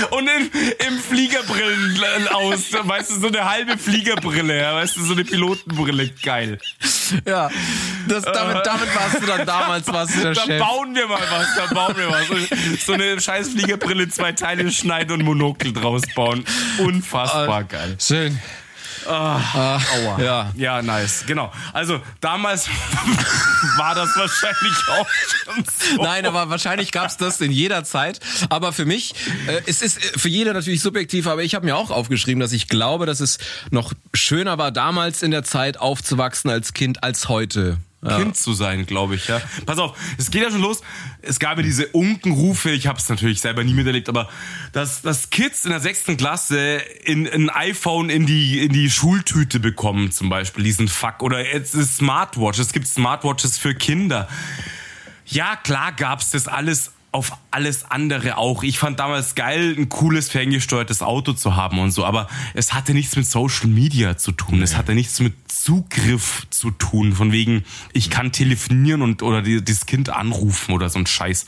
Und 0.10 0.28
in, 0.28 0.52
im 0.88 1.00
Fliegerbrillen 1.00 2.28
aus, 2.28 2.74
weißt 2.74 3.12
du, 3.12 3.20
so 3.22 3.28
eine 3.28 3.50
halbe 3.50 3.78
Fliegerbrille, 3.78 4.60
ja, 4.60 4.76
weißt 4.76 4.98
du, 4.98 5.04
so 5.06 5.14
eine 5.14 5.24
Pilotenbrille, 5.24 6.10
geil. 6.22 6.60
Ja, 7.26 7.50
das, 8.08 8.24
damit, 8.24 8.66
damit 8.66 8.94
warst 8.94 9.22
du 9.22 9.26
dann 9.26 9.46
damals, 9.46 9.88
warst 9.88 10.18
du 10.18 10.22
der 10.22 10.34
Da 10.34 10.42
Chef. 10.44 10.60
bauen 10.60 10.94
wir 10.94 11.08
mal 11.08 11.22
was, 11.32 11.56
da 11.56 11.74
bauen 11.74 11.96
wir 11.96 12.10
was. 12.10 12.86
So 12.86 12.92
eine 12.94 13.20
scheiß 13.22 13.50
Fliegerbrille, 13.50 14.10
zwei 14.10 14.34
Teile 14.34 14.70
schneiden 14.72 15.14
und 15.14 15.24
Monokel 15.24 15.72
draus 15.72 16.02
bauen. 16.14 16.44
Unfassbar 16.80 17.64
geil. 17.64 17.96
Schön. 17.98 18.40
Ah, 19.08 19.80
Aua. 19.96 20.22
Ja. 20.22 20.52
Ja, 20.56 20.82
nice. 20.82 21.24
Genau. 21.28 21.52
Also 21.74 22.00
damals 22.20 22.68
war 23.78 23.96
das 23.96 24.16
wahrscheinlich 24.16 24.78
auch 24.90 25.08
schon 25.10 25.66
so. 25.96 26.04
Nein, 26.04 26.26
aber 26.26 26.50
wahrscheinlich 26.50 26.92
gab's 26.92 27.18
das 27.18 27.42
in 27.42 27.52
jeder 27.52 27.84
Zeit. 27.84 28.20
Aber 28.50 28.74
für 28.74 28.86
mich, 28.86 29.14
äh, 29.48 29.62
es 29.66 29.82
ist 29.82 30.02
für 30.20 30.30
jeder 30.30 30.54
natürlich 30.54 30.82
subjektiv, 30.82 31.28
aber 31.28 31.44
ich 31.44 31.56
habe 31.56 31.66
mir 31.66 31.76
auch 31.76 31.92
aufgeschrieben, 31.92 32.40
dass 32.40 32.52
ich 32.52 32.68
glaube, 32.68 33.06
dass 33.06 33.20
es 33.20 33.38
noch 33.70 33.94
schöner 34.14 34.58
war, 34.58 34.72
damals 34.72 35.24
in 35.24 35.32
der 35.32 35.44
Zeit 35.44 35.80
aufzuwachsen 35.80 36.50
als 36.50 36.74
Kind 36.74 37.04
als 37.04 37.30
heute. 37.30 37.78
Ja. 38.04 38.18
Kind 38.18 38.36
zu 38.36 38.54
sein, 38.54 38.88
glaube 38.88 39.14
ich, 39.14 39.28
ja. 39.28 39.40
Pass 39.68 39.78
auf, 39.78 39.96
es 40.18 40.32
geht 40.32 40.42
ja 40.42 40.50
schon 40.50 40.62
los. 40.62 40.82
Es 41.22 41.40
gab 41.40 41.58
ja 41.58 41.64
diese 41.64 41.88
Unkenrufe, 41.88 42.72
ich 42.72 42.88
habe 42.88 42.98
es 42.98 43.08
natürlich 43.08 43.42
selber 43.42 43.64
nie 43.64 43.76
miterlebt, 43.76 44.10
aber 44.10 44.28
dass, 44.72 45.04
dass 45.04 45.30
Kids 45.30 45.66
in 45.66 45.70
der 45.72 45.80
sechsten 45.80 46.18
Klasse 46.18 46.78
in, 47.04 47.28
ein 47.28 47.52
iPhone 47.52 48.10
in 48.10 48.26
die, 48.26 48.66
in 48.66 48.74
die 48.74 48.90
Schultüte 48.90 49.60
bekommen, 49.60 50.12
zum 50.12 50.30
Beispiel, 50.30 50.64
diesen 50.64 50.88
Fuck. 50.88 51.22
Oder 51.22 51.54
jetzt 51.54 51.76
ist 51.76 51.98
Smartwatch, 51.98 52.58
es 52.58 52.74
gibt 52.74 52.88
Smartwatches 52.88 53.60
für 53.60 53.76
Kinder. 53.76 54.28
Ja, 55.28 55.56
klar 55.56 55.92
gab's 55.92 56.32
das 56.32 56.48
alles 56.48 56.94
auf 57.12 57.34
alles 57.52 57.92
andere 57.92 58.38
auch. 58.38 58.64
Ich 58.64 58.80
fand 58.80 59.00
damals 59.00 59.36
geil, 59.36 59.76
ein 59.78 59.90
cooles 59.90 60.30
ferngesteuertes 60.30 61.02
Auto 61.02 61.34
zu 61.34 61.56
haben 61.56 61.80
und 61.80 61.92
so, 61.92 62.06
aber 62.06 62.28
es 62.54 62.74
hatte 62.74 62.94
nichts 62.94 63.16
mit 63.18 63.26
Social 63.26 63.68
Media 63.68 64.18
zu 64.18 64.32
tun. 64.32 64.62
Es 64.62 64.78
hatte 64.78 64.96
nichts 64.96 65.20
mit 65.20 65.34
Zugriff 65.52 66.48
zu 66.50 66.72
tun, 66.72 67.14
von 67.14 67.34
wegen, 67.34 67.64
ich 67.92 68.10
kann 68.10 68.32
telefonieren 68.32 69.02
und 69.02 69.24
oder 69.24 69.42
die, 69.42 69.64
das 69.64 69.86
Kind 69.86 70.10
anrufen 70.10 70.74
oder 70.74 70.90
so 70.90 71.00
ein 71.00 71.06
Scheiß. 71.06 71.46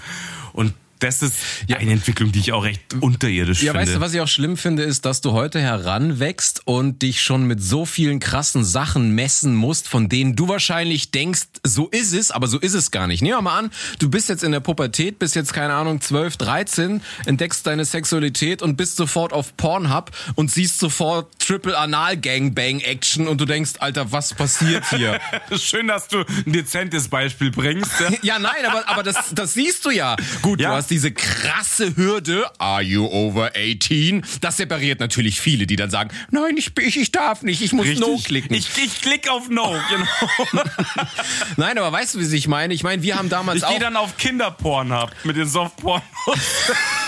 Das 1.03 1.21
ist 1.21 1.35
eine 1.67 1.91
Entwicklung, 1.91 2.31
die 2.31 2.39
ich 2.39 2.51
auch 2.53 2.63
recht 2.63 2.81
unterirdisch 3.01 3.61
Ja, 3.61 3.73
finde. 3.73 3.85
weißt 3.87 3.95
du, 3.97 3.99
was 4.01 4.13
ich 4.13 4.21
auch 4.21 4.27
schlimm 4.27 4.55
finde, 4.57 4.83
ist, 4.83 5.05
dass 5.05 5.19
du 5.21 5.33
heute 5.33 5.59
heranwächst 5.59 6.61
und 6.65 7.01
dich 7.01 7.21
schon 7.21 7.45
mit 7.45 7.61
so 7.61 7.85
vielen 7.85 8.19
krassen 8.19 8.63
Sachen 8.63 9.11
messen 9.13 9.53
musst, 9.55 9.87
von 9.89 10.09
denen 10.09 10.35
du 10.35 10.47
wahrscheinlich 10.47 11.11
denkst, 11.11 11.43
so 11.63 11.87
ist 11.89 12.13
es, 12.13 12.31
aber 12.31 12.47
so 12.47 12.57
ist 12.59 12.73
es 12.73 12.91
gar 12.91 13.07
nicht. 13.07 13.21
Nehmen 13.21 13.37
wir 13.37 13.41
mal 13.41 13.59
an, 13.59 13.71
du 13.99 14.09
bist 14.09 14.29
jetzt 14.29 14.43
in 14.43 14.51
der 14.53 14.61
Pubertät, 14.61 15.19
bist 15.19 15.35
jetzt, 15.35 15.53
keine 15.53 15.73
Ahnung, 15.73 15.99
12, 16.01 16.37
13, 16.37 17.01
entdeckst 17.25 17.67
deine 17.67 17.85
Sexualität 17.85 18.61
und 18.61 18.77
bist 18.77 18.95
sofort 18.95 19.33
auf 19.33 19.55
Pornhub 19.57 20.11
und 20.35 20.51
siehst 20.51 20.79
sofort 20.79 21.27
Triple 21.39 21.77
Anal 21.77 22.17
Gangbang 22.17 22.79
Action 22.79 23.27
und 23.27 23.41
du 23.41 23.45
denkst, 23.45 23.73
Alter, 23.79 24.11
was 24.11 24.33
passiert 24.33 24.83
hier? 24.89 25.19
Schön, 25.59 25.87
dass 25.87 26.07
du 26.07 26.19
ein 26.45 26.53
dezentes 26.53 27.07
Beispiel 27.09 27.51
bringst. 27.51 27.99
Ja? 27.99 28.09
Ja, 28.23 28.39
nein, 28.39 28.65
aber, 28.67 28.87
aber 28.87 29.03
das, 29.03 29.15
das 29.35 29.53
siehst 29.53 29.83
du 29.85 29.89
ja. 29.89 30.15
Gut, 30.41 30.61
Ja. 30.61 30.69
du 30.69 30.75
hast 30.77 30.89
diese 30.93 31.11
krasse 31.11 31.97
Hürde, 31.97 32.45
are 32.59 32.83
you 32.83 33.07
over 33.07 33.51
18? 33.55 34.23
Das 34.41 34.57
separiert 34.57 34.99
natürlich 34.99 35.41
viele, 35.41 35.65
die 35.65 35.75
dann 35.75 35.89
sagen, 35.89 36.11
nein, 36.29 36.55
ich, 36.55 36.71
ich, 36.79 36.99
ich 36.99 37.11
darf 37.11 37.41
nicht, 37.41 37.63
ich 37.63 37.73
muss 37.73 37.87
No 37.97 38.19
klicken. 38.23 38.55
Ich, 38.55 38.69
ich 38.77 39.01
klick 39.01 39.27
auf 39.27 39.49
No, 39.49 39.75
genau. 39.89 40.63
nein, 41.57 41.79
aber 41.79 41.91
weißt 41.91 42.13
du, 42.13 42.19
wie 42.19 42.35
ich 42.35 42.47
meine? 42.47 42.75
Ich 42.75 42.83
meine, 42.83 43.01
wir 43.01 43.15
haben 43.17 43.27
damals 43.27 43.57
Ich 43.57 43.63
auch... 43.63 43.71
gehe 43.71 43.79
dann 43.79 43.95
auf 43.95 44.17
Kinderporn 44.17 44.93
hab 44.93 45.11
mit 45.25 45.35
den 45.35 45.47
Softpornos. 45.47 46.03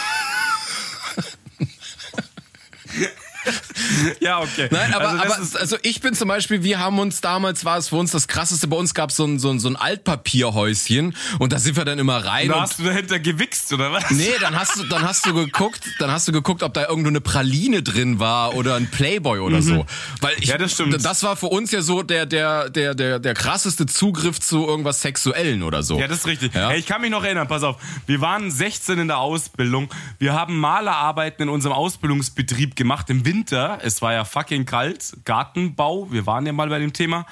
ja, 4.19 4.39
okay. 4.39 4.67
Nein, 4.71 4.93
aber, 4.93 5.09
Also 5.09 5.23
aber 5.33 5.41
ist- 5.41 5.57
also 5.57 5.77
ich 5.81 6.01
bin 6.01 6.13
zum 6.13 6.27
Beispiel, 6.27 6.63
wir 6.63 6.79
haben 6.79 6.99
uns 6.99 7.21
damals, 7.21 7.65
war 7.65 7.77
es 7.77 7.89
für 7.89 7.95
uns 7.97 8.11
das 8.11 8.27
krasseste, 8.27 8.67
bei 8.67 8.77
uns 8.77 8.93
gab 8.93 9.11
so 9.11 9.25
ein, 9.25 9.39
so, 9.39 9.49
ein, 9.49 9.59
so 9.59 9.67
ein 9.69 9.75
Altpapierhäuschen 9.75 11.15
und 11.39 11.53
da 11.53 11.59
sind 11.59 11.77
wir 11.77 11.85
dann 11.85 11.99
immer 11.99 12.23
rein 12.25 12.47
da 12.49 12.61
hast 12.61 12.79
du 12.79 12.83
dahinter 12.83 13.19
gewichst, 13.19 13.71
oder 13.73 13.91
was? 13.91 14.09
Nee, 14.11 14.31
dann 14.41 14.57
hast 14.59 14.77
du, 14.77 14.83
dann 14.83 15.01
hast 15.03 15.25
du 15.25 15.33
geguckt, 15.33 15.81
dann 15.99 16.11
hast 16.11 16.27
du 16.27 16.31
geguckt, 16.31 16.63
ob 16.63 16.73
da 16.73 16.87
irgendwo 16.87 17.09
eine 17.09 17.21
Praline 17.21 17.81
drin 17.83 18.19
war 18.19 18.55
oder 18.55 18.75
ein 18.75 18.89
Playboy 18.89 19.39
oder 19.39 19.61
so. 19.61 19.85
Weil 20.21 20.33
ich, 20.39 20.45
Mhm. 20.45 20.49
Ja, 20.51 20.57
das 20.59 20.73
stimmt. 20.73 21.03
Das 21.05 21.23
war 21.23 21.35
für 21.35 21.47
uns 21.47 21.71
ja 21.71 21.81
so 21.81 22.03
der, 22.03 22.25
der, 22.25 22.69
der, 22.69 22.93
der, 22.93 23.19
der 23.19 23.33
krasseste 23.33 23.85
Zugriff 23.85 24.39
zu 24.39 24.65
irgendwas 24.67 25.01
Sexuellen 25.01 25.63
oder 25.63 25.81
so. 25.83 25.99
Ja, 25.99 26.07
das 26.07 26.19
ist 26.19 26.27
richtig. 26.27 26.53
Ja. 26.53 26.69
Hey, 26.69 26.79
ich 26.79 26.85
kann 26.85 27.01
mich 27.01 27.09
noch 27.09 27.23
erinnern, 27.23 27.47
pass 27.47 27.63
auf. 27.63 27.77
Wir 28.05 28.21
waren 28.21 28.51
16 28.51 28.99
in 28.99 29.07
der 29.07 29.17
Ausbildung. 29.17 29.89
Wir 30.19 30.33
haben 30.33 30.57
Malerarbeiten 30.59 31.43
in 31.43 31.49
unserem 31.49 31.73
Ausbildungsbetrieb 31.75 32.75
gemacht 32.75 33.09
im 33.09 33.25
Winter. 33.25 33.79
Es 33.81 33.94
war 34.01 34.13
ja 34.13 34.25
fucking 34.25 34.65
kalt. 34.65 35.17
Gartenbau. 35.25 36.11
Wir 36.11 36.25
waren 36.25 36.45
ja 36.45 36.53
mal 36.53 36.69
bei 36.69 36.79
dem 36.79 36.93
Thema. 36.93 37.25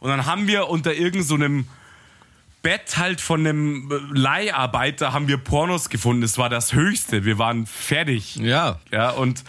Und 0.00 0.10
dann 0.10 0.26
haben 0.26 0.46
wir 0.48 0.68
unter 0.68 0.92
irgendeinem 0.92 1.22
so 1.22 1.34
einem 1.34 1.68
Bett 2.62 2.96
halt 2.96 3.20
von 3.20 3.40
einem 3.40 3.90
Leiharbeiter 4.14 5.12
haben 5.12 5.26
wir 5.26 5.36
Pornos 5.36 5.88
gefunden. 5.88 6.22
Das 6.22 6.38
war 6.38 6.48
das 6.48 6.72
Höchste. 6.72 7.24
Wir 7.24 7.38
waren 7.38 7.66
fertig. 7.66 8.36
Ja. 8.36 8.78
Ja, 8.92 9.10
und 9.10 9.42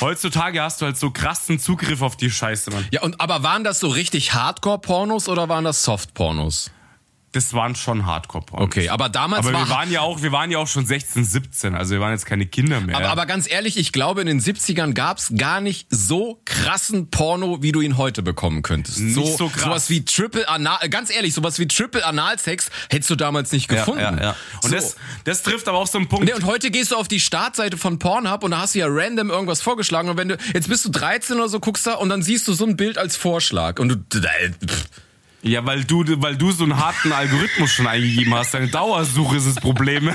heutzutage 0.00 0.60
hast 0.60 0.80
du 0.80 0.86
halt 0.86 0.96
so 0.96 1.10
krassen 1.10 1.60
Zugriff 1.60 2.02
auf 2.02 2.16
die 2.16 2.30
Scheiße, 2.30 2.72
Mann. 2.72 2.84
Ja, 2.90 3.02
und 3.02 3.20
aber 3.20 3.44
waren 3.44 3.62
das 3.62 3.78
so 3.78 3.88
richtig 3.88 4.34
Hardcore-Pornos 4.34 5.28
oder 5.28 5.48
waren 5.48 5.64
das 5.64 5.84
Soft-Pornos? 5.84 6.72
Das 7.36 7.52
waren 7.52 7.74
schon 7.74 8.06
Hardcore-Pornos. 8.06 8.64
Okay, 8.64 8.88
aber 8.88 9.10
damals 9.10 9.44
Aber 9.44 9.52
war 9.52 9.66
wir 9.66 9.68
waren 9.68 9.90
ja 9.90 10.00
auch, 10.00 10.22
wir 10.22 10.32
waren 10.32 10.50
ja 10.50 10.56
auch 10.56 10.66
schon 10.66 10.86
16, 10.86 11.22
17, 11.22 11.74
also 11.74 11.92
wir 11.92 12.00
waren 12.00 12.12
jetzt 12.12 12.24
keine 12.24 12.46
Kinder 12.46 12.80
mehr. 12.80 12.96
Aber, 12.96 13.10
aber 13.10 13.26
ganz 13.26 13.46
ehrlich, 13.46 13.76
ich 13.76 13.92
glaube, 13.92 14.22
in 14.22 14.26
den 14.26 14.40
70ern 14.40 14.94
gab's 14.94 15.34
gar 15.36 15.60
nicht 15.60 15.86
so 15.90 16.40
krassen 16.46 17.10
Porno, 17.10 17.62
wie 17.62 17.72
du 17.72 17.82
ihn 17.82 17.98
heute 17.98 18.22
bekommen 18.22 18.62
könntest. 18.62 19.00
Nicht 19.00 19.36
so 19.36 19.50
krass. 19.50 19.64
Sowas 19.64 19.90
wie 19.90 20.02
Triple 20.02 20.48
Anal, 20.48 20.78
äh, 20.80 20.88
ganz 20.88 21.14
ehrlich, 21.14 21.34
sowas 21.34 21.58
wie 21.58 21.68
Triple 21.68 22.06
Analsex 22.06 22.70
hättest 22.88 23.10
du 23.10 23.16
damals 23.16 23.52
nicht 23.52 23.70
ja, 23.70 23.80
gefunden. 23.80 24.00
ja, 24.00 24.18
ja. 24.18 24.36
Und 24.62 24.70
so. 24.70 24.74
das, 24.74 24.96
das 25.24 25.42
trifft 25.42 25.68
aber 25.68 25.76
auch 25.76 25.88
so 25.88 25.98
einen 25.98 26.08
Punkt. 26.08 26.24
Nee, 26.24 26.32
und 26.32 26.46
heute 26.46 26.70
gehst 26.70 26.92
du 26.92 26.96
auf 26.96 27.06
die 27.06 27.20
Startseite 27.20 27.76
von 27.76 27.98
Pornhub 27.98 28.44
und 28.44 28.52
da 28.52 28.60
hast 28.60 28.74
du 28.74 28.78
ja 28.78 28.86
random 28.88 29.28
irgendwas 29.28 29.60
vorgeschlagen 29.60 30.08
und 30.08 30.16
wenn 30.16 30.28
du, 30.28 30.38
jetzt 30.54 30.70
bist 30.70 30.86
du 30.86 30.88
13 30.88 31.36
oder 31.36 31.50
so, 31.50 31.60
guckst 31.60 31.86
da 31.86 31.96
und 31.96 32.08
dann 32.08 32.22
siehst 32.22 32.48
du 32.48 32.54
so 32.54 32.64
ein 32.64 32.78
Bild 32.78 32.96
als 32.96 33.18
Vorschlag 33.18 33.78
und 33.78 33.90
du, 33.90 33.96
pff. 33.96 34.88
Ja, 35.46 35.64
weil 35.64 35.84
du, 35.84 36.04
weil 36.20 36.36
du 36.36 36.50
so 36.50 36.64
einen 36.64 36.76
harten 36.76 37.12
Algorithmus 37.12 37.70
schon 37.70 37.86
eingegeben 37.86 38.34
hast. 38.34 38.52
Deine 38.52 38.66
Dauersuche 38.66 39.36
ist 39.36 39.46
das 39.46 39.54
Problem. 39.56 40.12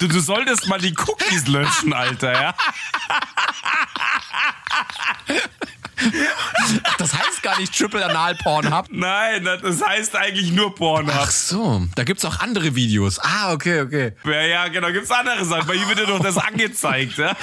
Du, 0.00 0.08
du 0.08 0.18
solltest 0.18 0.66
mal 0.66 0.80
die 0.80 0.92
Cookies 0.96 1.46
löschen, 1.46 1.92
Alter, 1.92 2.32
ja? 2.32 2.54
Das 6.98 7.14
heißt 7.14 7.42
gar 7.42 7.58
nicht 7.58 7.76
Triple 7.76 8.04
Anal 8.04 8.34
Pornhub. 8.36 8.86
Nein, 8.90 9.44
das 9.44 9.82
heißt 9.82 10.16
eigentlich 10.16 10.52
nur 10.52 10.74
Pornhub. 10.74 11.14
Ach 11.16 11.30
so, 11.30 11.86
da 11.94 12.04
gibt's 12.04 12.24
auch 12.24 12.40
andere 12.40 12.74
Videos. 12.74 13.18
Ah, 13.20 13.52
okay, 13.52 13.80
okay. 13.80 14.12
Ja, 14.24 14.42
ja, 14.42 14.68
genau, 14.68 14.92
gibt's 14.92 15.10
andere 15.10 15.44
Sachen. 15.44 15.66
Bei 15.66 15.74
ihm 15.74 15.88
wird 15.88 15.98
dir 15.98 16.06
doch 16.06 16.20
das 16.20 16.36
angezeigt, 16.36 17.18
ja? 17.18 17.36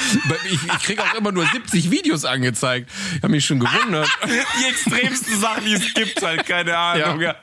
Ich, 0.45 0.63
ich 0.63 0.83
krieg 0.83 0.99
auch 0.99 1.13
immer 1.15 1.31
nur 1.31 1.45
70 1.45 1.91
Videos 1.91 2.25
angezeigt. 2.25 2.89
Ich 3.15 3.23
habe 3.23 3.29
mich 3.29 3.45
schon 3.45 3.59
gewundert. 3.59 4.09
Die 4.25 4.65
extremsten 4.69 5.39
Sachen, 5.39 5.65
die 5.65 5.73
es 5.73 5.93
gibt, 5.93 6.21
halt, 6.21 6.45
keine 6.45 6.77
Ahnung. 6.77 7.21
Ja. 7.21 7.35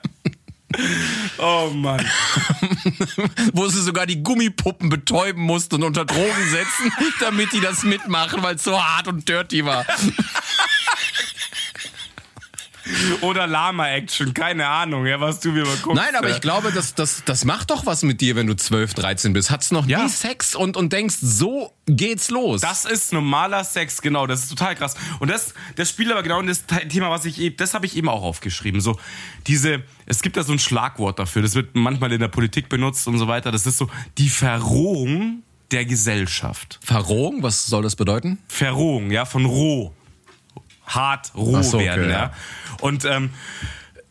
Oh 1.39 1.71
Mann. 1.75 2.05
Wo 3.53 3.67
sie 3.69 3.83
sogar 3.83 4.07
die 4.07 4.23
Gummipuppen 4.23 4.89
betäuben 4.89 5.43
mussten 5.43 5.77
und 5.77 5.83
unter 5.83 6.05
Drogen 6.05 6.51
setzen, 6.51 6.93
damit 7.21 7.53
die 7.53 7.61
das 7.61 7.83
mitmachen, 7.83 8.43
weil 8.43 8.57
es 8.57 8.65
so 8.65 8.83
hart 8.83 9.09
und 9.09 9.29
dirty 9.29 9.65
war. 9.65 9.85
Oder 13.23 13.47
Lama-Action, 13.47 14.35
keine 14.35 14.67
Ahnung, 14.69 15.07
ja, 15.07 15.21
was 15.21 15.41
du 15.41 15.53
mir 15.53 15.65
mal 15.65 15.77
guckst. 15.83 15.97
Nein, 16.03 16.15
aber 16.17 16.31
ich 16.31 16.41
glaube, 16.41 16.73
das, 16.73 16.95
das, 16.95 17.23
das 17.25 17.45
macht 17.45 17.71
doch 17.71 17.87
was 17.87 18.03
mit 18.03 18.21
dir, 18.21 18.37
wenn 18.37 18.47
du 18.47 18.55
12, 18.55 18.95
13 18.95 19.33
bist. 19.33 19.51
Hattest 19.51 19.73
noch 19.73 19.87
Ja. 19.87 20.03
nie 20.03 20.09
Sex 20.09 20.55
und, 20.55 20.77
und 20.77 20.93
denkst, 20.93 21.17
so 21.21 21.73
geht's 21.87 22.31
los. 22.31 22.61
Das 22.61 22.85
ist 22.85 23.13
normaler 23.13 23.65
Sex, 23.65 24.03
genau, 24.03 24.27
das 24.27 24.43
ist 24.45 24.49
total 24.51 24.75
krass. 24.75 24.95
Und 25.21 25.31
das, 25.31 25.55
das 25.77 25.89
spielt 25.91 26.11
aber 26.13 26.23
genau 26.23 26.41
in 26.41 26.47
das 26.47 26.65
Thema, 26.67 27.11
was 27.11 27.25
ich 27.25 27.39
eben, 27.41 27.57
das 27.57 27.75
habe 27.75 27.87
ich 27.87 27.97
eben 27.97 28.09
auch 28.09 28.23
aufgeschrieben. 28.23 28.81
So, 28.81 28.99
diese, 29.47 29.83
es 30.07 30.23
gibt 30.23 30.37
da 30.37 30.43
so 30.43 30.53
ein 30.53 30.59
Schlagwort 30.59 31.19
dafür, 31.19 31.43
das 31.43 31.55
wird 31.55 31.75
manchmal 31.75 32.13
in 32.13 32.21
der 32.21 32.29
Politik 32.29 32.69
benutzt 32.69 33.07
und 33.09 33.19
so 33.19 33.29
weiter. 33.29 33.51
Das 33.53 33.67
ist 33.67 33.79
so 33.79 33.89
die 34.19 34.29
Verrohung 34.29 35.43
der 35.71 35.85
Gesellschaft. 35.87 36.79
Verrohung, 36.85 37.43
was 37.43 37.67
soll 37.67 37.83
das 37.83 37.97
bedeuten? 37.97 38.39
Verrohung, 38.49 39.11
ja, 39.11 39.25
von 39.25 39.45
roh. 39.47 39.93
Hart, 40.87 41.33
roh 41.35 41.63
so, 41.63 41.79
okay, 41.79 41.87
werden, 41.87 42.11
ja. 42.11 42.11
ja. 42.11 42.33
Und 42.81 43.05
ähm, 43.05 43.31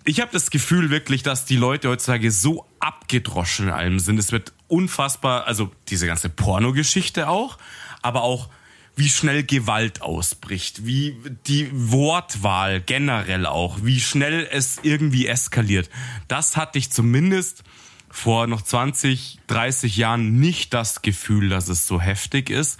ich 0.04 0.20
habe 0.20 0.32
das 0.32 0.50
Gefühl 0.50 0.90
wirklich, 0.90 1.24
dass 1.24 1.46
die 1.46 1.58
Leute 1.58 1.90
heutzutage 1.90 2.32
so 2.32 2.66
abgedroschen 2.80 3.68
in 3.68 3.74
allem 3.74 4.00
sind. 4.00 4.18
Es 4.18 4.32
wird 4.32 4.54
unfassbar, 4.68 5.48
also 5.48 5.72
diese 5.90 6.08
ganze 6.08 6.30
Pornogeschichte 6.30 7.28
auch, 7.28 7.58
aber 8.02 8.24
auch 8.24 8.50
wie 8.96 9.10
schnell 9.10 9.44
Gewalt 9.44 10.02
ausbricht, 10.02 10.86
wie 10.86 11.16
die 11.48 11.70
Wortwahl 11.72 12.82
generell 12.82 13.46
auch, 13.46 13.80
wie 13.84 14.00
schnell 14.00 14.48
es 14.52 14.80
irgendwie 14.84 15.28
eskaliert. 15.28 15.90
Das 16.28 16.58
hatte 16.58 16.78
ich 16.78 16.92
zumindest 16.92 17.64
vor 18.10 18.48
noch 18.48 18.62
20, 18.62 19.40
30 19.48 19.96
Jahren 19.96 20.40
nicht 20.40 20.74
das 20.74 21.02
Gefühl, 21.02 21.50
dass 21.50 21.70
es 21.70 21.88
so 21.88 22.02
heftig 22.02 22.50
ist. 22.50 22.80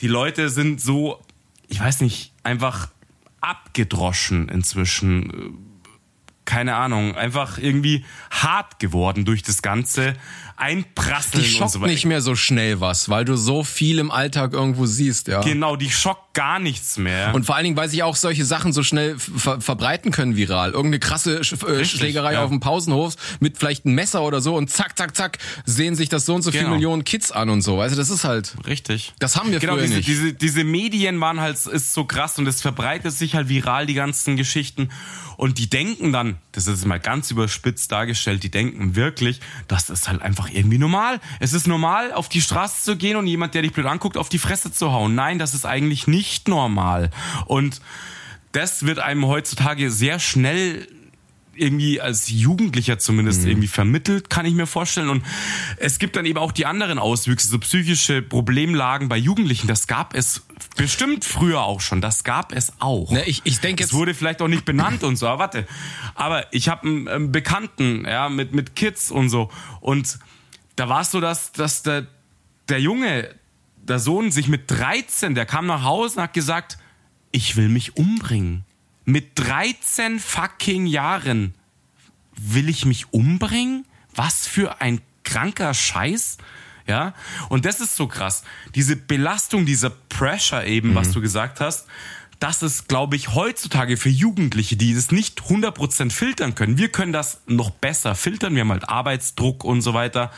Die 0.00 0.08
Leute 0.08 0.48
sind 0.48 0.80
so, 0.80 1.22
ich 1.68 1.78
weiß 1.78 2.00
nicht, 2.00 2.32
einfach 2.42 2.88
abgedroschen 3.40 4.48
inzwischen. 4.48 5.66
Keine 6.46 6.74
Ahnung, 6.74 7.14
einfach 7.14 7.58
irgendwie 7.58 8.04
hart 8.30 8.80
geworden 8.80 9.24
durch 9.24 9.42
das 9.42 9.62
ganze 9.62 10.14
Einprasseln 10.60 11.42
Die 11.42 11.48
und 11.50 11.56
schockt 11.56 11.70
so 11.72 11.80
weiter. 11.80 11.90
nicht 11.90 12.04
mehr 12.04 12.20
so 12.20 12.34
schnell 12.36 12.80
was, 12.80 13.08
weil 13.08 13.24
du 13.24 13.36
so 13.36 13.64
viel 13.64 13.98
im 13.98 14.10
Alltag 14.10 14.52
irgendwo 14.52 14.86
siehst, 14.86 15.28
ja. 15.28 15.40
Genau, 15.40 15.76
die 15.76 15.90
schockt 15.90 16.34
gar 16.34 16.58
nichts 16.58 16.96
mehr. 16.98 17.34
Und 17.34 17.44
vor 17.44 17.56
allen 17.56 17.64
Dingen, 17.64 17.76
weil 17.76 17.88
sich 17.88 18.02
auch 18.02 18.14
solche 18.16 18.44
Sachen 18.44 18.72
so 18.72 18.82
schnell 18.82 19.18
ver 19.18 19.60
verbreiten 19.60 20.10
können 20.12 20.36
viral. 20.36 20.70
Irgendeine 20.70 21.00
krasse 21.00 21.42
Sch 21.42 21.54
äh, 21.54 21.66
Richtig, 21.66 21.98
Schlägerei 22.00 22.34
ja. 22.34 22.44
auf 22.44 22.50
dem 22.50 22.60
Pausenhof 22.60 23.14
mit 23.40 23.58
vielleicht 23.58 23.84
einem 23.84 23.94
Messer 23.94 24.22
oder 24.22 24.40
so 24.40 24.54
und 24.56 24.70
zack, 24.70 24.96
zack, 24.96 25.16
zack, 25.16 25.38
sehen 25.64 25.96
sich 25.96 26.08
das 26.08 26.26
so 26.26 26.34
und 26.34 26.42
so 26.42 26.50
viele 26.50 26.64
Genau. 26.64 26.74
Millionen 26.74 27.04
Kids 27.04 27.32
an 27.32 27.48
und 27.50 27.62
so. 27.62 27.80
Also 27.80 27.96
das 27.96 28.10
ist 28.10 28.24
halt, 28.24 28.54
Richtig. 28.66 29.12
das 29.18 29.36
haben 29.36 29.50
wir 29.50 29.58
Genau, 29.58 29.74
früher 29.74 29.82
diese, 29.82 29.94
nicht. 29.96 30.08
diese, 30.08 30.32
diese 30.34 30.64
Medien 30.64 31.20
waren 31.20 31.40
halt, 31.40 31.56
ist 31.66 31.94
so 31.94 32.04
krass 32.04 32.38
und 32.38 32.46
es 32.46 32.60
verbreitet 32.62 33.12
sich 33.12 33.34
halt 33.34 33.48
viral, 33.48 33.86
die 33.86 33.94
ganzen 33.94 34.36
Geschichten. 34.36 34.90
Und 35.36 35.56
die 35.56 35.70
denken 35.70 36.12
dann, 36.12 36.36
das 36.52 36.66
ist 36.66 36.84
mal 36.84 37.00
ganz 37.00 37.30
überspitzt 37.30 37.90
dargestellt, 37.90 38.42
die 38.42 38.50
denken 38.50 38.94
wirklich, 38.94 39.40
das 39.68 39.88
ist 39.88 40.06
halt 40.06 40.20
einfach 40.20 40.49
irgendwie 40.54 40.78
normal. 40.78 41.20
Es 41.38 41.52
ist 41.52 41.66
normal, 41.66 42.12
auf 42.12 42.28
die 42.28 42.40
Straße 42.40 42.82
zu 42.82 42.96
gehen 42.96 43.16
und 43.16 43.26
jemand, 43.26 43.54
der 43.54 43.62
dich 43.62 43.72
blöd 43.72 43.86
anguckt, 43.86 44.16
auf 44.16 44.28
die 44.28 44.38
Fresse 44.38 44.72
zu 44.72 44.92
hauen. 44.92 45.14
Nein, 45.14 45.38
das 45.38 45.54
ist 45.54 45.64
eigentlich 45.64 46.06
nicht 46.06 46.48
normal. 46.48 47.10
Und 47.46 47.80
das 48.52 48.84
wird 48.84 48.98
einem 48.98 49.26
heutzutage 49.26 49.90
sehr 49.90 50.18
schnell 50.18 50.88
irgendwie 51.60 52.00
als 52.00 52.30
Jugendlicher 52.30 52.98
zumindest 52.98 53.44
irgendwie 53.44 53.68
vermittelt, 53.68 54.30
kann 54.30 54.46
ich 54.46 54.54
mir 54.54 54.66
vorstellen. 54.66 55.10
Und 55.10 55.24
es 55.76 55.98
gibt 55.98 56.16
dann 56.16 56.24
eben 56.24 56.38
auch 56.38 56.52
die 56.52 56.66
anderen 56.66 56.98
Auswüchse, 56.98 57.48
so 57.48 57.58
psychische 57.58 58.22
Problemlagen 58.22 59.08
bei 59.08 59.16
Jugendlichen. 59.16 59.66
Das 59.66 59.86
gab 59.86 60.14
es 60.14 60.46
bestimmt 60.76 61.24
früher 61.24 61.62
auch 61.62 61.80
schon. 61.80 62.00
Das 62.00 62.24
gab 62.24 62.52
es 62.52 62.72
auch. 62.78 63.10
Ne, 63.10 63.24
ich, 63.26 63.42
ich 63.44 63.60
denke 63.60 63.84
Es 63.84 63.92
wurde 63.92 64.14
vielleicht 64.14 64.40
auch 64.42 64.48
nicht 64.48 64.64
benannt 64.64 65.04
und 65.04 65.16
so, 65.16 65.28
aber 65.28 65.40
warte. 65.40 65.66
Aber 66.14 66.52
ich 66.52 66.68
habe 66.68 66.86
einen, 66.86 67.06
ähm, 67.08 67.32
Bekannten, 67.32 68.04
ja, 68.06 68.28
mit, 68.28 68.54
mit 68.54 68.74
Kids 68.74 69.10
und 69.10 69.28
so. 69.28 69.50
Und 69.80 70.18
da 70.76 70.88
war 70.88 71.02
es 71.02 71.10
so, 71.10 71.20
dass, 71.20 71.52
dass 71.52 71.82
der, 71.82 72.06
der 72.68 72.80
Junge, 72.80 73.34
der 73.76 73.98
Sohn, 73.98 74.30
sich 74.30 74.48
mit 74.48 74.70
13, 74.70 75.34
der 75.34 75.46
kam 75.46 75.66
nach 75.66 75.84
Hause 75.84 76.16
und 76.16 76.22
hat 76.22 76.32
gesagt, 76.32 76.78
ich 77.32 77.56
will 77.56 77.68
mich 77.68 77.96
umbringen. 77.96 78.64
Mit 79.04 79.38
13 79.38 80.20
fucking 80.20 80.86
Jahren 80.86 81.54
will 82.36 82.68
ich 82.68 82.84
mich 82.84 83.12
umbringen? 83.12 83.86
Was 84.14 84.46
für 84.46 84.80
ein 84.80 85.00
kranker 85.24 85.74
Scheiß. 85.74 86.38
Ja, 86.86 87.14
und 87.48 87.66
das 87.66 87.80
ist 87.80 87.94
so 87.94 88.08
krass. 88.08 88.42
Diese 88.74 88.96
Belastung, 88.96 89.64
dieser 89.64 89.90
Pressure 89.90 90.64
eben, 90.64 90.94
was 90.94 91.12
du 91.12 91.20
gesagt 91.20 91.60
hast, 91.60 91.86
das 92.40 92.62
ist, 92.62 92.88
glaube 92.88 93.16
ich, 93.16 93.34
heutzutage 93.34 93.98
für 93.98 94.08
Jugendliche, 94.08 94.76
die 94.76 94.94
das 94.94 95.12
nicht 95.12 95.42
100% 95.42 96.10
filtern 96.10 96.54
können. 96.54 96.78
Wir 96.78 96.90
können 96.90 97.12
das 97.12 97.42
noch 97.46 97.70
besser 97.70 98.14
filtern. 98.14 98.54
Wir 98.54 98.62
haben 98.62 98.72
halt 98.72 98.88
Arbeitsdruck 98.88 99.62
und 99.62 99.82
so 99.82 99.92
weiter. 99.92 100.32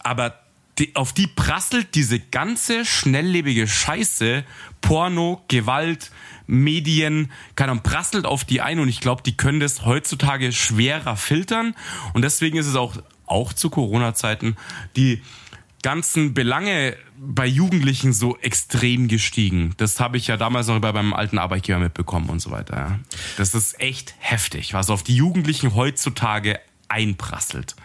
Aber 0.00 0.34
die, 0.78 0.94
auf 0.96 1.12
die 1.12 1.28
prasselt 1.28 1.94
diese 1.94 2.18
ganze 2.18 2.84
schnelllebige 2.84 3.68
Scheiße, 3.68 4.44
Porno, 4.80 5.42
Gewalt, 5.48 6.10
Medien, 6.46 7.30
keine 7.54 7.72
Ahnung, 7.72 7.82
prasselt 7.82 8.26
auf 8.26 8.44
die 8.44 8.60
ein 8.60 8.78
und 8.78 8.88
ich 8.88 9.00
glaube, 9.00 9.22
die 9.22 9.36
können 9.36 9.60
das 9.60 9.84
heutzutage 9.84 10.52
schwerer 10.52 11.16
filtern 11.16 11.74
und 12.12 12.22
deswegen 12.22 12.58
ist 12.58 12.66
es 12.66 12.76
auch, 12.76 12.96
auch 13.26 13.52
zu 13.52 13.70
Corona-Zeiten 13.70 14.56
die 14.96 15.22
ganzen 15.82 16.34
Belange 16.34 16.96
bei 17.18 17.46
Jugendlichen 17.46 18.12
so 18.12 18.36
extrem 18.38 19.08
gestiegen. 19.08 19.74
Das 19.76 20.00
habe 20.00 20.16
ich 20.16 20.26
ja 20.26 20.36
damals 20.36 20.66
noch 20.66 20.80
bei 20.80 20.92
meinem 20.92 21.14
alten 21.14 21.38
Arbeitgeber 21.38 21.78
mitbekommen 21.78 22.28
und 22.28 22.40
so 22.40 22.50
weiter. 22.50 22.98
Das 23.36 23.54
ist 23.54 23.80
echt 23.80 24.14
heftig, 24.18 24.74
was 24.74 24.90
auf 24.90 25.02
die 25.02 25.16
Jugendlichen 25.16 25.74
heutzutage 25.74 26.58
einprasselt. 26.88 27.76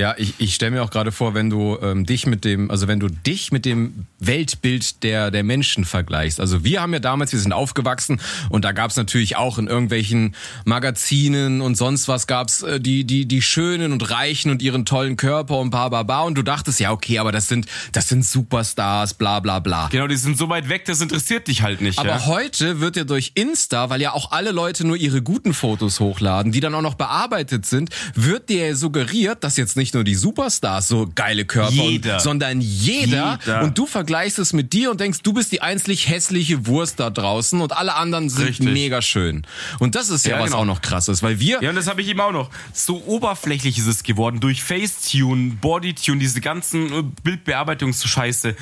Ja, 0.00 0.14
ich, 0.16 0.32
ich 0.38 0.54
stelle 0.54 0.70
mir 0.70 0.82
auch 0.82 0.90
gerade 0.90 1.12
vor, 1.12 1.34
wenn 1.34 1.50
du 1.50 1.76
ähm, 1.82 2.06
dich 2.06 2.24
mit 2.24 2.46
dem, 2.46 2.70
also 2.70 2.88
wenn 2.88 3.00
du 3.00 3.08
dich 3.08 3.52
mit 3.52 3.66
dem 3.66 4.06
Weltbild 4.18 5.02
der, 5.02 5.30
der 5.30 5.44
Menschen 5.44 5.84
vergleichst. 5.84 6.40
Also 6.40 6.64
wir 6.64 6.80
haben 6.80 6.94
ja 6.94 7.00
damals, 7.00 7.32
wir 7.32 7.38
sind 7.38 7.52
aufgewachsen 7.52 8.18
und 8.48 8.64
da 8.64 8.72
gab's 8.72 8.96
natürlich 8.96 9.36
auch 9.36 9.58
in 9.58 9.66
irgendwelchen 9.66 10.34
Magazinen 10.64 11.60
und 11.60 11.74
sonst 11.74 12.08
was 12.08 12.26
gab's 12.26 12.62
äh, 12.62 12.80
die, 12.80 13.04
die, 13.04 13.26
die 13.26 13.42
Schönen 13.42 13.92
und 13.92 14.10
Reichen 14.10 14.50
und 14.50 14.62
ihren 14.62 14.86
tollen 14.86 15.16
Körper 15.16 15.58
und 15.58 15.68
bla 15.68 15.90
bla 15.90 16.02
bla. 16.02 16.22
Und 16.22 16.34
du 16.38 16.42
dachtest, 16.42 16.80
ja, 16.80 16.92
okay, 16.92 17.18
aber 17.18 17.30
das 17.30 17.48
sind, 17.48 17.66
das 17.92 18.08
sind 18.08 18.24
Superstars, 18.24 19.12
bla 19.12 19.40
bla 19.40 19.58
bla. 19.58 19.88
Genau, 19.92 20.06
die 20.06 20.16
sind 20.16 20.38
so 20.38 20.48
weit 20.48 20.70
weg, 20.70 20.86
das 20.86 21.02
interessiert 21.02 21.46
dich 21.46 21.60
halt 21.60 21.82
nicht. 21.82 21.98
Aber 21.98 22.08
ja? 22.08 22.24
heute 22.24 22.80
wird 22.80 22.96
ja 22.96 23.04
durch 23.04 23.32
Insta, 23.34 23.90
weil 23.90 24.00
ja 24.00 24.14
auch 24.14 24.32
alle 24.32 24.52
Leute 24.52 24.86
nur 24.86 24.96
ihre 24.96 25.20
guten 25.20 25.52
Fotos 25.52 26.00
hochladen, 26.00 26.52
die 26.52 26.60
dann 26.60 26.74
auch 26.74 26.80
noch 26.80 26.94
bearbeitet 26.94 27.66
sind, 27.66 27.90
wird 28.14 28.48
dir 28.48 28.74
suggeriert, 28.74 29.44
dass 29.44 29.58
jetzt 29.58 29.76
nicht 29.76 29.89
nur 29.94 30.04
die 30.04 30.14
Superstars 30.14 30.88
so 30.88 31.10
geile 31.14 31.44
Körper, 31.44 31.72
Jeder. 31.72 32.14
Und, 32.14 32.20
sondern 32.20 32.60
jeder, 32.60 33.38
Jeder. 33.44 33.62
Und 33.62 33.78
du 33.78 33.86
vergleichst 33.86 34.38
es 34.38 34.52
mit 34.52 34.72
dir 34.72 34.90
und 34.90 35.00
denkst, 35.00 35.20
du 35.22 35.32
bist 35.32 35.52
die 35.52 35.62
einzig 35.62 36.08
hässliche 36.08 36.66
Wurst 36.66 37.00
da 37.00 37.10
draußen 37.10 37.60
und 37.60 37.72
alle 37.76 37.94
anderen 37.94 38.28
sind 38.28 38.48
Richtig. 38.48 38.68
mega 38.72 39.02
schön. 39.02 39.46
Und 39.78 39.94
das 39.94 40.10
ist 40.10 40.26
ja, 40.26 40.36
Ja, 40.36 40.40
was 40.40 40.50
genau. 40.50 40.62
auch 40.62 40.64
noch 40.64 40.82
krass 40.82 41.08
ist, 41.08 41.22
weil 41.22 41.40
wir 41.40 41.62
Ja, 41.62 41.70
und 41.70 41.76
das 41.76 41.86
habe 41.86 42.02
ich 42.02 42.08
eben 42.08 42.20
auch 42.20 42.32
noch. 42.32 42.50
So 42.72 43.02
oberflächlich 43.06 43.78
ist 43.78 43.86
es 43.86 44.02
geworden. 44.02 44.40
Durch 44.40 44.62
Facetune, 44.62 45.52
Bodytune, 45.60 46.18
diese 46.18 46.40
ganzen 46.40 47.14
Bildbearbeitungsscheiße. 47.22 48.54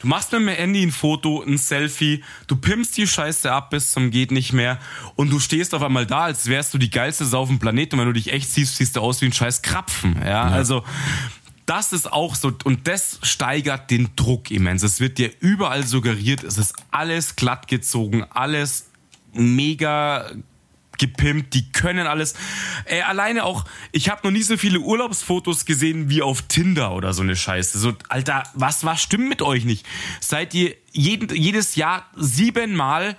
Du 0.00 0.06
machst 0.06 0.32
mit 0.32 0.40
dem 0.40 0.48
Handy 0.48 0.82
ein 0.82 0.90
Foto, 0.92 1.42
ein 1.42 1.58
Selfie, 1.58 2.22
du 2.46 2.56
pimpst 2.56 2.96
die 2.96 3.06
Scheiße 3.06 3.50
ab 3.50 3.70
bis 3.70 3.92
zum 3.92 4.10
geht 4.10 4.30
nicht 4.30 4.52
mehr 4.52 4.78
und 5.16 5.30
du 5.30 5.40
stehst 5.40 5.74
auf 5.74 5.82
einmal 5.82 6.06
da, 6.06 6.22
als 6.24 6.46
wärst 6.46 6.74
du 6.74 6.78
die 6.78 6.90
geilste 6.90 7.24
Sau 7.24 7.40
auf 7.42 7.48
dem 7.48 7.58
Planeten 7.58 7.94
und 7.94 8.00
wenn 8.00 8.06
du 8.06 8.12
dich 8.12 8.32
echt 8.32 8.50
siehst, 8.50 8.76
siehst 8.76 8.96
du 8.96 9.00
aus 9.00 9.20
wie 9.20 9.26
ein 9.26 9.32
scheiß 9.32 9.62
Krapfen. 9.62 10.16
Ja, 10.24 10.50
also 10.64 10.82
das 11.66 11.92
ist 11.92 12.10
auch 12.10 12.34
so 12.34 12.52
und 12.64 12.88
das 12.88 13.18
steigert 13.22 13.90
den 13.90 14.08
Druck 14.16 14.50
immens. 14.50 14.82
Es 14.82 14.98
wird 14.98 15.18
dir 15.18 15.30
überall 15.40 15.86
suggeriert, 15.86 16.42
es 16.42 16.56
ist 16.56 16.74
alles 16.90 17.36
glatt 17.36 17.68
gezogen, 17.68 18.24
alles 18.30 18.88
mega 19.32 20.30
gepimpt, 20.96 21.52
die 21.52 21.70
können 21.70 22.06
alles. 22.06 22.34
Ey, 22.86 23.02
alleine 23.02 23.44
auch, 23.44 23.66
ich 23.92 24.08
habe 24.08 24.20
noch 24.24 24.30
nie 24.30 24.42
so 24.42 24.56
viele 24.56 24.80
Urlaubsfotos 24.80 25.66
gesehen 25.66 26.08
wie 26.08 26.22
auf 26.22 26.42
Tinder 26.42 26.92
oder 26.92 27.12
so 27.12 27.22
eine 27.22 27.36
Scheiße. 27.36 27.78
So, 27.78 27.92
Alter, 28.08 28.44
was, 28.54 28.84
was 28.84 29.02
stimmt 29.02 29.28
mit 29.28 29.42
euch 29.42 29.66
nicht? 29.66 29.84
Seid 30.20 30.54
ihr 30.54 30.74
jeden, 30.92 31.34
jedes 31.34 31.76
Jahr 31.76 32.06
siebenmal 32.16 33.18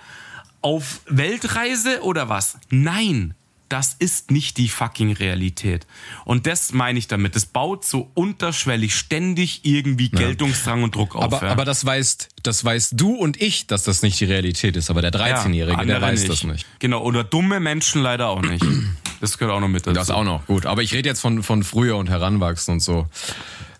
auf 0.62 1.00
Weltreise 1.06 2.02
oder 2.02 2.28
was? 2.28 2.58
Nein, 2.70 3.34
das 3.68 3.94
ist 3.98 4.30
nicht 4.30 4.56
die 4.58 4.68
fucking 4.68 5.12
Realität. 5.12 5.86
Und 6.24 6.46
das 6.46 6.72
meine 6.72 6.98
ich 6.98 7.08
damit. 7.08 7.34
Das 7.34 7.46
baut 7.46 7.84
so 7.84 8.10
unterschwellig 8.14 8.94
ständig 8.94 9.60
irgendwie 9.64 10.08
Geltungsdrang 10.10 10.82
und 10.82 10.94
Druck 10.94 11.16
auf. 11.16 11.24
Aber, 11.24 11.42
ja. 11.42 11.52
aber 11.52 11.64
das 11.64 11.84
weißt, 11.84 12.28
das 12.42 12.64
weißt 12.64 12.92
du 12.96 13.14
und 13.14 13.40
ich, 13.40 13.66
dass 13.66 13.84
das 13.84 14.02
nicht 14.02 14.20
die 14.20 14.24
Realität 14.26 14.76
ist. 14.76 14.90
Aber 14.90 15.02
der 15.02 15.12
13-Jährige, 15.12 15.76
der 15.76 15.96
andere 15.96 16.02
weiß 16.02 16.26
das 16.26 16.44
nicht. 16.44 16.66
Genau, 16.78 17.02
oder 17.02 17.24
dumme 17.24 17.58
Menschen 17.60 18.02
leider 18.02 18.28
auch 18.28 18.42
nicht. 18.42 18.64
Das 19.18 19.38
gehört 19.38 19.56
auch 19.56 19.60
noch 19.60 19.68
mit 19.68 19.86
dazu. 19.86 19.94
Das 19.94 20.10
auch 20.10 20.24
noch, 20.24 20.44
gut. 20.44 20.66
Aber 20.66 20.82
ich 20.82 20.92
rede 20.92 21.08
jetzt 21.08 21.20
von, 21.22 21.42
von 21.42 21.62
früher 21.62 21.96
und 21.96 22.10
Heranwachsen 22.10 22.74
und 22.74 22.80
so. 22.80 23.06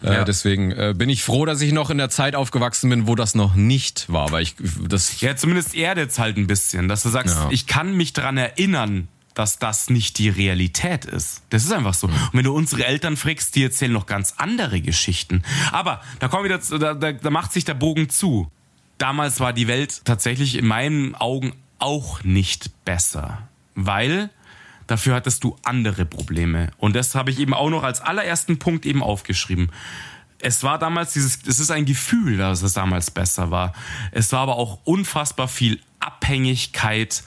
Äh, 0.03 0.15
Ja. 0.15 0.25
Deswegen 0.25 0.71
äh, 0.73 0.95
bin 0.97 1.11
ich 1.11 1.23
froh, 1.23 1.45
dass 1.45 1.61
ich 1.61 1.73
noch 1.73 1.91
in 1.91 1.99
der 1.99 2.09
Zeit 2.09 2.35
aufgewachsen 2.35 2.89
bin, 2.89 3.07
wo 3.07 3.15
das 3.15 3.35
noch 3.35 3.55
nicht 3.55 4.11
war. 4.11 4.29
Aber 4.29 4.41
ich, 4.41 4.55
das, 4.89 5.21
Ja, 5.21 5.37
zumindest 5.37 5.75
erdet 5.75 6.19
halt 6.19 6.39
ein 6.39 6.47
bisschen, 6.47 6.89
dass 6.89 7.03
du 7.03 7.11
sagst, 7.11 7.35
Ja. 7.35 7.49
ich 7.51 7.67
kann 7.67 7.95
mich 7.95 8.15
dran 8.15 8.39
erinnern, 8.39 9.09
dass 9.37 9.59
das 9.59 9.91
nicht 9.91 10.17
die 10.17 10.31
Realität 10.31 11.05
ist. 11.05 11.43
Das 11.51 11.63
ist 11.63 11.71
einfach 11.71 11.93
so. 11.93 12.07
Und 12.07 12.15
wenn 12.33 12.45
du 12.45 12.55
unsere 12.55 12.87
Eltern 12.87 13.19
fragst, 13.19 13.55
die 13.55 13.65
erzählen 13.65 13.93
noch 13.93 14.07
ganz 14.07 14.35
andere 14.39 14.81
Geschichten. 14.81 15.43
Aber 15.73 16.01
da 16.21 16.29
kommen 16.29 16.49
wir 16.49 16.59
da, 16.59 16.95
da, 16.95 17.13
da 17.13 17.31
macht 17.31 17.53
sich 17.53 17.67
der 17.67 17.75
Bogen 17.75 18.09
zu. 18.09 18.51
Damals 18.97 19.39
war 19.39 19.53
die 19.53 19.69
Welt 19.69 20.07
tatsächlich 20.07 20.57
in 20.57 20.67
meinen 20.67 21.15
Augen 21.15 21.53
auch 21.79 22.25
nicht 22.25 22.71
besser, 22.87 23.47
weil 23.75 24.31
dafür 24.87 25.15
hattest 25.15 25.45
du 25.45 25.59
andere 25.65 26.07
Probleme. 26.07 26.71
Und 26.79 26.97
das 26.97 27.15
habe 27.15 27.31
ich 27.31 27.39
eben 27.39 27.53
auch 27.53 27.69
noch 27.69 27.83
als 27.83 28.01
allerersten 28.01 28.59
Punkt 28.59 28.87
eben 28.87 29.03
aufgeschrieben. 29.03 29.71
Es 30.41 30.63
war 30.63 30.79
damals 30.79 31.13
dieses, 31.13 31.41
es 31.47 31.61
ist 31.61 31.71
ein 31.71 31.85
Gefühl, 31.85 32.39
dass 32.39 32.63
es 32.63 32.73
damals 32.73 33.11
besser 33.11 33.51
war. 33.51 33.75
Es 34.13 34.33
war 34.33 34.41
aber 34.41 34.57
auch 34.57 34.79
unfassbar 34.85 35.49
viel 35.49 35.79
Abhängigkeit, 36.01 37.23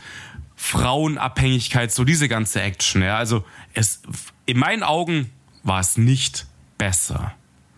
Frauenabhängigkeit, 0.60 1.91
so 1.91 2.03
diese 2.03 2.28
ganze 2.28 2.62
Action. 2.62 3.01
Ja, 3.01 3.18
also 3.18 3.45
es, 3.74 4.01
in 4.45 4.57
meinen 4.60 4.84
Augen 4.84 5.30
war 5.64 5.80
es 5.80 5.97
nicht 5.97 6.45
besser. 6.78 7.34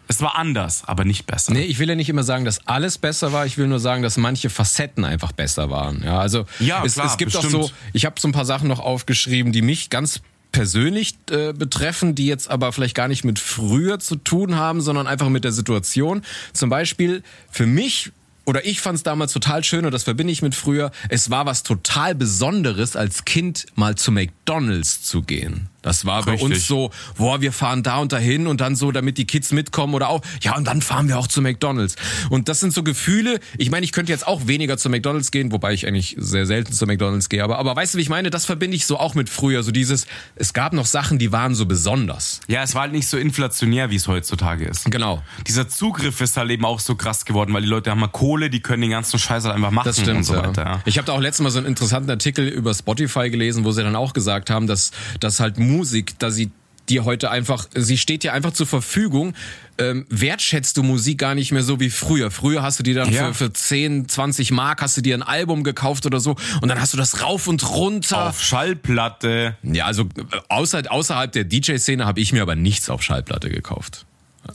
Es 0.07 0.19
war 0.21 0.35
anders, 0.35 0.83
aber 0.87 1.05
nicht 1.05 1.25
besser. 1.25 1.53
Nee, 1.53 1.61
ich 1.63 1.77
will 1.79 1.87
ja 1.87 1.95
nicht 1.95 2.09
immer 2.09 2.23
sagen, 2.23 2.43
dass 2.43 2.67
alles 2.67 2.97
besser 2.97 3.31
war. 3.31 3.45
Ich 3.45 3.57
will 3.57 3.67
nur 3.67 3.79
sagen, 3.79 4.01
dass 4.01 4.17
manche 4.17 4.49
Facetten 4.49 5.05
einfach 5.05 5.31
besser 5.31 5.69
waren. 5.69 6.03
Ja, 6.03 6.19
also 6.19 6.45
Ja, 6.59 6.83
es, 6.83 6.95
klar, 6.95 7.05
es 7.05 7.17
gibt 7.17 7.31
bestimmt. 7.31 7.55
auch 7.55 7.67
so, 7.69 7.73
ich 7.93 8.05
habe 8.05 8.19
so 8.19 8.27
ein 8.27 8.31
paar 8.33 8.45
Sachen 8.45 8.67
noch 8.67 8.79
aufgeschrieben, 8.79 9.51
die 9.53 9.61
mich 9.61 9.89
ganz 9.89 10.21
persönlich 10.51 11.15
äh, 11.29 11.53
betreffen, 11.53 12.13
die 12.15 12.25
jetzt 12.25 12.49
aber 12.49 12.73
vielleicht 12.73 12.95
gar 12.95 13.07
nicht 13.07 13.23
mit 13.23 13.39
früher 13.39 13.99
zu 13.99 14.15
tun 14.17 14.55
haben, 14.55 14.81
sondern 14.81 15.07
einfach 15.07 15.29
mit 15.29 15.43
der 15.45 15.53
Situation. 15.53 16.23
Zum 16.51 16.69
Beispiel 16.69 17.23
für 17.49 17.65
mich 17.67 18.11
oder 18.51 18.65
ich 18.65 18.81
fand 18.81 18.97
es 18.97 19.03
damals 19.03 19.31
total 19.31 19.63
schön 19.63 19.85
und 19.85 19.93
das 19.93 20.03
verbinde 20.03 20.33
ich 20.33 20.41
mit 20.41 20.55
früher. 20.55 20.91
Es 21.07 21.29
war 21.29 21.45
was 21.45 21.63
total 21.63 22.15
Besonderes, 22.15 22.97
als 22.97 23.23
Kind 23.23 23.65
mal 23.75 23.95
zu 23.95 24.11
McDonald's 24.11 25.03
zu 25.03 25.21
gehen. 25.21 25.69
Das 25.81 26.05
war 26.05 26.23
bei 26.23 26.33
Richtig. 26.33 26.51
uns 26.51 26.67
so, 26.67 26.91
boah, 27.17 27.41
wir 27.41 27.51
fahren 27.51 27.83
da 27.83 27.97
und 27.97 28.11
dahin 28.11 28.47
und 28.47 28.61
dann 28.61 28.75
so, 28.75 28.91
damit 28.91 29.17
die 29.17 29.25
Kids 29.25 29.51
mitkommen 29.51 29.93
oder 29.93 30.09
auch, 30.09 30.21
ja, 30.41 30.55
und 30.55 30.65
dann 30.65 30.81
fahren 30.81 31.07
wir 31.07 31.17
auch 31.17 31.27
zu 31.27 31.41
McDonalds. 31.41 31.95
Und 32.29 32.49
das 32.49 32.59
sind 32.59 32.73
so 32.73 32.83
Gefühle, 32.83 33.39
ich 33.57 33.71
meine, 33.71 33.83
ich 33.83 33.91
könnte 33.91 34.11
jetzt 34.11 34.27
auch 34.27 34.47
weniger 34.47 34.77
zu 34.77 34.89
McDonalds 34.89 35.31
gehen, 35.31 35.51
wobei 35.51 35.73
ich 35.73 35.87
eigentlich 35.87 36.15
sehr 36.19 36.45
selten 36.45 36.73
zu 36.73 36.85
McDonalds 36.85 37.29
gehe, 37.29 37.43
aber, 37.43 37.57
aber 37.57 37.75
weißt 37.75 37.93
du, 37.93 37.97
wie 37.97 38.01
ich 38.03 38.09
meine? 38.09 38.29
Das 38.29 38.45
verbinde 38.45 38.75
ich 38.75 38.85
so 38.85 38.99
auch 38.99 39.15
mit 39.15 39.29
früher, 39.29 39.63
so 39.63 39.71
dieses, 39.71 40.05
es 40.35 40.53
gab 40.53 40.73
noch 40.73 40.85
Sachen, 40.85 41.17
die 41.17 41.31
waren 41.31 41.55
so 41.55 41.65
besonders. 41.65 42.41
Ja, 42.47 42.63
es 42.63 42.75
war 42.75 42.83
halt 42.83 42.91
nicht 42.91 43.07
so 43.07 43.17
inflationär, 43.17 43.89
wie 43.89 43.95
es 43.95 44.07
heutzutage 44.07 44.65
ist. 44.65 44.89
Genau. 44.91 45.23
Dieser 45.47 45.67
Zugriff 45.67 46.21
ist 46.21 46.37
halt 46.37 46.51
eben 46.51 46.65
auch 46.65 46.79
so 46.79 46.95
krass 46.95 47.25
geworden, 47.25 47.53
weil 47.53 47.61
die 47.61 47.67
Leute 47.67 47.91
haben 47.91 47.99
mal 47.99 48.07
Kohle, 48.07 48.49
die 48.49 48.59
können 48.59 48.81
den 48.81 48.91
ganzen 48.91 49.17
Scheiß 49.17 49.45
halt 49.45 49.55
einfach 49.55 49.71
machen 49.71 49.85
Das 49.85 49.99
stimmt, 49.99 50.17
und 50.17 50.23
so 50.23 50.35
weiter. 50.35 50.63
Ja. 50.63 50.81
Ich 50.85 50.97
habe 50.97 51.05
da 51.05 51.13
auch 51.13 51.21
letztes 51.21 51.43
Mal 51.43 51.49
so 51.49 51.59
einen 51.59 51.67
interessanten 51.67 52.09
Artikel 52.09 52.47
über 52.47 52.73
Spotify 52.73 53.29
gelesen, 53.29 53.63
wo 53.65 53.71
sie 53.71 53.83
dann 53.83 53.95
auch 53.95 54.13
gesagt 54.13 54.49
haben, 54.49 54.67
dass, 54.67 54.91
dass 55.19 55.39
halt 55.39 55.57
Musik, 55.71 56.13
da 56.19 56.29
sie 56.31 56.51
dir 56.89 57.05
heute 57.05 57.31
einfach, 57.31 57.67
sie 57.73 57.97
steht 57.97 58.23
dir 58.23 58.33
einfach 58.33 58.51
zur 58.51 58.67
Verfügung, 58.67 59.33
ähm, 59.77 60.05
wertschätzt 60.09 60.75
du 60.75 60.83
Musik 60.83 61.19
gar 61.19 61.35
nicht 61.35 61.51
mehr 61.51 61.63
so 61.63 61.79
wie 61.79 61.89
früher. 61.89 62.31
Früher 62.31 62.63
hast 62.63 62.79
du 62.79 62.83
dir 62.83 62.95
dann 62.95 63.11
Ja. 63.13 63.27
für, 63.27 63.45
für 63.45 63.53
10, 63.53 64.09
20 64.09 64.51
Mark 64.51 64.81
hast 64.81 64.97
du 64.97 65.01
dir 65.01 65.15
ein 65.15 65.23
Album 65.23 65.63
gekauft 65.63 66.05
oder 66.05 66.19
so 66.19 66.35
und 66.61 66.67
dann 66.67 66.81
hast 66.81 66.93
du 66.93 66.97
das 66.97 67.21
rauf 67.21 67.47
und 67.47 67.67
runter. 67.69 68.29
Auf 68.29 68.41
Schallplatte. 68.43 69.55
Ja, 69.63 69.85
also 69.85 70.03
äh, 70.03 70.07
außer, 70.49 70.83
außerhalb 70.89 71.31
der 71.31 71.45
DJ-Szene 71.45 72.05
habe 72.05 72.19
ich 72.19 72.33
mir 72.33 72.41
aber 72.41 72.55
nichts 72.55 72.89
auf 72.89 73.03
Schallplatte 73.03 73.49
gekauft. 73.49 74.05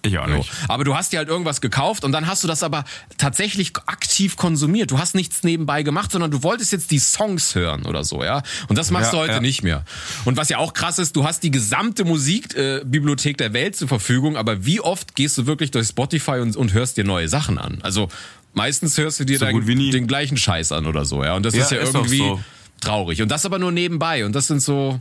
Ich 0.02 0.18
auch 0.18 0.26
So. 0.28 0.34
nicht. 0.34 0.50
Aber 0.68 0.84
du 0.84 0.94
hast 0.96 1.12
dir 1.12 1.18
halt 1.18 1.28
irgendwas 1.28 1.60
gekauft 1.60 2.04
und 2.04 2.12
dann 2.12 2.26
hast 2.26 2.42
du 2.44 2.48
das 2.48 2.62
aber 2.62 2.84
tatsächlich 3.18 3.72
aktiv 3.86 4.36
konsumiert. 4.36 4.90
Du 4.90 4.98
hast 4.98 5.14
nichts 5.14 5.42
nebenbei 5.42 5.82
gemacht, 5.82 6.12
sondern 6.12 6.30
du 6.30 6.42
wolltest 6.42 6.72
jetzt 6.72 6.90
die 6.90 6.98
Songs 6.98 7.54
hören 7.54 7.84
oder 7.86 8.04
so, 8.04 8.22
ja. 8.24 8.42
Und 8.68 8.76
das 8.78 8.90
machst 8.90 9.06
Ja, 9.12 9.18
du 9.18 9.18
heute 9.24 9.32
ja. 9.34 9.40
nicht 9.40 9.62
mehr. 9.62 9.84
Und 10.24 10.36
was 10.36 10.48
ja 10.48 10.58
auch 10.58 10.72
krass 10.74 10.98
ist, 10.98 11.16
du 11.16 11.24
hast 11.24 11.42
die 11.42 11.50
gesamte 11.50 12.04
Musikbibliothek 12.04 13.34
äh, 13.36 13.44
der 13.44 13.52
Welt 13.52 13.76
zur 13.76 13.88
Verfügung, 13.88 14.36
aber 14.36 14.64
wie 14.64 14.80
oft 14.80 15.14
gehst 15.14 15.38
du 15.38 15.46
wirklich 15.46 15.70
durch 15.70 15.88
Spotify 15.88 16.38
und, 16.40 16.56
und 16.56 16.72
hörst 16.72 16.96
dir 16.96 17.04
neue 17.04 17.28
Sachen 17.28 17.58
an? 17.58 17.78
Also 17.82 18.08
meistens 18.54 18.96
hörst 18.98 19.20
du 19.20 19.24
dir 19.24 19.38
So 19.38 19.46
nie. 19.46 19.90
den 19.90 20.06
gleichen 20.06 20.36
Scheiß 20.36 20.72
an 20.72 20.86
oder 20.86 21.04
so, 21.04 21.22
ja. 21.24 21.34
Und 21.34 21.44
das 21.44 21.54
Ja, 21.54 21.62
ist 21.64 21.70
ja 21.70 21.78
ist 21.78 21.94
irgendwie 21.94 22.18
so. 22.18 22.40
traurig. 22.80 23.22
Und 23.22 23.28
das 23.30 23.44
aber 23.46 23.58
nur 23.58 23.72
nebenbei. 23.72 24.24
Und 24.24 24.34
das 24.34 24.46
sind 24.46 24.60
so. 24.62 25.00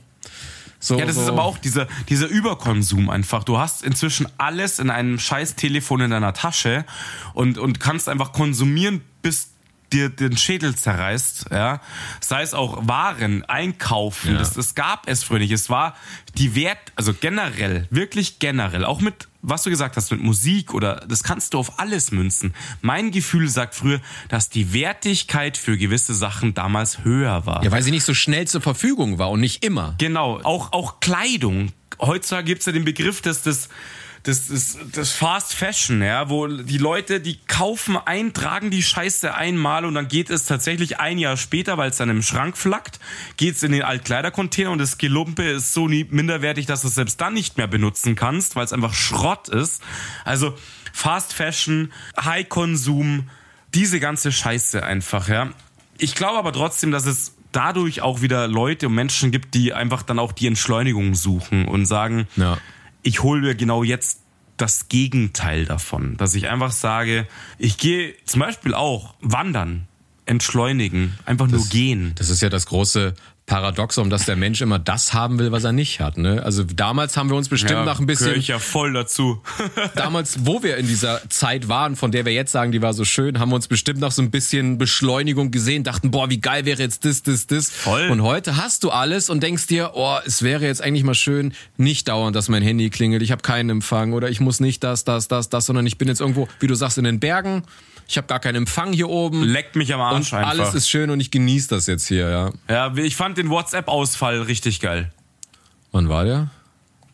So 0.79 0.97
Ja, 0.99 1.05
das 1.05 1.15
so, 1.15 1.21
ist 1.21 1.27
aber 1.29 1.43
auch 1.43 1.57
dieser, 1.57 1.87
dieser 2.09 2.27
Überkonsum 2.27 3.09
einfach. 3.09 3.43
Du 3.43 3.57
hast 3.57 3.83
inzwischen 3.83 4.27
alles 4.37 4.79
in 4.79 4.89
einem 4.89 5.19
scheiß 5.19 5.55
Telefon 5.55 6.01
in 6.01 6.11
deiner 6.11 6.33
Tasche 6.33 6.85
und, 7.33 7.57
und 7.57 7.79
kannst 7.79 8.09
einfach 8.09 8.31
konsumieren, 8.33 9.01
bis 9.21 9.51
dir 9.93 10.09
den 10.09 10.35
Schädel 10.35 10.75
zerreißt, 10.75 11.47
ja. 11.51 11.79
Sei 12.19 12.41
es 12.41 12.53
auch 12.55 12.87
Waren, 12.87 13.45
Einkaufen, 13.45 14.33
Ja. 14.33 14.39
das, 14.39 14.53
das 14.53 14.73
gab 14.75 15.07
es 15.07 15.23
früher 15.23 15.39
nicht. 15.39 15.51
Es 15.51 15.69
war 15.69 15.95
die 16.37 16.55
Wert, 16.55 16.79
also 16.95 17.13
generell, 17.13 17.87
wirklich 17.91 18.39
generell, 18.39 18.83
auch 18.83 18.99
mit, 18.99 19.27
was 19.47 19.63
du 19.63 19.69
gesagt 19.69 19.95
hast, 19.95 20.11
mit 20.11 20.21
Musik 20.21 20.73
oder, 20.73 21.05
das 21.07 21.23
kannst 21.23 21.53
du 21.53 21.59
auf 21.59 21.79
alles 21.79 22.11
münzen. 22.11 22.53
Mein 22.81 23.11
Gefühl 23.11 23.47
sagt 23.47 23.75
früher, 23.75 24.01
dass 24.29 24.49
die 24.49 24.73
Wertigkeit 24.73 25.57
für 25.57 25.77
gewisse 25.77 26.13
Sachen 26.13 26.53
damals 26.53 27.03
höher 27.03 27.45
war. 27.45 27.63
Ja, 27.63 27.71
weil 27.71 27.83
sie 27.83 27.91
nicht 27.91 28.05
so 28.05 28.13
schnell 28.13 28.47
zur 28.47 28.61
Verfügung 28.61 29.17
war 29.17 29.29
und 29.31 29.39
nicht 29.39 29.63
immer. 29.63 29.95
Genau, 29.97 30.39
auch, 30.41 30.73
auch 30.73 30.99
Kleidung. 30.99 31.71
Heutzutage 32.01 32.45
gibt's 32.45 32.65
ja 32.65 32.71
den 32.71 32.85
Begriff 32.85 33.21
des, 33.21 33.43
des, 33.43 33.69
des, 34.25 34.47
des, 34.47 34.77
des 34.91 35.11
Fast 35.11 35.53
Fashion, 35.53 36.01
ja, 36.01 36.29
wo 36.29 36.47
die 36.47 36.77
Leute, 36.77 37.19
die 37.19 37.37
kaufen 37.47 37.97
ein, 37.97 38.33
tragen 38.33 38.71
die 38.71 38.81
Scheiße 38.81 39.35
einmal 39.35 39.85
und 39.85 39.93
dann 39.93 40.07
geht 40.07 40.29
es 40.29 40.45
tatsächlich 40.45 40.99
ein 40.99 41.19
Jahr 41.19 41.37
später, 41.37 41.77
weil 41.77 41.91
es 41.91 41.97
dann 41.97 42.09
im 42.09 42.23
Schrank 42.23 42.57
flackt, 42.57 42.99
geht's 43.37 43.61
in 43.61 43.71
den 43.71 43.83
Altkleidercontainer 43.83 44.71
und 44.71 44.79
das 44.79 44.97
Gelumpe 44.97 45.43
ist 45.43 45.73
so 45.73 45.87
minderwertig, 45.87 46.65
dass 46.65 46.81
du 46.81 46.87
es 46.87 46.95
selbst 46.95 47.21
dann 47.21 47.33
nicht 47.33 47.57
mehr 47.57 47.67
benutzen 47.67 48.15
kannst, 48.15 48.55
weil 48.55 48.65
es 48.65 48.73
einfach 48.73 48.93
Schrott 48.93 49.47
ist. 49.49 49.83
Also 50.23 50.57
Fast 50.91 51.33
Fashion, 51.33 51.91
High 52.19 52.49
Konsum, 52.49 53.29
diese 53.73 53.99
ganze 53.99 54.31
Scheiße 54.31 54.83
einfach, 54.83 55.27
ja. 55.27 55.49
Ich 55.97 56.15
glaube 56.15 56.37
aber 56.39 56.51
trotzdem, 56.51 56.91
dass 56.91 57.05
es 57.05 57.35
dadurch 57.51 58.01
auch 58.01 58.21
wieder 58.21 58.47
Leute 58.47 58.87
und 58.87 58.95
Menschen 58.95 59.31
gibt, 59.31 59.53
die 59.53 59.73
einfach 59.73 60.01
dann 60.03 60.19
auch 60.19 60.31
die 60.31 60.47
Entschleunigung 60.47 61.15
suchen 61.15 61.67
und 61.67 61.85
sagen, 61.85 62.27
Ja. 62.35 62.57
Ich 63.05 63.21
hole 63.21 63.41
mir 63.41 63.55
genau 63.55 63.83
jetzt 63.83 64.21
das 64.57 64.89
Gegenteil 64.89 65.65
davon. 65.65 66.17
Dass 66.17 66.33
ich 66.33 66.49
einfach 66.49 66.71
sage, 66.71 67.27
ich 67.59 67.77
gehe 67.77 68.15
zum 68.25 68.39
Beispiel 68.39 68.73
auch 68.73 69.13
wandern, 69.21 69.87
entschleunigen, 70.25 71.17
einfach 71.25 71.47
nur 71.47 71.65
gehen. 71.67 72.13
Das 72.15 72.29
ist 72.29 72.41
ja 72.41 72.49
das 72.49 72.65
große 72.65 73.13
Paradoxon, 73.45 74.09
dass 74.09 74.25
der 74.25 74.35
Mensch 74.35 74.61
immer 74.61 74.79
das 74.79 75.13
haben 75.13 75.37
will, 75.37 75.51
was 75.51 75.63
er 75.63 75.71
nicht 75.71 75.99
hat. 75.99 76.17
Ne? 76.17 76.41
Also 76.43 76.63
damals 76.63 77.15
haben 77.15 77.29
wir 77.29 77.35
uns 77.35 77.47
bestimmt 77.47 77.85
nach 77.85 77.99
ein 77.99 78.07
bisschen, 78.07 78.35
ich 78.35 78.47
ja 78.47 78.57
voll 78.57 78.93
dazu. 78.93 79.43
damals, 79.95 80.47
wo 80.47 80.63
wir 80.63 80.77
in 80.77 80.87
dieser 80.87 81.21
Zeit 81.29 81.69
waren, 81.69 81.95
von 81.95 82.11
der 82.11 82.25
wir 82.25 82.33
jetzt 82.33 82.51
sagen, 82.51 82.71
die 82.71 82.81
war 82.81 82.93
so 82.93 83.05
schön, 83.05 83.39
haben 83.39 83.49
wir 83.49 83.55
uns 83.55 83.67
bestimmt 83.67 83.99
nach 83.99 84.11
so 84.11 84.23
ein 84.23 84.31
bisschen 84.31 84.79
Beschleunigung 84.79 85.51
gesehen, 85.51 85.83
dachten, 85.83 86.09
boah, 86.09 86.31
wie 86.31 86.39
geil 86.39 86.65
wäre 86.65 86.81
jetzt 86.81 87.05
das, 87.05 87.21
das, 87.21 87.45
das. 87.45 87.69
Voll. 87.69 88.09
Und 88.09 88.23
heute 88.23 88.57
hast 88.57 88.83
du 88.83 88.89
alles 88.89 89.29
und 89.29 89.43
denkst 89.43 89.67
dir, 89.67 89.91
oh, 89.93 90.17
es 90.25 90.41
wäre 90.41 90.65
jetzt 90.65 90.81
eigentlich 90.81 91.03
mal 91.03 91.13
schön, 91.13 91.53
nicht 91.77 92.07
dauernd, 92.07 92.35
dass 92.35 92.49
mein 92.49 92.63
Handy 92.63 92.89
klingelt, 92.89 93.21
ich 93.21 93.31
habe 93.31 93.43
keinen 93.43 93.69
Empfang 93.69 94.13
oder 94.13 94.29
ich 94.29 94.39
muss 94.39 94.59
nicht 94.59 94.83
das, 94.83 95.03
das, 95.03 95.27
das, 95.27 95.49
das, 95.49 95.67
sondern 95.67 95.85
ich 95.85 95.99
bin 95.99 96.07
jetzt 96.07 96.19
irgendwo, 96.19 96.47
wie 96.59 96.67
du 96.67 96.73
sagst, 96.73 96.97
in 96.97 97.03
den 97.03 97.19
Bergen. 97.19 97.61
Ich 98.07 98.17
habe 98.17 98.27
gar 98.27 98.39
keinen 98.39 98.55
Empfang 98.55 98.93
hier 98.93 99.09
oben. 99.09 99.43
Leckt 99.43 99.75
mich 99.75 99.93
am 99.93 100.01
Arsch 100.01 100.31
und 100.31 100.39
einfach. 100.39 100.51
alles 100.51 100.73
ist 100.73 100.89
schön 100.89 101.09
und 101.09 101.19
ich 101.19 101.31
genieße 101.31 101.69
das 101.69 101.87
jetzt 101.87 102.07
hier, 102.07 102.29
ja. 102.29 102.51
ja, 102.69 102.95
ich 102.95 103.15
fand 103.15 103.37
den 103.37 103.49
WhatsApp-Ausfall 103.49 104.41
richtig 104.43 104.79
geil. 104.79 105.11
Wann 105.91 106.09
war 106.09 106.25
der? 106.25 106.49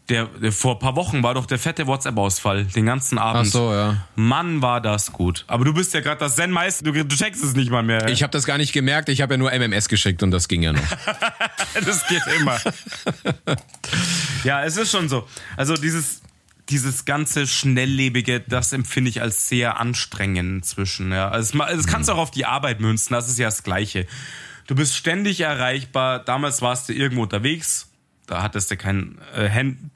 Der, 0.10 0.26
der 0.26 0.52
vor 0.52 0.74
ein 0.76 0.80
paar 0.80 0.98
Wochen 0.98 1.24
war 1.24 1.36
doch 1.36 1.46
der 1.46 1.58
fette 1.58 1.88
WhatsApp-Ausfall, 1.88 2.66
den 2.66 2.86
ganzen 2.86 3.18
Abend. 3.18 3.48
Ach 3.48 3.52
so, 3.52 3.72
ja. 3.72 4.08
Mann, 4.16 4.62
war 4.62 4.82
das 4.82 5.14
gut. 5.14 5.46
Aber 5.48 5.64
du 5.64 5.74
bist 5.74 5.94
ja 5.94 6.02
gerade 6.02 6.20
das 6.20 6.36
Zen-Meister, 6.36 6.84
du, 6.84 6.92
du 6.92 7.16
checkst 7.16 7.42
es 7.42 7.56
nicht 7.56 7.72
mal 7.72 7.84
mehr. 7.84 8.10
Ich 8.10 8.22
habe 8.22 8.32
das 8.32 8.46
gar 8.46 8.58
nicht 8.58 8.74
gemerkt, 8.74 9.08
ich 9.08 9.22
habe 9.22 9.36
ja 9.36 9.38
nur 9.38 9.52
MMS 9.54 9.88
geschickt 9.88 10.22
und 10.24 10.32
das 10.32 10.50
ging 10.50 10.64
ja 10.64 10.74
noch. 10.74 10.82
das 11.86 12.06
geht 12.08 12.24
immer. 12.40 12.60
ja, 14.44 14.66
es 14.66 14.76
ist 14.76 14.92
schon 14.92 15.08
so. 15.08 15.26
Also 15.56 15.76
dieses, 15.76 16.22
dieses 16.72 17.06
ganze 17.06 17.46
Schnelllebige, 17.48 18.40
das 18.40 18.74
empfinde 18.74 19.10
ich 19.10 19.22
als 19.22 19.48
sehr 19.50 19.80
anstrengend 19.80 20.64
inzwischen. 20.64 21.12
Ja. 21.12 21.30
Also 21.30 21.50
es, 21.50 21.54
ma- 21.54 21.72
das 21.72 21.86
kannst 21.88 22.10
du 22.10 22.14
auch 22.14 22.18
auf 22.18 22.32
die 22.32 22.46
Arbeit 22.46 22.80
münzen, 22.80 23.14
das 23.14 23.30
ist 23.30 23.38
ja 23.38 23.48
das 23.48 23.64
Gleiche. 23.64 24.08
du 24.68 24.76
bist 24.76 24.96
ständig 24.96 25.42
erreichbar. 25.42 26.20
Damals 26.20 26.62
warst 26.62 26.90
du 26.90 26.94
irgendwo 26.94 27.24
unterwegs, 27.24 27.90
da 28.28 28.42
hattest 28.42 28.72
du 28.72 28.78
kein 28.78 29.18
äh, 29.36 29.50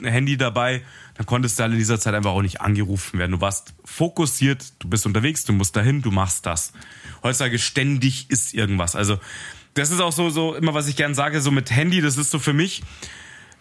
Handy 0.04 0.36
dabei, 0.38 0.84
dann 1.16 1.26
konntest 1.26 1.58
du 1.58 1.64
halt 1.64 1.72
in 1.72 1.80
dieser 1.80 2.00
Zeit 2.00 2.14
einfach 2.14 2.32
auch 2.32 2.42
nicht 2.42 2.60
angerufen 2.60 3.18
werden. 3.18 3.32
Du 3.32 3.42
warst 3.42 3.74
fokussiert, 3.86 4.74
du 4.80 4.90
bist 4.90 5.06
unterwegs, 5.06 5.46
du 5.46 5.54
musst 5.54 5.76
dahin, 5.76 6.02
du 6.02 6.12
machst 6.12 6.46
das. 6.46 6.74
Heutzutage 7.24 7.58
ständig 7.58 8.30
ist 8.30 8.54
irgendwas. 8.54 8.96
Also 8.96 9.18
das 9.76 9.92
ist 9.92 10.02
auch 10.02 10.12
so, 10.12 10.30
so 10.30 10.56
immer, 10.56 10.74
was 10.74 10.88
ich 10.88 10.96
gern 10.98 11.16
sage, 11.16 11.40
so 11.42 11.52
mit 11.52 11.72
Handy, 11.72 12.02
das 12.02 12.18
ist 12.18 12.32
so 12.32 12.40
für 12.40 12.54
mich, 12.54 12.84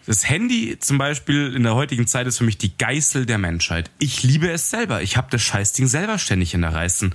das 0.05 0.29
Handy 0.29 0.77
zum 0.79 0.97
Beispiel 0.97 1.53
in 1.55 1.63
der 1.63 1.75
heutigen 1.75 2.07
Zeit 2.07 2.27
ist 2.27 2.37
für 2.37 2.43
mich 2.43 2.57
die 2.57 2.77
Geißel 2.77 3.25
der 3.25 3.37
Menschheit. 3.37 3.89
Ich 3.99 4.23
liebe 4.23 4.49
es 4.49 4.69
selber. 4.69 5.01
Ich 5.01 5.17
habe 5.17 5.27
das 5.31 5.41
Scheißding 5.41 5.87
selber 5.87 6.17
ständig 6.17 6.53
in 6.53 6.61
der 6.61 6.73
Reißen. 6.73 7.13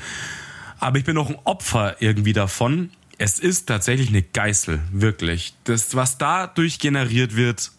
Aber 0.79 0.99
ich 0.99 1.05
bin 1.05 1.17
auch 1.19 1.29
ein 1.29 1.39
Opfer 1.45 1.97
irgendwie 2.01 2.33
davon. 2.33 2.91
Es 3.19 3.39
ist 3.39 3.67
tatsächlich 3.67 4.09
eine 4.09 4.23
Geißel, 4.23 4.81
wirklich. 4.93 5.55
Das, 5.65 5.95
was 5.95 6.19
dadurch 6.19 6.79
generiert 6.79 7.37
wird, 7.37 7.71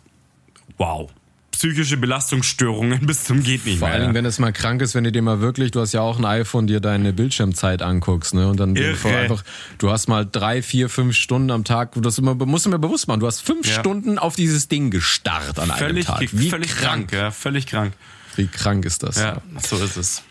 wow 0.77 1.11
psychische 1.51 1.97
Belastungsstörungen 1.97 3.05
bis 3.05 3.23
zum 3.25 3.43
geht 3.43 3.65
nicht 3.65 3.79
Vor 3.79 3.87
mehr. 3.87 3.97
Vor 3.97 4.05
allem, 4.05 4.13
wenn 4.15 4.25
es 4.25 4.39
mal 4.39 4.51
krank 4.51 4.81
ist, 4.81 4.95
wenn 4.95 5.03
du 5.03 5.11
dir 5.11 5.21
mal 5.21 5.41
wirklich, 5.41 5.71
du 5.71 5.81
hast 5.81 5.93
ja 5.93 6.01
auch 6.01 6.17
ein 6.17 6.25
iPhone, 6.25 6.67
dir 6.67 6.79
deine 6.79 7.13
Bildschirmzeit 7.13 7.81
anguckst, 7.81 8.33
ne? 8.33 8.47
Und 8.47 8.59
dann 8.59 8.75
einfach, 8.77 9.43
du 9.77 9.91
hast 9.91 10.07
mal 10.07 10.27
drei, 10.29 10.61
vier, 10.61 10.89
fünf 10.89 11.15
Stunden 11.15 11.51
am 11.51 11.63
Tag, 11.63 11.91
das 11.95 12.17
immer, 12.17 12.35
musst 12.35 12.65
du 12.65 12.69
mir 12.69 12.79
bewusst 12.79 13.07
machen, 13.07 13.19
du 13.19 13.27
hast 13.27 13.41
fünf 13.41 13.67
ja. 13.67 13.79
Stunden 13.79 14.17
auf 14.17 14.35
dieses 14.35 14.67
Ding 14.67 14.91
gestarrt 14.91 15.59
an 15.59 15.69
völlig, 15.69 16.09
einem 16.09 16.19
Tag. 16.19 16.29
Wie 16.31 16.49
völlig 16.49 16.75
krank, 16.75 17.09
krank, 17.09 17.13
ja, 17.13 17.31
völlig 17.31 17.67
krank. 17.67 17.93
Wie 18.35 18.47
krank 18.47 18.85
ist 18.85 19.03
das? 19.03 19.17
Ja, 19.17 19.41
so 19.61 19.77
ist 19.77 19.97
es. 19.97 20.23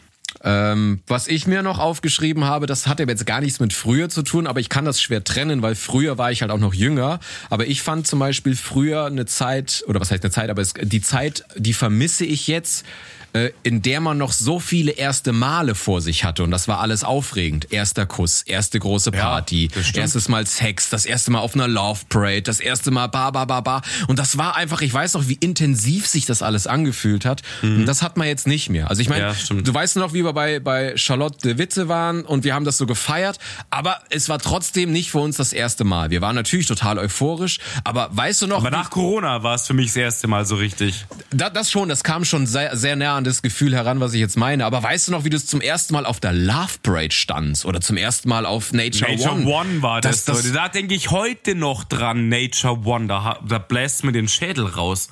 Ähm, 0.43 1.03
was 1.07 1.28
ich 1.28 1.47
mir 1.47 1.62
noch 1.62 1.78
aufgeschrieben 1.78 2.45
habe, 2.45 2.66
das 2.66 2.86
hat 2.86 2.99
jetzt 2.99 3.26
gar 3.26 3.41
nichts 3.41 3.61
mit 3.61 3.72
früher 3.72 4.09
zu 4.09 4.22
tun, 4.22 4.47
aber 4.47 4.61
ich 4.61 4.68
kann 4.70 4.84
das 4.84 5.01
schwer 5.01 5.22
trennen, 5.22 5.61
weil 5.61 5.74
früher 5.74 6.16
war 6.16 6.32
ich 6.32 6.41
halt 6.43 6.51
auch 6.51 6.59
noch 6.59 6.72
jünger. 6.72 7.20
Aber 7.51 7.66
ich 7.66 7.82
fand 7.82 8.07
zum 8.07 8.18
Beispiel 8.18 8.57
früher 8.57 9.05
eine 9.05 9.26
Zeit, 9.26 9.84
oder 9.86 10.01
was 10.01 10.11
heißt 10.11 10.24
eine 10.24 10.30
Zeit, 10.30 10.49
aber 10.49 10.62
es, 10.62 10.72
die 10.74 11.03
Zeit, 11.03 11.45
die 11.57 11.74
vermisse 11.74 12.24
ich 12.24 12.47
jetzt, 12.47 12.86
in 13.62 13.83
der 13.83 14.01
man 14.01 14.18
noch 14.18 14.33
so 14.33 14.59
viele 14.59 14.93
erste 14.93 15.33
Male 15.33 15.74
vor 15.74 16.01
sich 16.01 16.24
hatte 16.24 16.43
und 16.43 16.51
das 16.51 16.66
war 16.66 16.81
alles 16.81 17.05
aufregend. 17.05 17.72
Erster 17.72 18.05
Kuss, 18.07 18.43
erste 18.43 18.78
große 18.81 19.12
Party, 19.12 19.70
ja, 19.74 20.01
erstes 20.01 20.28
Mal 20.28 20.47
Sex, 20.47 20.91
das 20.91 21.07
erste 21.07 21.31
Mal 21.31 21.39
auf 21.39 21.55
einer 21.55 21.68
Love 21.68 22.01
Parade, 22.09 22.43
das 22.43 22.59
erste 22.59 22.91
Mal 22.91 23.07
ba 23.07 23.31
ba 23.31 23.45
ba 23.45 23.61
ba 23.61 23.83
und 24.09 24.18
das 24.18 24.37
war 24.37 24.57
einfach, 24.57 24.81
ich 24.81 24.93
weiß 24.93 25.14
noch, 25.14 25.28
wie 25.28 25.39
intensiv 25.41 26.09
sich 26.09 26.26
das 26.26 26.43
alles 26.43 26.66
angefühlt 26.66 27.24
hat 27.24 27.43
mhm. 27.62 27.81
und 27.81 27.87
das 27.87 28.03
hat 28.03 28.16
man 28.16 28.26
jetzt 28.26 28.49
nicht 28.49 28.68
mehr. 28.68 28.91
Also 28.91 29.01
ich 29.01 29.09
meine, 29.09 29.28
ja, 29.28 29.35
du 29.49 29.72
weißt 29.74 29.97
noch, 29.97 30.12
wie 30.12 30.24
wir 30.24 30.33
bei 30.33 30.59
bei 30.59 30.97
Charlotte 30.97 31.39
de 31.39 31.59
Witte 31.59 31.87
waren 31.87 32.22
und 32.22 32.43
wir 32.43 32.55
haben 32.55 32.64
das 32.64 32.78
so 32.78 32.87
gefeiert, 32.87 33.39
aber 33.70 34.01
es 34.11 34.28
war 34.28 34.41
trotzdem 34.41 34.91
nicht 34.91 35.12
für 35.12 35.18
uns 35.20 35.37
das 35.37 35.53
erste 35.53 35.85
Mal. 35.85 36.11
Wir 36.11 36.20
waren 36.20 36.35
natürlich 36.35 36.66
total 36.66 36.99
euphorisch, 36.99 37.59
aber 37.85 38.09
weißt 38.11 38.43
du 38.43 38.47
noch, 38.49 38.59
aber 38.59 38.70
nach 38.70 38.91
Corona 38.91 39.45
war 39.45 39.55
es 39.55 39.68
für 39.68 39.74
mich 39.74 39.87
das 39.87 39.97
erste 39.97 40.26
Mal 40.26 40.45
so 40.45 40.57
richtig. 40.57 41.07
Da, 41.31 41.49
das 41.49 41.70
schon, 41.70 41.89
das 41.89 42.03
kam 42.03 42.24
schon 42.24 42.49
sehr 42.49 42.76
sehr 42.76 42.97
nah 42.97 43.20
an 43.21 43.25
das 43.25 43.43
Gefühl 43.43 43.75
heran, 43.75 44.01
was 44.01 44.14
ich 44.14 44.21
jetzt 44.21 44.37
meine. 44.37 44.64
Aber 44.64 44.83
weißt 44.83 45.09
du 45.09 45.12
noch, 45.12 45.25
wie 45.25 45.31
du 45.31 45.39
zum 45.39 45.61
ersten 45.61 45.95
Mal 45.95 46.07
auf 46.07 46.18
der 46.21 46.33
Love 46.33 46.79
Parade 46.83 47.12
standst 47.12 47.66
oder 47.66 47.81
zum 47.81 47.97
ersten 47.97 48.29
Mal 48.29 48.47
auf 48.47 48.73
Nature, 48.73 49.12
Nature 49.12 49.35
One? 49.35 49.47
One 49.47 49.83
war 49.83 50.01
das. 50.01 50.25
das, 50.25 50.43
das 50.43 50.53
da 50.53 50.68
denke 50.68 50.95
ich 50.95 51.11
heute 51.11 51.55
noch 51.55 51.85
dran. 51.85 52.29
Nature 52.29 52.81
One, 52.85 53.07
da, 53.07 53.39
da 53.47 53.59
bläst 53.59 54.03
mir 54.05 54.12
den 54.12 54.29
Schädel 54.29 54.66
raus. 54.66 55.11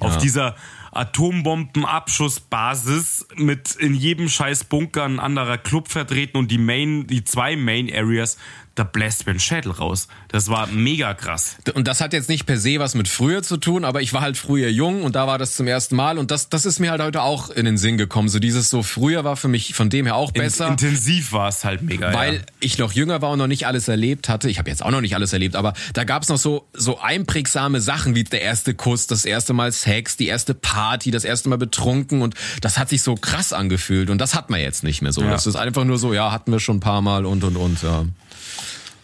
Auf 0.00 0.14
ja. 0.14 0.20
dieser 0.20 0.56
Atombombenabschussbasis 0.92 3.26
mit 3.36 3.76
in 3.76 3.94
jedem 3.94 4.28
scheiß 4.28 4.64
Bunker 4.64 5.04
ein 5.04 5.18
anderer 5.18 5.56
Club 5.58 5.88
vertreten 5.88 6.36
und 6.36 6.50
die 6.50 6.58
Main, 6.58 7.06
die 7.06 7.24
zwei 7.24 7.56
Main 7.56 7.90
Areas 7.92 8.36
da 8.76 8.84
bläst 8.84 9.26
mir 9.26 9.32
ein 9.32 9.40
Schädel 9.40 9.72
raus. 9.72 10.06
Das 10.28 10.48
war 10.48 10.66
mega 10.66 11.14
krass. 11.14 11.56
Und 11.74 11.88
das 11.88 12.02
hat 12.02 12.12
jetzt 12.12 12.28
nicht 12.28 12.44
per 12.44 12.58
se 12.58 12.78
was 12.78 12.94
mit 12.94 13.08
früher 13.08 13.42
zu 13.42 13.56
tun, 13.56 13.84
aber 13.84 14.02
ich 14.02 14.12
war 14.12 14.20
halt 14.20 14.36
früher 14.36 14.68
jung 14.68 15.02
und 15.02 15.16
da 15.16 15.26
war 15.26 15.38
das 15.38 15.56
zum 15.56 15.66
ersten 15.66 15.96
Mal 15.96 16.18
und 16.18 16.30
das, 16.30 16.50
das 16.50 16.66
ist 16.66 16.78
mir 16.78 16.90
halt 16.90 17.00
heute 17.00 17.22
auch 17.22 17.48
in 17.48 17.64
den 17.64 17.78
Sinn 17.78 17.96
gekommen. 17.96 18.28
So 18.28 18.38
dieses 18.38 18.68
so 18.68 18.82
früher 18.82 19.24
war 19.24 19.36
für 19.36 19.48
mich 19.48 19.74
von 19.74 19.88
dem 19.88 20.04
her 20.04 20.14
auch 20.14 20.30
besser. 20.30 20.68
intensiv 20.68 21.32
war 21.32 21.48
es 21.48 21.64
halt 21.64 21.80
mega. 21.82 22.12
Weil 22.12 22.34
ja. 22.34 22.40
ich 22.60 22.76
noch 22.76 22.92
jünger 22.92 23.22
war 23.22 23.30
und 23.30 23.38
noch 23.38 23.46
nicht 23.46 23.66
alles 23.66 23.88
erlebt 23.88 24.28
hatte. 24.28 24.50
Ich 24.50 24.58
habe 24.58 24.68
jetzt 24.68 24.84
auch 24.84 24.90
noch 24.90 25.00
nicht 25.00 25.14
alles 25.14 25.32
erlebt, 25.32 25.56
aber 25.56 25.72
da 25.94 26.04
gab 26.04 26.22
es 26.22 26.28
noch 26.28 26.38
so, 26.38 26.68
so 26.74 27.00
einprägsame 27.00 27.80
Sachen 27.80 28.14
wie 28.14 28.24
der 28.24 28.42
erste 28.42 28.74
Kuss, 28.74 29.06
das 29.06 29.24
erste 29.24 29.54
Mal 29.54 29.72
Sex, 29.72 30.18
die 30.18 30.26
erste 30.26 30.52
Party, 30.52 31.10
das 31.10 31.24
erste 31.24 31.48
Mal 31.48 31.56
betrunken 31.56 32.20
und 32.20 32.34
das 32.60 32.78
hat 32.78 32.90
sich 32.90 33.00
so 33.00 33.14
krass 33.14 33.54
angefühlt 33.54 34.10
und 34.10 34.18
das 34.18 34.34
hat 34.34 34.50
man 34.50 34.60
jetzt 34.60 34.84
nicht 34.84 35.00
mehr 35.00 35.12
so. 35.12 35.22
Ja. 35.22 35.30
Das 35.30 35.46
ist 35.46 35.56
einfach 35.56 35.84
nur 35.84 35.96
so, 35.96 36.12
ja, 36.12 36.30
hatten 36.30 36.52
wir 36.52 36.60
schon 36.60 36.76
ein 36.76 36.80
paar 36.80 37.00
Mal 37.00 37.24
und 37.24 37.42
und 37.42 37.56
und. 37.56 37.82
Ja 37.82 38.04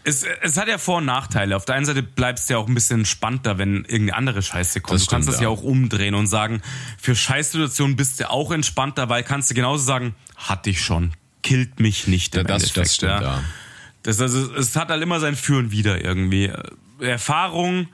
es, 0.05 0.25
es 0.41 0.57
hat 0.57 0.69
ja 0.69 0.79
Vor- 0.79 0.99
und 0.99 1.05
Nachteile. 1.05 1.57
Auf 1.57 1.65
der 1.65 1.77
einen 1.77 1.87
Seite 1.87 2.03
bleibst 2.03 2.49
du 2.49 2.55
ja 2.55 2.59
auch 2.59 2.67
ein 2.67 2.75
bisschen 2.75 3.01
entspannter, 3.01 3.59
wenn 3.59 3.85
irgendeine 3.85 4.15
andere 4.15 4.43
Scheiße 4.43 4.81
kommt. 4.81 5.01
Das 5.01 5.07
du 5.07 5.11
kannst 5.11 5.29
das 5.29 5.37
ja. 5.37 5.43
ja 5.43 5.49
auch 5.49 5.63
umdrehen 5.63 6.15
und 6.15 6.27
sagen, 6.27 6.63
für 6.99 7.15
Scheißsituationen 7.15 7.97
bist 7.97 8.21
du 8.21 8.31
auch 8.31 8.51
entspannter, 8.51 9.09
weil 9.09 9.23
kannst 9.23 9.51
du 9.51 9.55
genauso 9.55 9.85
sagen, 9.85 10.15
hatte 10.37 10.71
ich 10.71 10.83
schon, 10.83 11.13
killt 11.43 11.81
mich 11.81 12.07
nicht. 12.07 12.35
Im 12.35 12.41
ja, 12.41 12.45
das, 12.45 12.73
das 12.73 12.95
stimmt, 12.95 13.13
ja. 13.13 13.23
ja. 13.23 13.45
Das, 14.03 14.21
also, 14.21 14.53
es 14.55 14.75
hat 14.75 14.89
halt 14.89 15.03
immer 15.03 15.21
sein 15.21 15.37
Für 15.37 15.59
und 15.59 15.71
Wider 15.71 16.05
irgendwie. 16.05 16.51
Erfahrung 17.01 17.89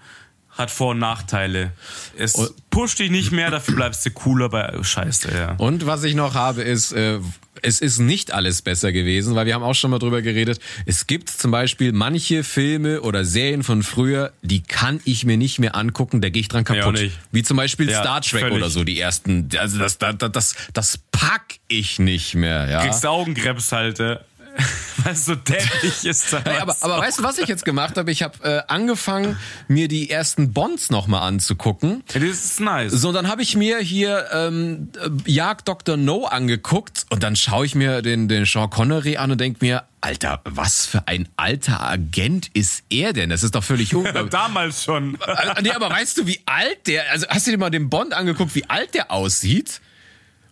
hat 0.51 0.71
Vor- 0.71 0.91
und 0.91 0.99
Nachteile. 0.99 1.73
Es 2.17 2.53
pusht 2.71 2.99
dich 2.99 3.11
nicht 3.11 3.31
mehr, 3.31 3.51
dafür 3.51 3.77
bleibst 3.77 4.05
du 4.05 4.11
cooler 4.11 4.49
bei 4.49 4.83
Scheiße, 4.83 5.33
ja. 5.37 5.55
Und 5.59 5.87
was 5.87 6.03
ich 6.03 6.15
noch 6.15 6.35
habe, 6.35 6.63
ist, 6.63 6.93
äh, 6.93 7.21
es 7.63 7.81
ist 7.81 7.99
nicht 7.99 8.33
alles 8.33 8.63
besser 8.63 8.93
gewesen, 8.93 9.35
weil 9.35 9.47
wir 9.47 9.55
haben 9.55 9.63
auch 9.63 9.75
schon 9.75 9.91
mal 9.91 9.99
drüber 9.99 10.23
geredet. 10.23 10.61
Es 10.87 11.07
gibt 11.07 11.31
zum 11.31 11.51
Beispiel 11.51 11.93
manche 11.93 12.45
Filme 12.45 13.01
oder 13.03 13.25
Serien 13.25 13.63
von 13.63 13.83
früher, 13.83 14.33
die 14.43 14.63
kann 14.63 15.01
ich 15.05 15.25
mir 15.25 15.37
nicht 15.37 15.59
mehr 15.59 15.75
angucken, 15.75 16.21
da 16.21 16.29
gehe 16.29 16.41
ich 16.41 16.49
dran 16.49 16.65
kaputt. 16.65 17.01
Ja, 17.01 17.09
Wie 17.33 17.43
zum 17.43 17.57
Beispiel 17.57 17.91
ja, 17.91 18.01
Star 18.01 18.21
Trek 18.21 18.41
völlig. 18.43 18.57
oder 18.57 18.71
so, 18.71 18.85
die 18.85 19.01
ersten. 19.01 19.49
Also 19.59 19.79
das, 19.79 19.99
das, 19.99 20.17
das, 20.19 20.55
das 20.73 20.99
pack 21.11 21.57
ich 21.69 21.99
nicht 21.99 22.35
mehr. 22.35 22.69
Ja. 22.69 22.83
Kriegst 22.83 23.07
Augenkrebs 23.07 23.73
halt. 23.73 23.99
Ja. 23.99 24.21
weil 25.05 25.13
es 25.13 25.25
so 25.25 25.35
dämlich 25.35 26.05
ist. 26.05 26.33
Hey, 26.33 26.59
aber, 26.59 26.77
aber 26.81 26.99
weißt 26.99 27.21
du, 27.21 27.23
was 27.23 27.39
ich 27.39 27.49
jetzt 27.49 27.65
gemacht 27.65 27.97
habe? 27.97 28.11
Ich 28.11 28.23
habe 28.23 28.39
äh, 28.43 28.63
angefangen, 28.73 29.37
mir 29.69 29.89
die 29.89 30.11
ersten 30.11 30.53
Bonds 30.53 30.91
nochmal 30.91 31.23
anzugucken. 31.23 32.03
Das 32.13 32.23
ist 32.23 32.61
nice. 32.61 32.93
So, 32.93 33.13
dann 33.13 33.29
habe 33.29 33.43
ich 33.43 33.57
mir 33.57 33.79
hier 33.79 34.27
ähm, 34.33 34.91
Jagd 35.27 35.69
Dr. 35.69 35.97
No 35.97 36.25
angeguckt 36.25 37.07
und 37.11 37.23
dann 37.23 37.37
schaue 37.37 37.67
ich 37.67 37.75
mir 37.75 38.03
den, 38.03 38.29
den 38.29 38.45
Sean 38.45 38.71
Connery 38.71 39.17
an 39.17 39.31
und 39.31 39.41
denke 39.41 39.65
mir, 39.65 39.85
Alter, 40.01 40.41
was 40.45 40.87
für 40.87 41.09
ein 41.09 41.29
alter 41.37 41.81
Agent 41.81 42.51
ist 42.55 42.85
er 42.89 43.13
denn? 43.13 43.31
Das 43.31 43.43
ist 43.43 43.55
doch 43.55 43.65
völlig 43.65 43.95
unglaublich. 43.95 44.31
Damals 44.31 44.85
schon. 44.85 45.19
Äh, 45.27 45.63
nee, 45.63 45.71
aber 45.71 45.91
weißt 45.91 46.19
du, 46.19 46.27
wie 46.27 46.41
alt 46.47 46.87
der, 46.87 47.11
also 47.11 47.27
hast 47.29 47.47
du 47.47 47.51
dir 47.51 47.59
mal 47.59 47.71
den 47.71 47.89
Bond 47.91 48.15
angeguckt, 48.15 48.55
wie 48.55 48.69
alt 48.69 48.95
der 48.95 49.11
aussieht? 49.11 49.81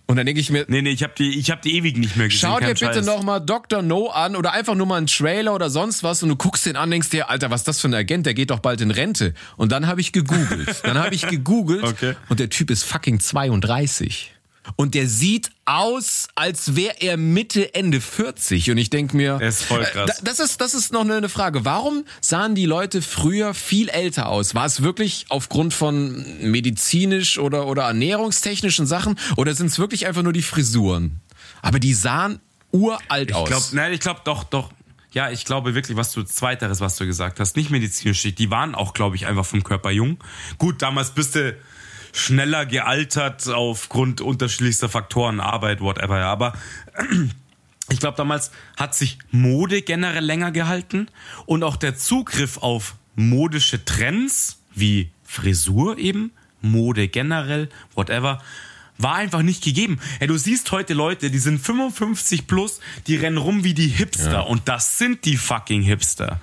Und 0.08 0.16
dann 0.16 0.26
denke 0.26 0.40
ich 0.40 0.50
mir, 0.50 0.64
nee, 0.68 0.82
nee, 0.82 0.90
ich 0.90 1.02
habe 1.02 1.14
die, 1.18 1.36
ich 1.36 1.50
habe 1.50 1.60
die 1.62 1.74
ewig 1.76 1.96
nicht 1.96 2.16
mehr 2.16 2.28
gesehen. 2.28 2.48
Schau 2.48 2.60
dir 2.60 2.74
bitte 2.74 3.02
nochmal 3.02 3.40
Dr. 3.40 3.82
No 3.82 4.08
an 4.08 4.36
oder 4.36 4.52
einfach 4.52 4.76
nur 4.76 4.86
mal 4.86 4.98
einen 4.98 5.08
Trailer 5.08 5.52
oder 5.52 5.68
sonst 5.68 6.04
was 6.04 6.22
und 6.22 6.28
du 6.28 6.36
guckst 6.36 6.64
den 6.64 6.76
an, 6.76 6.90
denkst 6.90 7.10
dir, 7.10 7.28
Alter, 7.28 7.50
was 7.50 7.62
ist 7.62 7.68
das 7.68 7.80
für 7.80 7.88
ein 7.88 7.94
Agent? 7.94 8.24
Der 8.24 8.34
geht 8.34 8.50
doch 8.50 8.60
bald 8.60 8.80
in 8.80 8.92
Rente. 8.92 9.34
Und 9.56 9.72
dann 9.72 9.88
habe 9.88 10.00
ich 10.00 10.12
gegoogelt. 10.12 10.82
Dann 10.84 10.96
habe 10.96 11.14
ich 11.14 11.26
gegoogelt 11.26 11.82
okay. 11.82 12.14
und 12.28 12.38
der 12.38 12.50
Typ 12.50 12.70
ist 12.70 12.84
fucking 12.84 13.18
32. 13.18 14.35
Und 14.74 14.94
der 14.94 15.08
sieht 15.08 15.50
aus, 15.64 16.28
als 16.34 16.74
wäre 16.74 17.00
er 17.00 17.16
Mitte, 17.16 17.74
Ende 17.74 18.00
40. 18.00 18.70
Und 18.70 18.78
ich 18.78 18.90
denke 18.90 19.16
mir, 19.16 19.40
ist 19.40 19.62
voll 19.62 19.82
äh, 19.82 19.86
krass. 19.86 20.20
das, 20.22 20.40
ist, 20.40 20.60
das 20.60 20.74
ist 20.74 20.92
noch 20.92 21.02
eine 21.02 21.28
Frage. 21.28 21.64
Warum 21.64 22.04
sahen 22.20 22.54
die 22.54 22.66
Leute 22.66 23.02
früher 23.02 23.54
viel 23.54 23.88
älter 23.88 24.28
aus? 24.28 24.54
War 24.54 24.66
es 24.66 24.82
wirklich 24.82 25.26
aufgrund 25.28 25.74
von 25.74 26.24
medizinisch 26.40 27.38
oder, 27.38 27.66
oder 27.66 27.84
ernährungstechnischen 27.84 28.86
Sachen? 28.86 29.18
Oder 29.36 29.54
sind 29.54 29.68
es 29.68 29.78
wirklich 29.78 30.06
einfach 30.06 30.22
nur 30.22 30.32
die 30.32 30.42
Frisuren? 30.42 31.20
Aber 31.62 31.78
die 31.78 31.94
sahen 31.94 32.40
uralt 32.72 33.30
ich 33.30 33.34
aus. 33.34 33.48
Glaub, 33.48 33.62
nein, 33.72 33.92
ich 33.92 34.00
glaube 34.00 34.20
doch, 34.24 34.44
doch. 34.44 34.70
Ja, 35.12 35.30
ich 35.30 35.46
glaube 35.46 35.74
wirklich, 35.74 35.96
was 35.96 36.12
du 36.12 36.22
zweiteres, 36.24 36.80
was 36.80 36.96
du 36.96 37.06
gesagt 37.06 37.40
hast, 37.40 37.56
nicht 37.56 37.70
medizinisch. 37.70 38.22
Die 38.22 38.50
waren 38.50 38.74
auch, 38.74 38.92
glaube 38.92 39.16
ich, 39.16 39.26
einfach 39.26 39.46
vom 39.46 39.64
Körper 39.64 39.90
jung. 39.90 40.18
Gut, 40.58 40.82
damals 40.82 41.12
bist 41.12 41.34
du 41.36 41.56
schneller 42.16 42.66
gealtert 42.66 43.46
aufgrund 43.48 44.20
unterschiedlichster 44.20 44.88
Faktoren, 44.88 45.40
Arbeit, 45.40 45.80
whatever. 45.80 46.18
Ja. 46.18 46.32
Aber 46.32 46.54
ich 47.90 48.00
glaube, 48.00 48.16
damals 48.16 48.50
hat 48.76 48.94
sich 48.94 49.18
Mode 49.30 49.82
generell 49.82 50.24
länger 50.24 50.50
gehalten 50.50 51.08
und 51.44 51.62
auch 51.62 51.76
der 51.76 51.96
Zugriff 51.96 52.58
auf 52.58 52.94
modische 53.14 53.84
Trends 53.84 54.58
wie 54.74 55.10
Frisur 55.24 55.98
eben, 55.98 56.32
Mode 56.62 57.08
generell, 57.08 57.68
whatever, 57.94 58.42
war 58.98 59.16
einfach 59.16 59.42
nicht 59.42 59.62
gegeben. 59.62 60.00
Hey, 60.18 60.26
du 60.26 60.38
siehst 60.38 60.72
heute 60.72 60.94
Leute, 60.94 61.30
die 61.30 61.38
sind 61.38 61.60
55 61.60 62.46
plus, 62.46 62.80
die 63.06 63.16
rennen 63.16 63.36
rum 63.36 63.62
wie 63.62 63.74
die 63.74 63.88
Hipster 63.88 64.32
ja. 64.32 64.40
und 64.40 64.68
das 64.68 64.98
sind 64.98 65.24
die 65.26 65.36
fucking 65.36 65.82
Hipster 65.82 66.40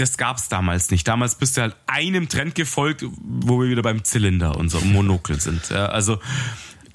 das 0.00 0.16
gab's 0.16 0.48
damals 0.48 0.90
nicht. 0.90 1.06
Damals 1.08 1.34
bist 1.34 1.56
du 1.56 1.62
halt 1.62 1.76
einem 1.86 2.28
Trend 2.28 2.54
gefolgt, 2.54 3.04
wo 3.20 3.60
wir 3.60 3.68
wieder 3.68 3.82
beim 3.82 4.04
Zylinder 4.04 4.56
und 4.56 4.68
so 4.68 4.80
Monokel 4.80 5.40
sind. 5.40 5.72
Also 5.72 6.18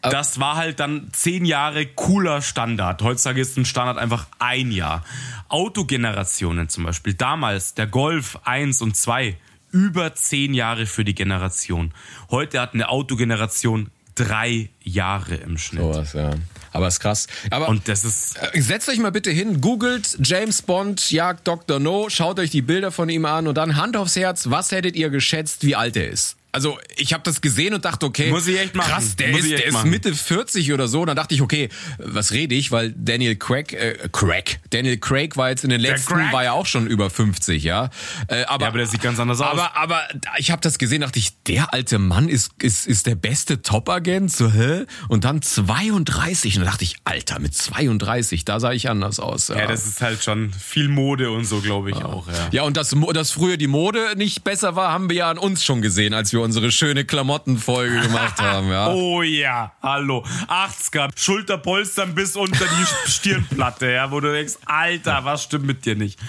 das 0.02 0.40
war 0.40 0.58
halt 0.58 0.80
dann 0.80 1.10
zehn 1.14 1.46
Jahre 1.46 1.86
cooler 1.86 2.42
Standard. 2.42 3.02
Heutzutage 3.02 3.42
ist 3.42 3.58
ein 3.58 3.66
Standard 3.66 3.98
einfach 3.98 4.28
ein 4.40 4.72
Jahr. 4.72 5.04
Autogenerationen 5.48 6.68
zum 6.70 6.84
Beispiel. 6.84 7.14
Damals 7.14 7.74
der 7.74 7.88
Golf 7.88 8.40
1 8.44 8.82
und 8.82 8.98
2 8.98 9.38
über 9.72 10.14
zehn 10.14 10.54
Jahre 10.54 10.86
für 10.86 11.04
die 11.04 11.16
Generation. 11.16 11.94
Heute 12.30 12.60
hat 12.62 12.74
eine 12.74 12.90
Autogeneration 12.90 13.90
drei 14.16 14.70
Jahre 14.82 15.36
im 15.36 15.58
Schnitt. 15.58 15.82
Sowas, 15.82 16.14
ja. 16.14 16.32
Aber 16.74 16.88
ist 16.88 17.00
krass. 17.00 17.28
Aber 17.50 17.70
Und 17.70 17.88
das 17.88 18.04
ist 18.04 18.36
äh, 18.54 18.62
setzt 18.62 18.90
euch 18.90 19.00
mal 19.00 19.12
bitte 19.12 19.32
hin, 19.32 19.62
googelt 19.62 20.18
James 20.22 20.62
Bond 20.62 21.12
jagt 21.12 21.48
Dr. 21.48 21.80
No, 21.80 22.10
schaut 22.10 22.40
euch 22.40 22.50
die 22.50 22.62
Bilder 22.62 22.92
von 22.92 23.10
ihm 23.10 23.26
an 23.26 23.48
und 23.48 23.56
dann 23.56 23.78
Hand 23.78 23.96
aufs 23.96 24.16
Herz, 24.16 24.50
was 24.50 24.72
hättet 24.72 24.96
ihr 24.96 25.10
geschätzt, 25.10 25.64
wie 25.64 25.76
alt 25.76 25.96
er 25.96 26.10
ist? 26.10 26.36
Also 26.54 26.78
ich 26.96 27.14
habe 27.14 27.24
das 27.24 27.42
gesehen 27.42 27.74
und 27.74 27.84
dachte, 27.84 28.06
okay, 28.06 28.30
Muss 28.30 28.48
ich 28.48 28.60
echt 28.60 28.76
machen. 28.76 28.92
krass, 28.92 29.16
der 29.16 29.30
Muss 29.30 29.42
ist, 29.42 29.50
der 29.52 29.66
ist 29.66 29.74
machen. 29.74 29.90
Mitte 29.90 30.14
40 30.14 30.72
oder 30.72 30.88
so. 30.88 31.02
Und 31.02 31.08
dann 31.08 31.16
dachte 31.16 31.34
ich, 31.34 31.42
okay, 31.42 31.68
was 31.98 32.32
rede 32.32 32.54
ich? 32.56 32.72
Weil 32.72 32.94
Daniel 32.96 33.36
Craig, 33.36 33.74
äh, 33.74 33.98
Craig, 34.12 34.60
Daniel 34.70 34.98
Craig 34.98 35.36
war 35.36 35.50
jetzt 35.50 35.64
in 35.64 35.72
den 35.72 35.82
letzten, 35.82 36.14
war 36.32 36.44
ja 36.44 36.52
auch 36.54 36.68
schon 36.68 36.86
über 36.88 37.10
50, 37.10 37.64
ja. 37.64 37.90
Äh, 38.28 38.44
aber, 38.44 38.62
Ja, 38.64 38.68
aber 38.70 38.78
der 38.78 38.88
sieht 38.88 39.02
ganz 39.02 39.20
anders 39.20 39.42
aus. 39.42 39.48
aber, 39.52 39.76
aber 39.76 40.02
ich 40.38 40.52
habe 40.52 40.62
das 40.62 40.78
gesehen, 40.78 41.02
dachte 41.02 41.18
ich, 41.20 41.32
der 41.48 41.74
alte 41.74 41.98
Mann 41.98 42.30
ist, 42.30 42.52
ist, 42.62 42.86
ist 42.86 43.08
der 43.08 43.16
beste 43.16 43.64
Top-Agent, 43.64 44.32
so, 44.32 44.52
hä? 44.52 44.86
Und 45.08 45.24
dann 45.26 45.42
32. 45.42 46.56
Und 46.58 46.64
dann 46.64 46.72
dachte 46.72 46.84
ich, 46.84 46.98
Alter, 47.04 47.40
mit 47.40 47.56
32, 47.56 48.46
da 48.46 48.60
sah 48.60 48.72
ich 48.74 48.90
anders 48.90 49.20
aus. 49.20 49.48
ja, 49.48 49.66
das 49.68 49.86
ist 49.88 50.02
halt 50.02 50.24
schon 50.24 50.52
viel 50.54 50.88
Mode 50.88 51.32
und 51.32 51.46
so, 51.46 51.62
glaube 51.62 51.90
ich 51.90 51.98
auch. 51.98 52.28
Ja. 52.28 52.34
Ja, 52.52 52.64
und 52.64 52.78
dass, 52.78 52.96
dass 53.14 53.32
früher 53.32 53.58
die 53.58 53.68
Mode 53.68 54.14
nicht 54.16 54.44
besser 54.44 54.76
war, 54.76 54.92
haben 54.92 55.10
wir 55.10 55.16
ja 55.18 55.32
an 55.32 55.38
uns 55.38 55.64
schon 55.64 55.82
gesehen, 55.82 56.14
als 56.14 56.32
wir 56.32 56.43
unsere 56.44 56.72
schöne 56.72 57.06
Klamottenfolge 57.06 58.00
gemacht 58.02 58.38
haben, 58.42 58.70
ja. 58.70 58.90
Oh 58.90 59.22
ja, 59.22 59.72
hallo. 59.82 60.24
80er, 60.48 61.10
Schulterpolstern 61.16 62.14
bis 62.16 62.36
unter 62.36 62.66
die 62.66 63.10
Stirnplatte, 63.12 63.92
ja, 63.92 64.12
wo 64.12 64.20
du 64.20 64.32
denkst, 64.32 64.54
Alter, 64.66 65.26
was 65.26 65.44
stimmt 65.44 65.66
mit 65.66 65.86
dir 65.86 65.96
nicht? 65.96 66.20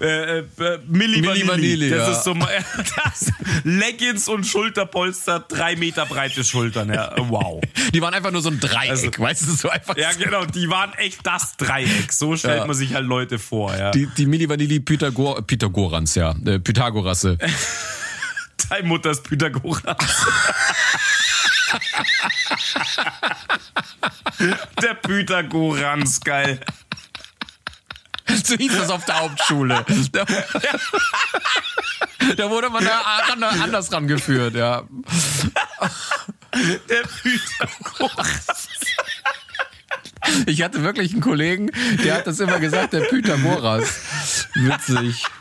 Äh, 0.00 0.38
äh, 0.38 0.44
Milli, 0.86 1.20
Milli 1.20 1.26
Vanilli, 1.26 1.48
Vanilli, 1.48 1.90
das 1.90 1.98
ja. 2.06 2.12
ist 2.12 2.24
so 2.24 2.34
das, 3.04 3.32
Leggings 3.64 4.28
und 4.28 4.46
Schulterpolster, 4.46 5.40
drei 5.40 5.74
Meter 5.76 6.06
breite 6.06 6.44
Schultern, 6.44 6.92
ja, 6.92 7.14
wow. 7.28 7.60
Die 7.92 8.00
waren 8.02 8.14
einfach 8.14 8.30
nur 8.30 8.42
so 8.42 8.50
ein 8.50 8.60
Dreieck, 8.60 8.90
Also- 8.90 9.08
weißt 9.16 9.46
du, 9.48 9.52
so 9.52 9.68
einfach. 9.68 9.96
Ja, 9.96 10.10
genau, 10.12 10.44
die 10.44 10.68
waren 10.68 10.92
echt 10.94 11.20
das 11.26 11.56
Dreieck. 11.56 12.12
So 12.12 12.36
stellt 12.36 12.58
Ja. 12.60 12.66
man 12.66 12.76
sich 12.76 12.94
halt 12.94 13.06
Leute 13.06 13.38
vor, 13.38 13.76
ja. 13.76 13.90
Die, 13.90 14.06
die 14.16 14.26
Milli 14.26 14.48
Vanilli 14.48 14.80
Pythagor, 14.80 15.42
Pythagorans, 15.46 16.14
ja. 16.14 16.34
Äh, 16.44 16.58
Pythagorasse. 16.60 17.38
Deine 18.68 18.86
Mutter 18.86 19.10
ist 19.10 19.22
Pythagoras. 19.24 20.26
Der 24.82 24.94
Pythagorans, 24.94 26.20
geil. 26.20 26.60
So 28.44 28.56
hieß 28.56 28.76
das 28.76 28.90
auf 28.90 29.04
der 29.04 29.20
Hauptschule. 29.20 29.84
Da, 30.12 30.24
da 32.36 32.50
wurde 32.50 32.70
man 32.70 32.84
da 32.84 33.00
anders 33.62 33.90
rangeführt, 33.92 34.54
ja. 34.54 34.82
Der 36.88 37.02
Pythagoras. 37.22 38.68
Ich 40.46 40.62
hatte 40.62 40.82
wirklich 40.82 41.12
einen 41.12 41.20
Kollegen, 41.20 41.70
der 42.04 42.14
hat 42.14 42.26
das 42.26 42.40
immer 42.40 42.58
gesagt, 42.58 42.92
der 42.92 43.00
Pythagoras. 43.00 44.48
Witzig. 44.54 45.24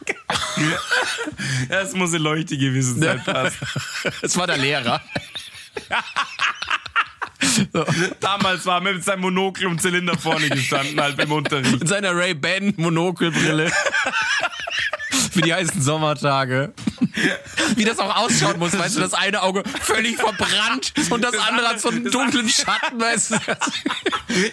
Ja, 1.70 1.82
es 1.82 1.94
muss 1.94 2.10
eine 2.14 2.24
Leuchte 2.24 2.58
gewesen 2.58 3.00
sein. 3.00 3.22
Es 4.22 4.36
war 4.38 4.48
der 4.48 4.58
Lehrer. 4.58 5.02
Damals 8.20 8.66
war 8.66 8.82
er 8.84 8.94
mit 8.94 9.04
seinem 9.04 9.22
Monokel 9.22 9.68
und 9.68 9.82
Zylinder 9.82 10.18
vorne 10.18 10.50
gestanden, 10.50 11.00
halt 11.00 11.18
beim 11.18 11.32
Unterricht. 11.32 11.80
Mit 11.80 11.88
seiner 11.88 12.16
Ray-Ban 12.16 12.74
Monokelbrille. 12.78 13.72
Für 15.10 15.42
die 15.42 15.54
heißen 15.54 15.82
Sommertage. 15.82 16.74
Wie 17.76 17.86
das 17.86 18.00
auch 18.00 18.16
ausschauen 18.16 18.60
muss, 18.60 18.78
weißt 18.78 18.98
du, 18.98 19.00
das 19.00 19.14
eine 19.14 19.42
Auge 19.42 19.64
völlig 19.82 20.18
verbrannt 20.18 20.94
und 21.10 21.24
das, 21.24 21.38
andere 21.38 21.70
hat 21.70 21.80
so 21.80 21.90
einen 21.90 22.04
das 22.04 22.14
dunklen 22.14 22.50
Schatten, 22.50 23.00
weißt 23.00 23.32
du. 23.32 23.36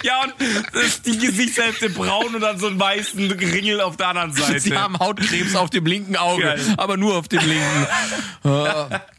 Ja, 0.02 0.22
und 0.22 0.34
das 0.72 1.02
die 1.02 1.18
Gesichtshälfte 1.18 1.90
braun 1.90 2.34
und 2.34 2.40
dann 2.40 2.59
so 2.59 2.68
einen 2.68 2.78
weißen 2.78 3.30
Ringel 3.32 3.80
auf 3.80 3.96
der 3.96 4.09
anderen 4.09 4.32
Seite. 4.32 4.61
Sie 4.61 4.76
haben 4.76 4.98
Hautkrebs 4.98 5.57
auf 5.57 5.70
dem 5.70 5.86
linken 5.86 6.16
Auge, 6.16 6.42
Geil. 6.42 6.61
aber 6.76 6.96
nur 6.96 7.16
auf 7.16 7.28
dem 7.28 7.40
linken. 7.40 7.86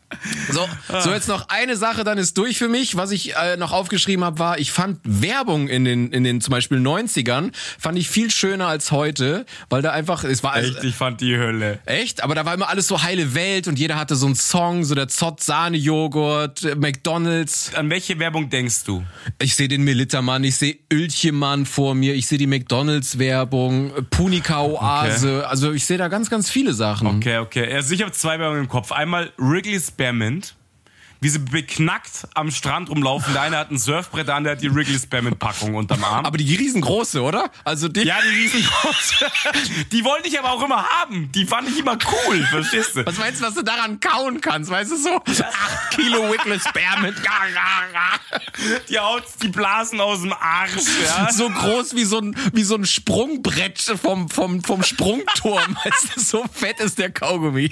So, 0.52 0.68
so 1.00 1.12
jetzt 1.12 1.28
noch 1.28 1.50
eine 1.50 1.76
Sache, 1.76 2.04
dann 2.04 2.18
ist 2.18 2.38
durch 2.38 2.58
für 2.58 2.70
mich. 2.70 2.96
Was 2.96 3.12
ich 3.12 3.36
äh, 3.36 3.58
noch 3.58 3.72
aufgeschrieben 3.72 4.24
habe, 4.24 4.40
war, 4.40 4.60
ich 4.60 4.72
fand 4.72 5.00
Werbung 5.04 5.68
in 5.68 5.86
den, 5.86 6.12
in 6.12 6.24
den 6.24 6.42
zum 6.42 6.52
Beispiel 6.52 6.80
90ern, 6.80 7.52
fand 7.80 7.98
ich 7.98 8.10
viel 8.10 8.32
schöner 8.32 8.68
als 8.68 8.92
heute, 8.92 9.46
weil 9.70 9.82
da 9.82 9.92
einfach, 9.92 10.24
es 10.24 10.44
war 10.44 10.58
Echt, 10.58 10.84
ich 10.84 10.96
fand 10.96 11.22
die 11.22 11.38
Hölle. 11.38 11.80
Echt? 11.86 12.24
Aber 12.24 12.36
da 12.36 12.46
war 12.46 12.54
immer 12.54 12.70
alles 12.70 12.88
so 12.88 13.02
heile 13.02 13.36
Welt 13.36 13.68
und 13.68 13.80
jeder 13.80 13.98
hatte 13.98 14.16
so 14.16 14.26
einen 14.26 14.36
Song, 14.36 14.84
so 14.84 14.96
der 14.96 15.08
Zott 15.08 15.42
Sahne 15.42 15.78
Joghurt, 15.78 16.64
äh, 16.64 16.76
McDonald's. 16.76 17.74
An 17.76 17.90
welche 17.90 18.20
Werbung 18.20 18.50
denkst 18.50 18.84
du? 18.86 19.04
Ich 19.40 19.56
sehe 19.56 19.68
den 19.68 19.84
Militermann, 19.84 20.44
ich 20.44 20.56
sehe 20.56 20.78
Ölchemann 20.92 21.66
vor 21.66 21.96
mir, 21.96 22.16
ich 22.16 22.28
sehe 22.28 22.38
die 22.38 22.48
McDonald's 22.48 23.20
Werbung, 23.20 23.96
äh, 23.96 24.02
Punika 24.02 24.62
Oase, 24.62 25.48
also 25.48 25.72
ich 25.72 25.86
sehe 25.86 25.98
da 25.98 26.08
ganz 26.08 26.30
ganz 26.30 26.50
viele 26.50 26.74
Sachen. 26.74 27.08
Okay, 27.08 27.38
okay. 27.38 27.74
Also 27.74 27.94
ich 27.94 28.02
habe 28.02 28.12
zwei 28.12 28.40
Werbungen 28.40 28.64
im 28.64 28.70
Kopf. 28.70 28.92
Einmal 28.92 29.32
Wrigley 29.38 29.80
Spearmint, 30.06 30.54
wie 31.26 31.30
sie 31.30 31.40
beknackt 31.40 32.28
am 32.36 32.52
Strand 32.52 32.88
rumlaufen. 32.88 33.34
Der 33.34 33.42
eine 33.42 33.58
hat 33.58 33.72
ein 33.72 33.80
Surfbrett, 33.80 34.28
der 34.28 34.36
andere 34.36 34.52
hat 34.54 34.62
die 34.62 34.72
Wrigley 34.72 35.00
Spearmint 35.00 35.40
Packung 35.40 35.74
unterm 35.74 36.04
Arm. 36.04 36.24
Aber 36.24 36.38
die 36.38 36.56
riesengroße, 36.56 37.20
oder? 37.20 37.50
Also 37.64 37.88
die 37.88 38.04
ja, 38.04 38.18
die 38.22 38.44
riesengroße. 38.44 39.26
Die 39.92 40.06
wollte 40.06 40.28
ich 40.28 40.38
aber 40.38 40.52
auch 40.52 40.62
immer 40.62 40.86
haben. 40.88 41.32
Die 41.32 41.48
fand 41.48 41.68
ich 41.68 41.80
immer 41.80 41.98
cool, 42.28 42.44
verstehst 42.44 42.96
du? 42.96 43.08
Was 43.08 43.18
meinst 43.18 43.42
du, 43.42 43.46
was 43.48 43.56
du 43.56 43.64
daran 43.64 44.00
kauen 44.00 44.40
kannst? 44.40 44.70
Weißt 44.70 44.92
du 44.92 44.98
so? 44.98 45.16
Acht 45.16 45.96
Kilo 45.96 46.32
Wickle 46.32 46.60
Spearmint. 46.60 47.18
Die 48.90 49.00
haut 49.00 49.24
die 49.42 49.48
Blasen 49.48 50.00
aus 50.00 50.22
dem 50.22 50.34
Arsch, 50.34 50.74
ja. 51.04 51.32
So 51.32 51.50
groß 51.50 51.96
wie 51.96 52.06
so 52.06 52.20
ein, 52.20 52.36
wie 52.54 52.64
so 52.64 52.76
ein 52.76 52.86
Sprungbrett 52.86 53.80
vom, 53.80 54.30
vom, 54.30 54.62
vom 54.64 54.84
Sprungturm. 54.84 55.76
Weißt 55.84 56.16
du, 56.16 56.20
so 56.22 56.46
fett 56.54 56.80
ist 56.80 57.00
der 57.00 57.12
Kaugummi. 57.12 57.72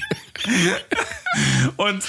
Und 1.78 2.04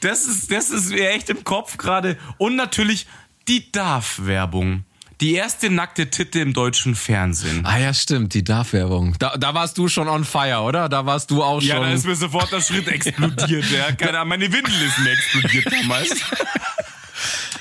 das 0.00 0.26
ist, 0.26 0.50
das 0.50 0.70
ist 0.70 0.83
mir 0.90 1.10
echt 1.10 1.30
im 1.30 1.44
Kopf 1.44 1.76
gerade. 1.76 2.16
Und 2.38 2.56
natürlich 2.56 3.06
die 3.48 3.70
Darf-Werbung. 3.72 4.84
Die 5.20 5.34
erste 5.34 5.70
nackte 5.70 6.10
Titte 6.10 6.40
im 6.40 6.52
deutschen 6.54 6.96
Fernsehen. 6.96 7.64
Ah 7.64 7.78
ja, 7.78 7.94
stimmt, 7.94 8.34
die 8.34 8.42
Darf-Werbung. 8.42 9.14
Da, 9.20 9.36
da 9.36 9.54
warst 9.54 9.78
du 9.78 9.86
schon 9.88 10.08
on 10.08 10.24
fire, 10.24 10.62
oder? 10.62 10.88
Da 10.88 11.06
warst 11.06 11.30
du 11.30 11.42
auch 11.42 11.62
Ja, 11.62 11.76
schon. 11.76 11.84
da 11.84 11.92
ist 11.92 12.04
mir 12.04 12.16
sofort 12.16 12.50
der 12.52 12.60
Schritt 12.60 12.88
explodiert. 12.88 13.64
Ja. 13.70 13.92
Keine 13.92 14.18
Ahnung, 14.18 14.30
meine 14.30 14.52
Windel 14.52 14.74
ist 14.82 14.98
mir 14.98 15.10
explodiert 15.12 15.66
damals. 15.72 16.10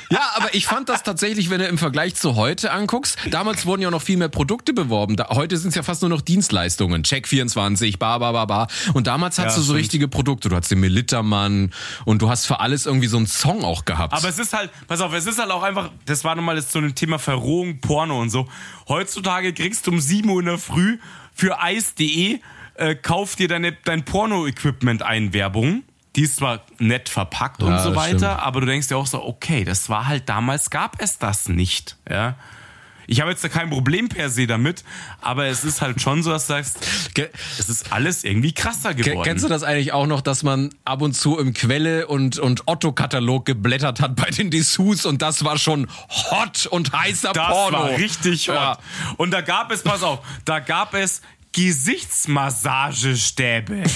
Ja, 0.10 0.32
aber 0.36 0.54
ich 0.54 0.66
fand 0.66 0.90
das 0.90 1.04
tatsächlich, 1.04 1.50
wenn 1.50 1.60
du 1.60 1.66
im 1.68 1.78
Vergleich 1.78 2.16
zu 2.16 2.36
heute 2.36 2.72
anguckst, 2.72 3.18
damals 3.30 3.66
wurden 3.66 3.82
ja 3.82 3.90
noch 3.92 4.02
viel 4.02 4.18
mehr 4.18 4.30
Produkte 4.30 4.74
beworben. 4.74 5.16
Da, 5.16 5.30
heute 5.30 5.58
sind 5.58 5.70
es 5.70 5.76
ja 5.76 5.84
fast 5.84 6.02
nur 6.02 6.10
noch 6.10 6.22
Dienstleistungen. 6.22 7.04
Check 7.04 7.28
24, 7.28 8.00
ba, 8.00 8.18
ba, 8.18 8.32
ba, 8.32 8.46
ba. 8.46 8.68
Und 8.94 9.08
damals 9.08 9.38
hattest 9.40 9.58
Ja, 9.58 9.62
du 9.62 9.66
so 9.66 9.74
stimmt. 9.74 9.80
richtige 9.84 10.08
Produkte. 10.08 10.50
Du 10.50 10.56
hast 10.56 10.70
den 10.72 10.80
Militermann 10.80 11.72
und 12.06 12.22
du 12.22 12.30
hast 12.30 12.46
für 12.46 12.60
alles 12.60 12.86
irgendwie 12.86 13.08
so 13.08 13.18
einen 13.18 13.28
Song 13.28 13.64
auch 13.64 13.86
gehabt. 13.86 14.14
Aber 14.14 14.28
es 14.30 14.40
ist 14.40 14.54
halt, 14.54 14.70
pass 14.88 15.02
auf, 15.02 15.14
es 15.14 15.26
ist 15.26 15.40
halt 15.40 15.52
auch 15.52 15.64
einfach, 15.64 15.90
das 16.06 16.24
war 16.24 16.36
nochmal 16.36 16.62
so 16.62 16.80
ein 16.80 16.96
Thema 16.96 17.20
Verrohung, 17.20 17.80
Porno 17.80 18.20
und 18.22 18.30
so. 18.30 18.48
Heutzutage 18.88 19.54
kriegst 19.54 19.88
du 19.88 19.92
um 19.92 20.00
7 20.00 20.30
Uhr 20.30 20.40
in 20.40 20.46
der 20.48 20.58
Früh 20.58 20.98
für 21.34 21.62
Eis.de, 21.62 22.40
äh, 22.76 22.96
kauf 22.96 23.36
dir 23.36 23.48
deine, 23.48 23.72
dein 23.86 24.06
Porno-Equipment 24.06 25.02
ein, 25.04 25.34
Werbung. 25.34 25.84
Die 26.16 26.22
ist 26.24 26.36
zwar 26.38 26.62
nett 26.80 27.10
verpackt 27.10 27.62
und 27.64 27.72
Ja, 27.72 27.80
so 27.82 27.90
das 27.90 27.98
weiter, 27.98 28.18
stimmt. 28.18 28.40
aber 28.44 28.60
du 28.62 28.68
denkst 28.68 28.88
dir 28.88 28.98
auch 28.98 29.08
so, 29.08 29.24
okay, 29.24 29.64
das 29.64 29.90
war 29.90 30.06
halt 30.08 30.30
damals, 30.30 30.70
gab 30.70 31.02
es 31.02 31.18
das 31.18 31.50
nicht, 31.50 31.98
ja. 32.10 32.36
Ich 33.06 33.20
habe 33.20 33.32
jetzt 33.32 33.44
da 33.44 33.50
kein 33.50 33.70
Problem 33.70 34.08
per 34.08 34.30
se 34.30 34.48
damit, 34.48 34.86
aber 35.20 35.48
es 35.48 35.66
ist 35.66 35.82
halt 35.82 36.00
schon 36.02 36.24
so, 36.24 36.30
dass 36.32 36.48
du 36.48 36.54
sagst, 36.54 36.78
es 37.60 37.68
ist 37.68 37.92
alles 37.92 38.24
irgendwie 38.24 38.54
krasser 38.54 38.94
geworden. 38.94 39.24
Kennst 39.26 39.44
du 39.44 39.50
das 39.50 39.62
eigentlich 39.64 39.92
auch 39.92 40.08
noch, 40.08 40.22
dass 40.22 40.42
man 40.42 40.70
ab 40.86 41.02
und 41.02 41.12
zu 41.14 41.38
im 41.38 41.54
Quelle- 41.54 42.08
und, 42.08 42.40
und 42.40 42.66
Otto-Katalog 42.66 43.44
geblättert 43.46 44.00
hat 44.00 44.16
bei 44.16 44.30
den 44.30 44.52
Dessous 44.52 45.06
und 45.06 45.22
das 45.22 45.44
war 45.44 45.58
schon 45.58 45.90
hot 46.32 46.66
und 46.68 46.94
heißer 46.94 47.34
Das 47.34 47.50
Porno. 47.50 47.78
war 47.78 47.90
richtig 47.90 48.48
hot. 48.48 48.56
Ja. 48.56 48.78
Und 49.18 49.32
da 49.32 49.42
gab 49.42 49.70
es, 49.72 49.84
pass 49.84 50.02
auf, 50.02 50.20
da 50.46 50.60
gab 50.62 50.94
es 50.94 51.22
Gesichtsmassagestäbe. 51.52 53.84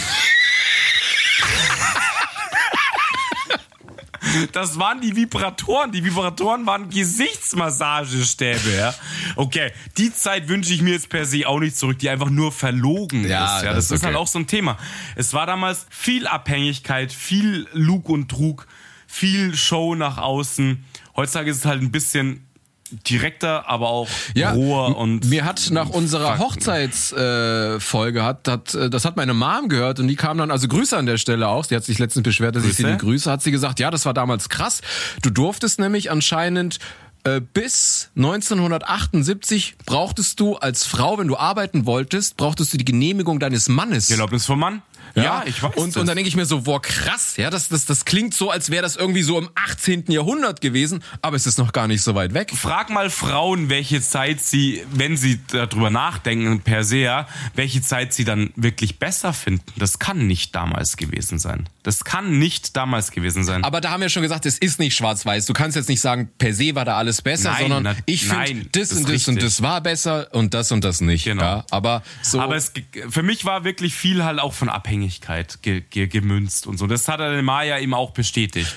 Das 4.52 4.80
waren 4.80 5.02
die 5.02 5.16
Vibratoren. 5.16 5.92
Die 5.92 6.04
Vibratoren 6.04 6.66
waren 6.66 6.90
Gesichtsmassagestäbe. 6.90 8.76
Ja? 8.76 8.94
Okay, 9.36 9.72
die 9.98 10.14
Zeit 10.14 10.48
wünsche 10.50 10.74
ich 10.74 10.82
mir 10.82 10.92
jetzt 10.94 11.10
per 11.10 11.26
se 11.26 11.48
auch 11.48 11.60
nicht 11.60 11.78
zurück, 11.78 12.00
die 12.00 12.10
einfach 12.10 12.30
nur 12.30 12.52
verlogen 12.52 13.28
Ja, 13.28 13.58
ist. 13.58 13.64
Ja? 13.64 13.74
das 13.74 13.76
Das, 13.76 13.86
ist 13.86 13.92
ist 13.92 13.98
okay. 14.00 14.08
halt 14.08 14.16
auch 14.18 14.28
so 14.28 14.40
ein 14.40 14.48
Thema. 14.48 14.78
Es 15.16 15.34
war 15.34 15.46
damals 15.46 15.86
viel 15.90 16.28
Abhängigkeit, 16.28 17.12
viel 17.12 17.68
Lug 17.74 18.10
und 18.10 18.30
Trug, 18.30 18.68
viel 19.08 19.56
Show 19.56 19.96
nach 19.96 20.18
außen. 20.18 20.84
Heutzutage 21.16 21.52
ist 21.52 21.58
es 21.58 21.66
halt 21.66 21.82
ein 21.82 21.92
bisschen 21.92 22.47
direkter, 22.92 23.68
aber 23.70 23.90
auch 23.90 24.08
Ja, 24.36 24.52
roher 24.52 24.98
und 24.98 25.26
mir 25.30 25.46
hat 25.46 25.70
nach 25.72 25.90
unserer. 25.90 26.38
Hochzeitsfolge 26.38 28.24
hat, 28.24 28.48
hat 28.48 28.74
äh, 28.76 28.90
das 28.90 29.06
hat 29.06 29.16
meine 29.18 29.34
Mom 29.34 29.70
gehört 29.70 30.00
und 30.00 30.08
die 30.08 30.16
kam 30.16 30.38
dann 30.38 30.52
also 30.52 30.68
Grüße 30.68 30.96
an 30.98 31.06
der 31.06 31.18
Stelle 31.18 31.48
auch. 31.48 31.66
Die 31.66 31.76
hat 31.76 31.84
sich 31.84 32.00
letztens 32.00 32.24
beschwert, 32.24 32.56
dass 32.56 32.64
ich 32.66 32.76
sie 32.76 32.84
Grüße. 32.84 32.94
nicht 32.94 33.02
grüße. 33.02 33.32
Hat 33.32 33.42
sie 33.42 33.52
gesagt, 33.52 33.80
ja, 33.80 33.92
das 33.92 34.06
war 34.06 34.14
damals 34.14 34.50
krass. 34.50 34.82
Du 35.22 35.30
durftest 35.30 35.80
nämlich 35.80 36.12
anscheinend 36.12 36.80
äh, 37.24 37.42
bis 37.42 38.10
1978 38.16 39.76
brauchtest 39.86 40.40
du 40.40 40.56
als 40.56 40.86
Frau, 40.86 41.18
wenn 41.18 41.28
du 41.28 41.36
arbeiten 41.38 41.86
wolltest, 41.86 42.38
brauchtest 42.38 42.74
du 42.74 42.78
die 42.78 42.86
Genehmigung 42.86 43.40
deines 43.40 43.68
Mannes. 43.70 44.08
Die 44.08 44.14
Erlaubnis 44.14 44.46
vom 44.46 44.60
Mann. 44.60 44.82
Ja, 45.24 45.44
ich 45.46 45.62
weiß. 45.62 45.76
Und, 45.76 45.96
das. 45.96 46.02
und 46.02 46.08
dann 46.08 46.16
denke 46.16 46.28
ich 46.30 46.36
mir 46.36 46.46
so, 46.46 46.62
boah, 46.62 46.82
krass, 46.82 47.38
ja, 47.38 47.50
das, 47.50 47.70
das, 47.70 47.86
das 47.86 48.06
klingt 48.06 48.34
so, 48.34 48.52
als 48.52 48.70
wäre 48.70 48.82
das 48.82 48.96
irgendwie 48.96 49.24
so 49.24 49.38
im 49.38 49.50
18. 49.56 50.06
Jahrhundert 50.10 50.62
gewesen, 50.62 51.04
aber 51.22 51.36
es 51.36 51.46
ist 51.46 51.58
noch 51.58 51.74
gar 51.74 51.88
nicht 51.88 52.02
so 52.02 52.16
weit 52.16 52.34
weg. 52.34 52.52
Frag 52.56 52.90
mal 52.90 53.10
Frauen, 53.10 53.70
welche 53.70 54.02
Zeit 54.02 54.42
sie, 54.42 54.84
wenn 54.92 55.18
sie 55.18 55.40
darüber 55.48 55.90
nachdenken, 55.90 56.62
per 56.62 56.84
se, 56.84 56.98
ja, 56.98 57.28
welche 57.56 57.82
Zeit 57.82 58.14
sie 58.14 58.24
dann 58.26 58.52
wirklich 58.56 59.00
besser 59.00 59.34
finden. 59.34 59.64
Das 59.78 60.00
kann 60.00 60.28
nicht 60.28 60.56
damals 60.56 60.98
gewesen 60.98 61.40
sein. 61.40 61.68
Das 61.84 62.04
kann 62.04 62.38
nicht 62.38 62.76
damals 62.76 63.12
gewesen 63.12 63.44
sein. 63.44 63.64
Aber 63.64 63.80
da 63.82 63.92
haben 63.92 64.02
wir 64.02 64.10
schon 64.10 64.22
gesagt, 64.24 64.46
es 64.46 64.58
ist 64.58 64.80
nicht 64.80 64.96
schwarz-weiß. 64.96 65.46
Du 65.46 65.54
kannst 65.54 65.76
jetzt 65.76 65.88
nicht 65.90 66.02
sagen, 66.02 66.30
per 66.38 66.54
se 66.54 66.76
war 66.76 66.84
da 66.86 66.98
alles 66.98 67.22
besser, 67.22 67.52
Nein, 67.52 67.62
sondern 67.62 67.84
na- 67.84 67.96
ich 68.06 68.26
finde, 68.28 68.66
das 68.72 68.90
das 68.90 68.98
und 68.98 69.10
das 69.10 69.28
und 69.28 69.42
das 69.42 69.62
war 69.62 69.82
besser 69.82 70.28
und 70.34 70.54
das 70.54 70.72
und 70.72 70.84
das 70.84 71.02
nicht. 71.02 71.24
Genau. 71.26 71.44
Ja, 71.44 71.66
aber 71.72 72.04
so. 72.22 72.40
Aber 72.42 72.56
es, 72.56 72.72
für 73.10 73.24
mich 73.24 73.46
war 73.46 73.64
wirklich 73.64 73.96
viel 73.96 74.24
halt 74.24 74.40
auch 74.40 74.54
von 74.54 74.70
Abhängigkeit 75.08 75.62
ge, 75.62 75.82
ge, 75.90 76.08
gemünzt 76.08 76.68
und 76.68 76.78
so. 76.78 76.88
Das 76.88 77.08
hat 77.08 77.20
der 77.20 77.42
Maya 77.42 77.80
eben 77.80 77.94
auch 77.94 78.12
bestätigt. 78.12 78.76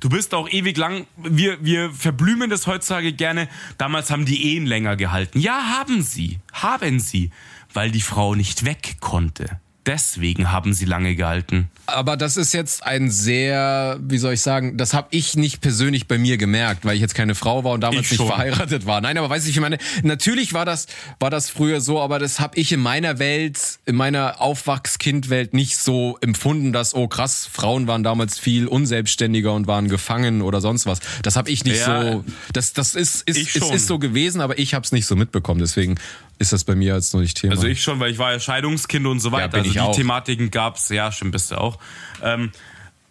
Du 0.00 0.08
bist 0.08 0.34
auch 0.34 0.48
ewig 0.48 0.76
lang, 0.76 1.06
wir, 1.16 1.62
wir 1.64 1.92
verblümen 1.92 2.50
das 2.50 2.66
heutzutage 2.66 3.12
gerne. 3.12 3.48
Damals 3.78 4.10
haben 4.10 4.24
die 4.24 4.54
Ehen 4.54 4.66
länger 4.66 4.96
gehalten. 4.96 5.38
Ja, 5.38 5.78
haben 5.78 6.02
sie. 6.02 6.38
Haben 6.52 7.00
sie. 7.00 7.30
Weil 7.72 7.90
die 7.90 8.00
Frau 8.00 8.34
nicht 8.34 8.64
weg 8.64 8.96
konnte. 9.00 9.60
Deswegen 9.90 10.52
haben 10.52 10.72
sie 10.72 10.84
lange 10.84 11.16
gehalten. 11.16 11.68
aber 11.86 12.16
das 12.16 12.36
ist 12.36 12.54
jetzt 12.54 12.84
ein 12.86 13.10
sehr, 13.10 13.98
wie 14.00 14.18
soll 14.18 14.34
ich 14.34 14.40
sagen, 14.40 14.76
das 14.76 14.94
habe 14.94 15.08
ich 15.10 15.34
nicht 15.36 15.60
persönlich 15.60 16.06
bei 16.06 16.16
mir 16.16 16.36
gemerkt, 16.36 16.84
weil 16.84 16.94
ich 16.94 17.00
jetzt 17.00 17.16
keine 17.16 17.34
Frau 17.34 17.64
war 17.64 17.72
und 17.72 17.80
damals 17.80 18.12
Ich 18.12 18.18
nicht 18.18 18.24
verheiratet 18.28 18.86
war. 18.86 19.00
Nein, 19.00 19.18
aber 19.18 19.28
weiß 19.28 19.44
ich, 19.46 19.56
ich 19.56 19.60
meine, 19.60 19.78
natürlich 20.04 20.52
war 20.52 20.64
das, 20.64 20.86
war 21.18 21.30
das 21.30 21.50
früher 21.50 21.80
so, 21.80 22.00
aber 22.00 22.20
das 22.20 22.38
habe 22.38 22.56
ich 22.56 22.70
in 22.70 22.78
meiner 22.80 23.18
Welt, 23.18 23.80
in 23.86 23.96
meiner 23.96 24.40
Aufwachskindwelt 24.40 25.54
nicht 25.54 25.76
so 25.78 26.16
empfunden, 26.20 26.72
dass, 26.72 26.94
oh 26.94 27.08
krass, 27.08 27.48
Frauen 27.52 27.88
waren 27.88 28.04
damals 28.04 28.38
viel 28.38 28.68
unselbstständiger 28.68 29.52
und 29.52 29.66
waren 29.66 29.88
gefangen 29.88 30.42
oder 30.42 30.60
sonst 30.60 30.86
was. 30.86 31.00
Das 31.24 31.34
habe 31.34 31.50
ich 31.50 31.64
nicht 31.64 31.80
Ja. 31.80 32.12
so, 32.12 32.24
das, 32.52 32.72
das 32.72 32.94
ist, 32.94 33.22
ist, 33.28 33.50
schon. 33.50 33.74
ist 33.74 33.88
so 33.88 33.98
gewesen, 33.98 34.40
aber 34.40 34.58
ich 34.60 34.74
habe 34.74 34.84
es 34.84 34.92
nicht 34.92 35.06
so 35.06 35.16
mitbekommen. 35.16 35.58
Deswegen 35.60 35.96
ist 36.40 36.54
das 36.54 36.64
bei 36.64 36.74
mir 36.74 36.94
jetzt 36.94 37.12
noch 37.12 37.20
nicht 37.20 37.36
Thema. 37.36 37.52
Also 37.52 37.66
ich 37.66 37.82
schon, 37.82 38.00
weil 38.00 38.10
ich 38.10 38.18
war 38.18 38.32
ja 38.32 38.40
Scheidungskind 38.40 39.06
und 39.06 39.20
so 39.20 39.30
weiter. 39.30 39.48
bin 39.48 39.60
also 39.60 39.72
die 39.72 39.80
auch. 39.80 39.94
Thematiken 39.94 40.50
gab's, 40.50 40.88
ja, 40.88 41.12
stimmt, 41.12 41.32
bist 41.32 41.50
du 41.50 41.60
auch. 41.60 41.78
Ähm, 42.22 42.50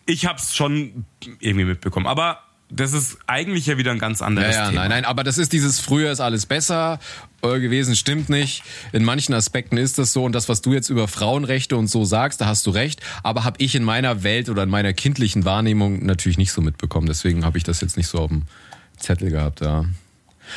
ich 0.07 0.25
hab's 0.25 0.55
schon 0.55 1.05
irgendwie 1.39 1.65
mitbekommen. 1.65 2.07
Aber 2.07 2.39
das 2.71 2.93
ist 2.93 3.19
eigentlich 3.27 3.67
ja 3.67 3.77
wieder 3.77 3.91
ein 3.91 3.99
ganz 3.99 4.23
anderes 4.23 4.55
Ja, 4.55 4.63
ja, 4.63 4.69
Thema. 4.69 4.81
nein, 4.81 4.89
nein, 4.89 5.05
aber 5.05 5.23
das 5.23 5.37
ist 5.37 5.53
dieses 5.53 5.79
früher 5.79 6.11
ist 6.11 6.21
alles 6.21 6.47
besser 6.47 6.99
äh, 7.43 7.59
gewesen, 7.59 7.95
stimmt 7.95 8.29
nicht. 8.29 8.63
In 8.93 9.05
manchen 9.05 9.35
Aspekten 9.35 9.77
ist 9.77 9.99
das 9.99 10.11
so 10.11 10.23
und 10.23 10.33
das, 10.33 10.49
was 10.49 10.61
du 10.61 10.73
jetzt 10.73 10.89
über 10.89 11.07
Frauenrechte 11.07 11.77
und 11.77 11.85
so 11.87 12.05
sagst, 12.05 12.41
da 12.41 12.47
hast 12.47 12.65
du 12.65 12.71
recht, 12.71 12.99
aber 13.21 13.43
habe 13.43 13.57
ich 13.59 13.75
in 13.75 13.83
meiner 13.83 14.23
Welt 14.23 14.49
oder 14.49 14.63
in 14.63 14.69
meiner 14.69 14.93
kindlichen 14.93 15.45
Wahrnehmung 15.45 16.03
natürlich 16.03 16.39
nicht 16.39 16.51
so 16.51 16.61
mitbekommen. 16.61 17.05
Deswegen 17.05 17.45
habe 17.45 17.59
ich 17.59 17.63
das 17.63 17.79
jetzt 17.81 17.95
nicht 17.95 18.07
so 18.07 18.17
auf 18.17 18.29
dem 18.29 18.43
Zettel 18.97 19.29
gehabt, 19.29 19.61
ja. 19.61 19.85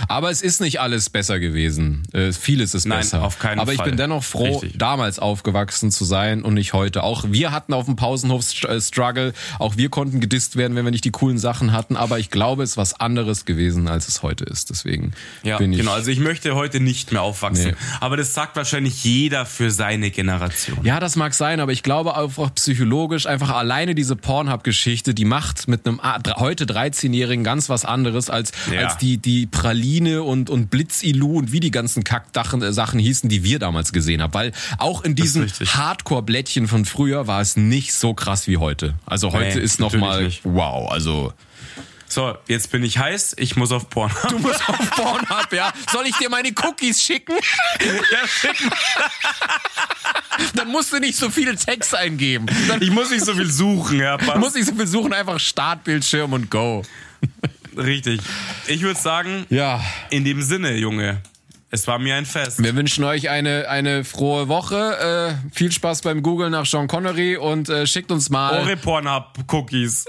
Aber 0.08 0.30
es 0.30 0.42
ist 0.42 0.60
nicht 0.60 0.80
alles 0.80 1.10
besser 1.10 1.38
gewesen. 1.40 2.02
Äh, 2.12 2.32
vieles 2.32 2.74
ist 2.74 2.86
Nein, 2.86 2.98
besser. 2.98 3.22
auf 3.22 3.38
keinen 3.38 3.58
Aber 3.60 3.72
ich 3.72 3.78
Fall. 3.78 3.88
bin 3.88 3.96
dennoch 3.96 4.24
froh, 4.24 4.58
Richtig. 4.60 4.78
damals 4.78 5.18
aufgewachsen 5.18 5.90
zu 5.90 6.04
sein 6.04 6.42
und 6.42 6.54
nicht 6.54 6.72
heute. 6.72 7.02
Auch 7.02 7.24
wir 7.28 7.52
hatten 7.52 7.72
auf 7.72 7.86
dem 7.86 7.96
Pausenhof 7.96 8.42
St- 8.42 8.80
Struggle. 8.86 9.32
Auch 9.58 9.76
wir 9.76 9.88
konnten 9.88 10.20
gedisst 10.20 10.56
werden, 10.56 10.76
wenn 10.76 10.84
wir 10.84 10.90
nicht 10.92 11.04
die 11.04 11.10
coolen 11.10 11.38
Sachen 11.38 11.72
hatten. 11.72 11.96
Aber 11.96 12.18
ich 12.18 12.30
glaube, 12.30 12.62
es 12.62 12.70
ist 12.72 12.76
was 12.76 12.98
anderes 12.98 13.44
gewesen, 13.44 13.88
als 13.88 14.08
es 14.08 14.22
heute 14.22 14.44
ist. 14.44 14.70
Deswegen 14.70 15.12
Ja, 15.42 15.58
bin 15.58 15.72
ich. 15.72 15.78
genau. 15.80 15.92
Also 15.92 16.10
ich 16.10 16.20
möchte 16.20 16.54
heute 16.54 16.80
nicht 16.80 17.12
mehr 17.12 17.22
aufwachsen. 17.22 17.70
Nee. 17.70 17.74
Aber 18.00 18.16
das 18.16 18.34
sagt 18.34 18.56
wahrscheinlich 18.56 19.04
jeder 19.04 19.46
für 19.46 19.70
seine 19.70 20.10
Generation. 20.10 20.78
Ja, 20.84 21.00
das 21.00 21.16
mag 21.16 21.34
sein, 21.34 21.60
aber 21.60 21.72
ich 21.72 21.82
glaube 21.82 22.16
auch 22.16 22.54
psychologisch 22.54 23.26
einfach 23.26 23.50
alleine 23.50 23.94
diese 23.94 24.16
Pornhub-Geschichte, 24.16 25.14
die 25.14 25.24
macht 25.24 25.68
mit 25.68 25.86
einem 25.86 26.00
heute 26.36 26.64
13-Jährigen 26.64 27.44
ganz 27.44 27.68
was 27.68 27.84
anderes 27.84 28.30
als, 28.30 28.52
Ja. 28.72 28.80
als 28.86 28.98
die, 28.98 29.18
die 29.18 29.46
Praline 29.86 30.22
und, 30.22 30.48
und 30.48 30.70
Blitzilu 30.70 31.38
und 31.38 31.50
wie 31.50 31.58
die 31.58 31.72
ganzen 31.72 32.04
Kackdachen 32.04 32.62
äh, 32.62 32.72
Sachen 32.72 33.00
hießen, 33.00 33.28
die 33.28 33.42
wir 33.42 33.58
damals 33.58 33.92
gesehen 33.92 34.22
haben. 34.22 34.32
Weil 34.32 34.52
auch 34.78 35.02
in 35.02 35.16
diesen. 35.16 35.50
Hardcore-Blättchen 35.52 36.68
von 36.68 36.84
früher 36.84 37.26
war 37.26 37.40
es 37.40 37.56
nicht 37.56 37.92
so 37.92 38.14
krass 38.14 38.46
wie 38.46 38.58
heute. 38.58 38.94
Also 39.06 39.32
heute 39.32 39.58
Nee, 39.58 39.64
ist 39.64 39.80
noch 39.80 39.92
natürlich 39.92 40.00
mal 40.08 40.24
nicht. 40.24 40.40
wow, 40.44 40.90
also 40.92 41.32
So, 42.06 42.36
jetzt 42.46 42.70
bin 42.70 42.84
ich 42.84 42.98
heiß, 42.98 43.34
ich 43.38 43.56
muss 43.56 43.72
auf 43.72 43.90
Porn. 43.90 44.12
du 44.28 44.38
musst 44.38 44.68
auf 44.68 44.90
Pornhub, 44.92 45.52
ja. 45.52 45.72
Soll 45.90 46.06
ich 46.06 46.16
dir 46.16 46.30
meine 46.30 46.50
Cookies 46.62 47.02
schicken? 47.02 47.34
ja, 47.80 48.28
schick 48.28 48.64
mal. 48.64 48.76
Dann 50.54 50.68
musst 50.68 50.92
du 50.92 50.98
nicht 51.00 51.16
so 51.16 51.28
viel 51.28 51.56
Text 51.56 51.94
eingeben. 51.94 52.46
Dann 52.68 52.80
Ich 52.80 52.90
muss 52.90 53.10
nicht 53.10 53.24
so 53.24 53.34
viel 53.34 53.50
suchen, 53.50 53.98
ja. 53.98 54.16
passt. 54.16 54.38
muss 54.38 54.54
ich 54.54 54.64
so 54.64 54.74
viel 54.74 54.86
suchen, 54.86 55.12
einfach 55.12 55.40
Startbildschirm 55.40 56.32
und 56.32 56.50
go. 56.50 56.82
Richtig. 57.76 58.20
Ich 58.66 58.82
würde 58.82 58.98
sagen, 59.00 59.46
Ja, 59.50 59.80
in 60.10 60.24
dem 60.24 60.42
Sinne, 60.42 60.74
Junge, 60.76 61.20
es 61.70 61.86
war 61.86 61.98
mir 61.98 62.16
ein 62.16 62.26
Fest. 62.26 62.62
wir 62.62 62.76
wünschen 62.76 63.02
euch 63.04 63.30
eine, 63.30 63.68
eine 63.68 64.04
frohe 64.04 64.48
Woche. 64.48 65.36
Äh, 65.50 65.54
viel 65.54 65.72
Spaß 65.72 66.02
beim 66.02 66.22
Googlen 66.22 66.52
nach 66.52 66.66
Sean 66.66 66.86
Connery 66.86 67.36
und 67.38 67.70
äh, 67.70 67.86
schickt 67.86 68.10
uns 68.12 68.28
mal 68.28 68.60
Eure 68.60 68.76
Pornhub-Cookies. 68.76 70.04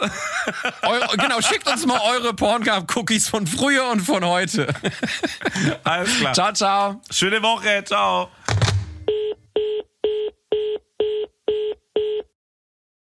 genau, 1.17 1.41
schickt 1.41 1.67
uns 1.69 1.85
mal 1.85 2.01
eure 2.15 2.33
Pornhub-Cookies 2.33 3.29
von 3.29 3.47
früher 3.47 3.89
und 3.91 4.01
von 4.01 4.25
heute. 4.25 4.67
Alles 5.85 6.17
klar. 6.19 6.33
ciao, 6.33 6.51
ciao. 6.53 7.01
Schöne 7.09 7.41
Woche. 7.41 7.83
Ciao. 7.85 8.29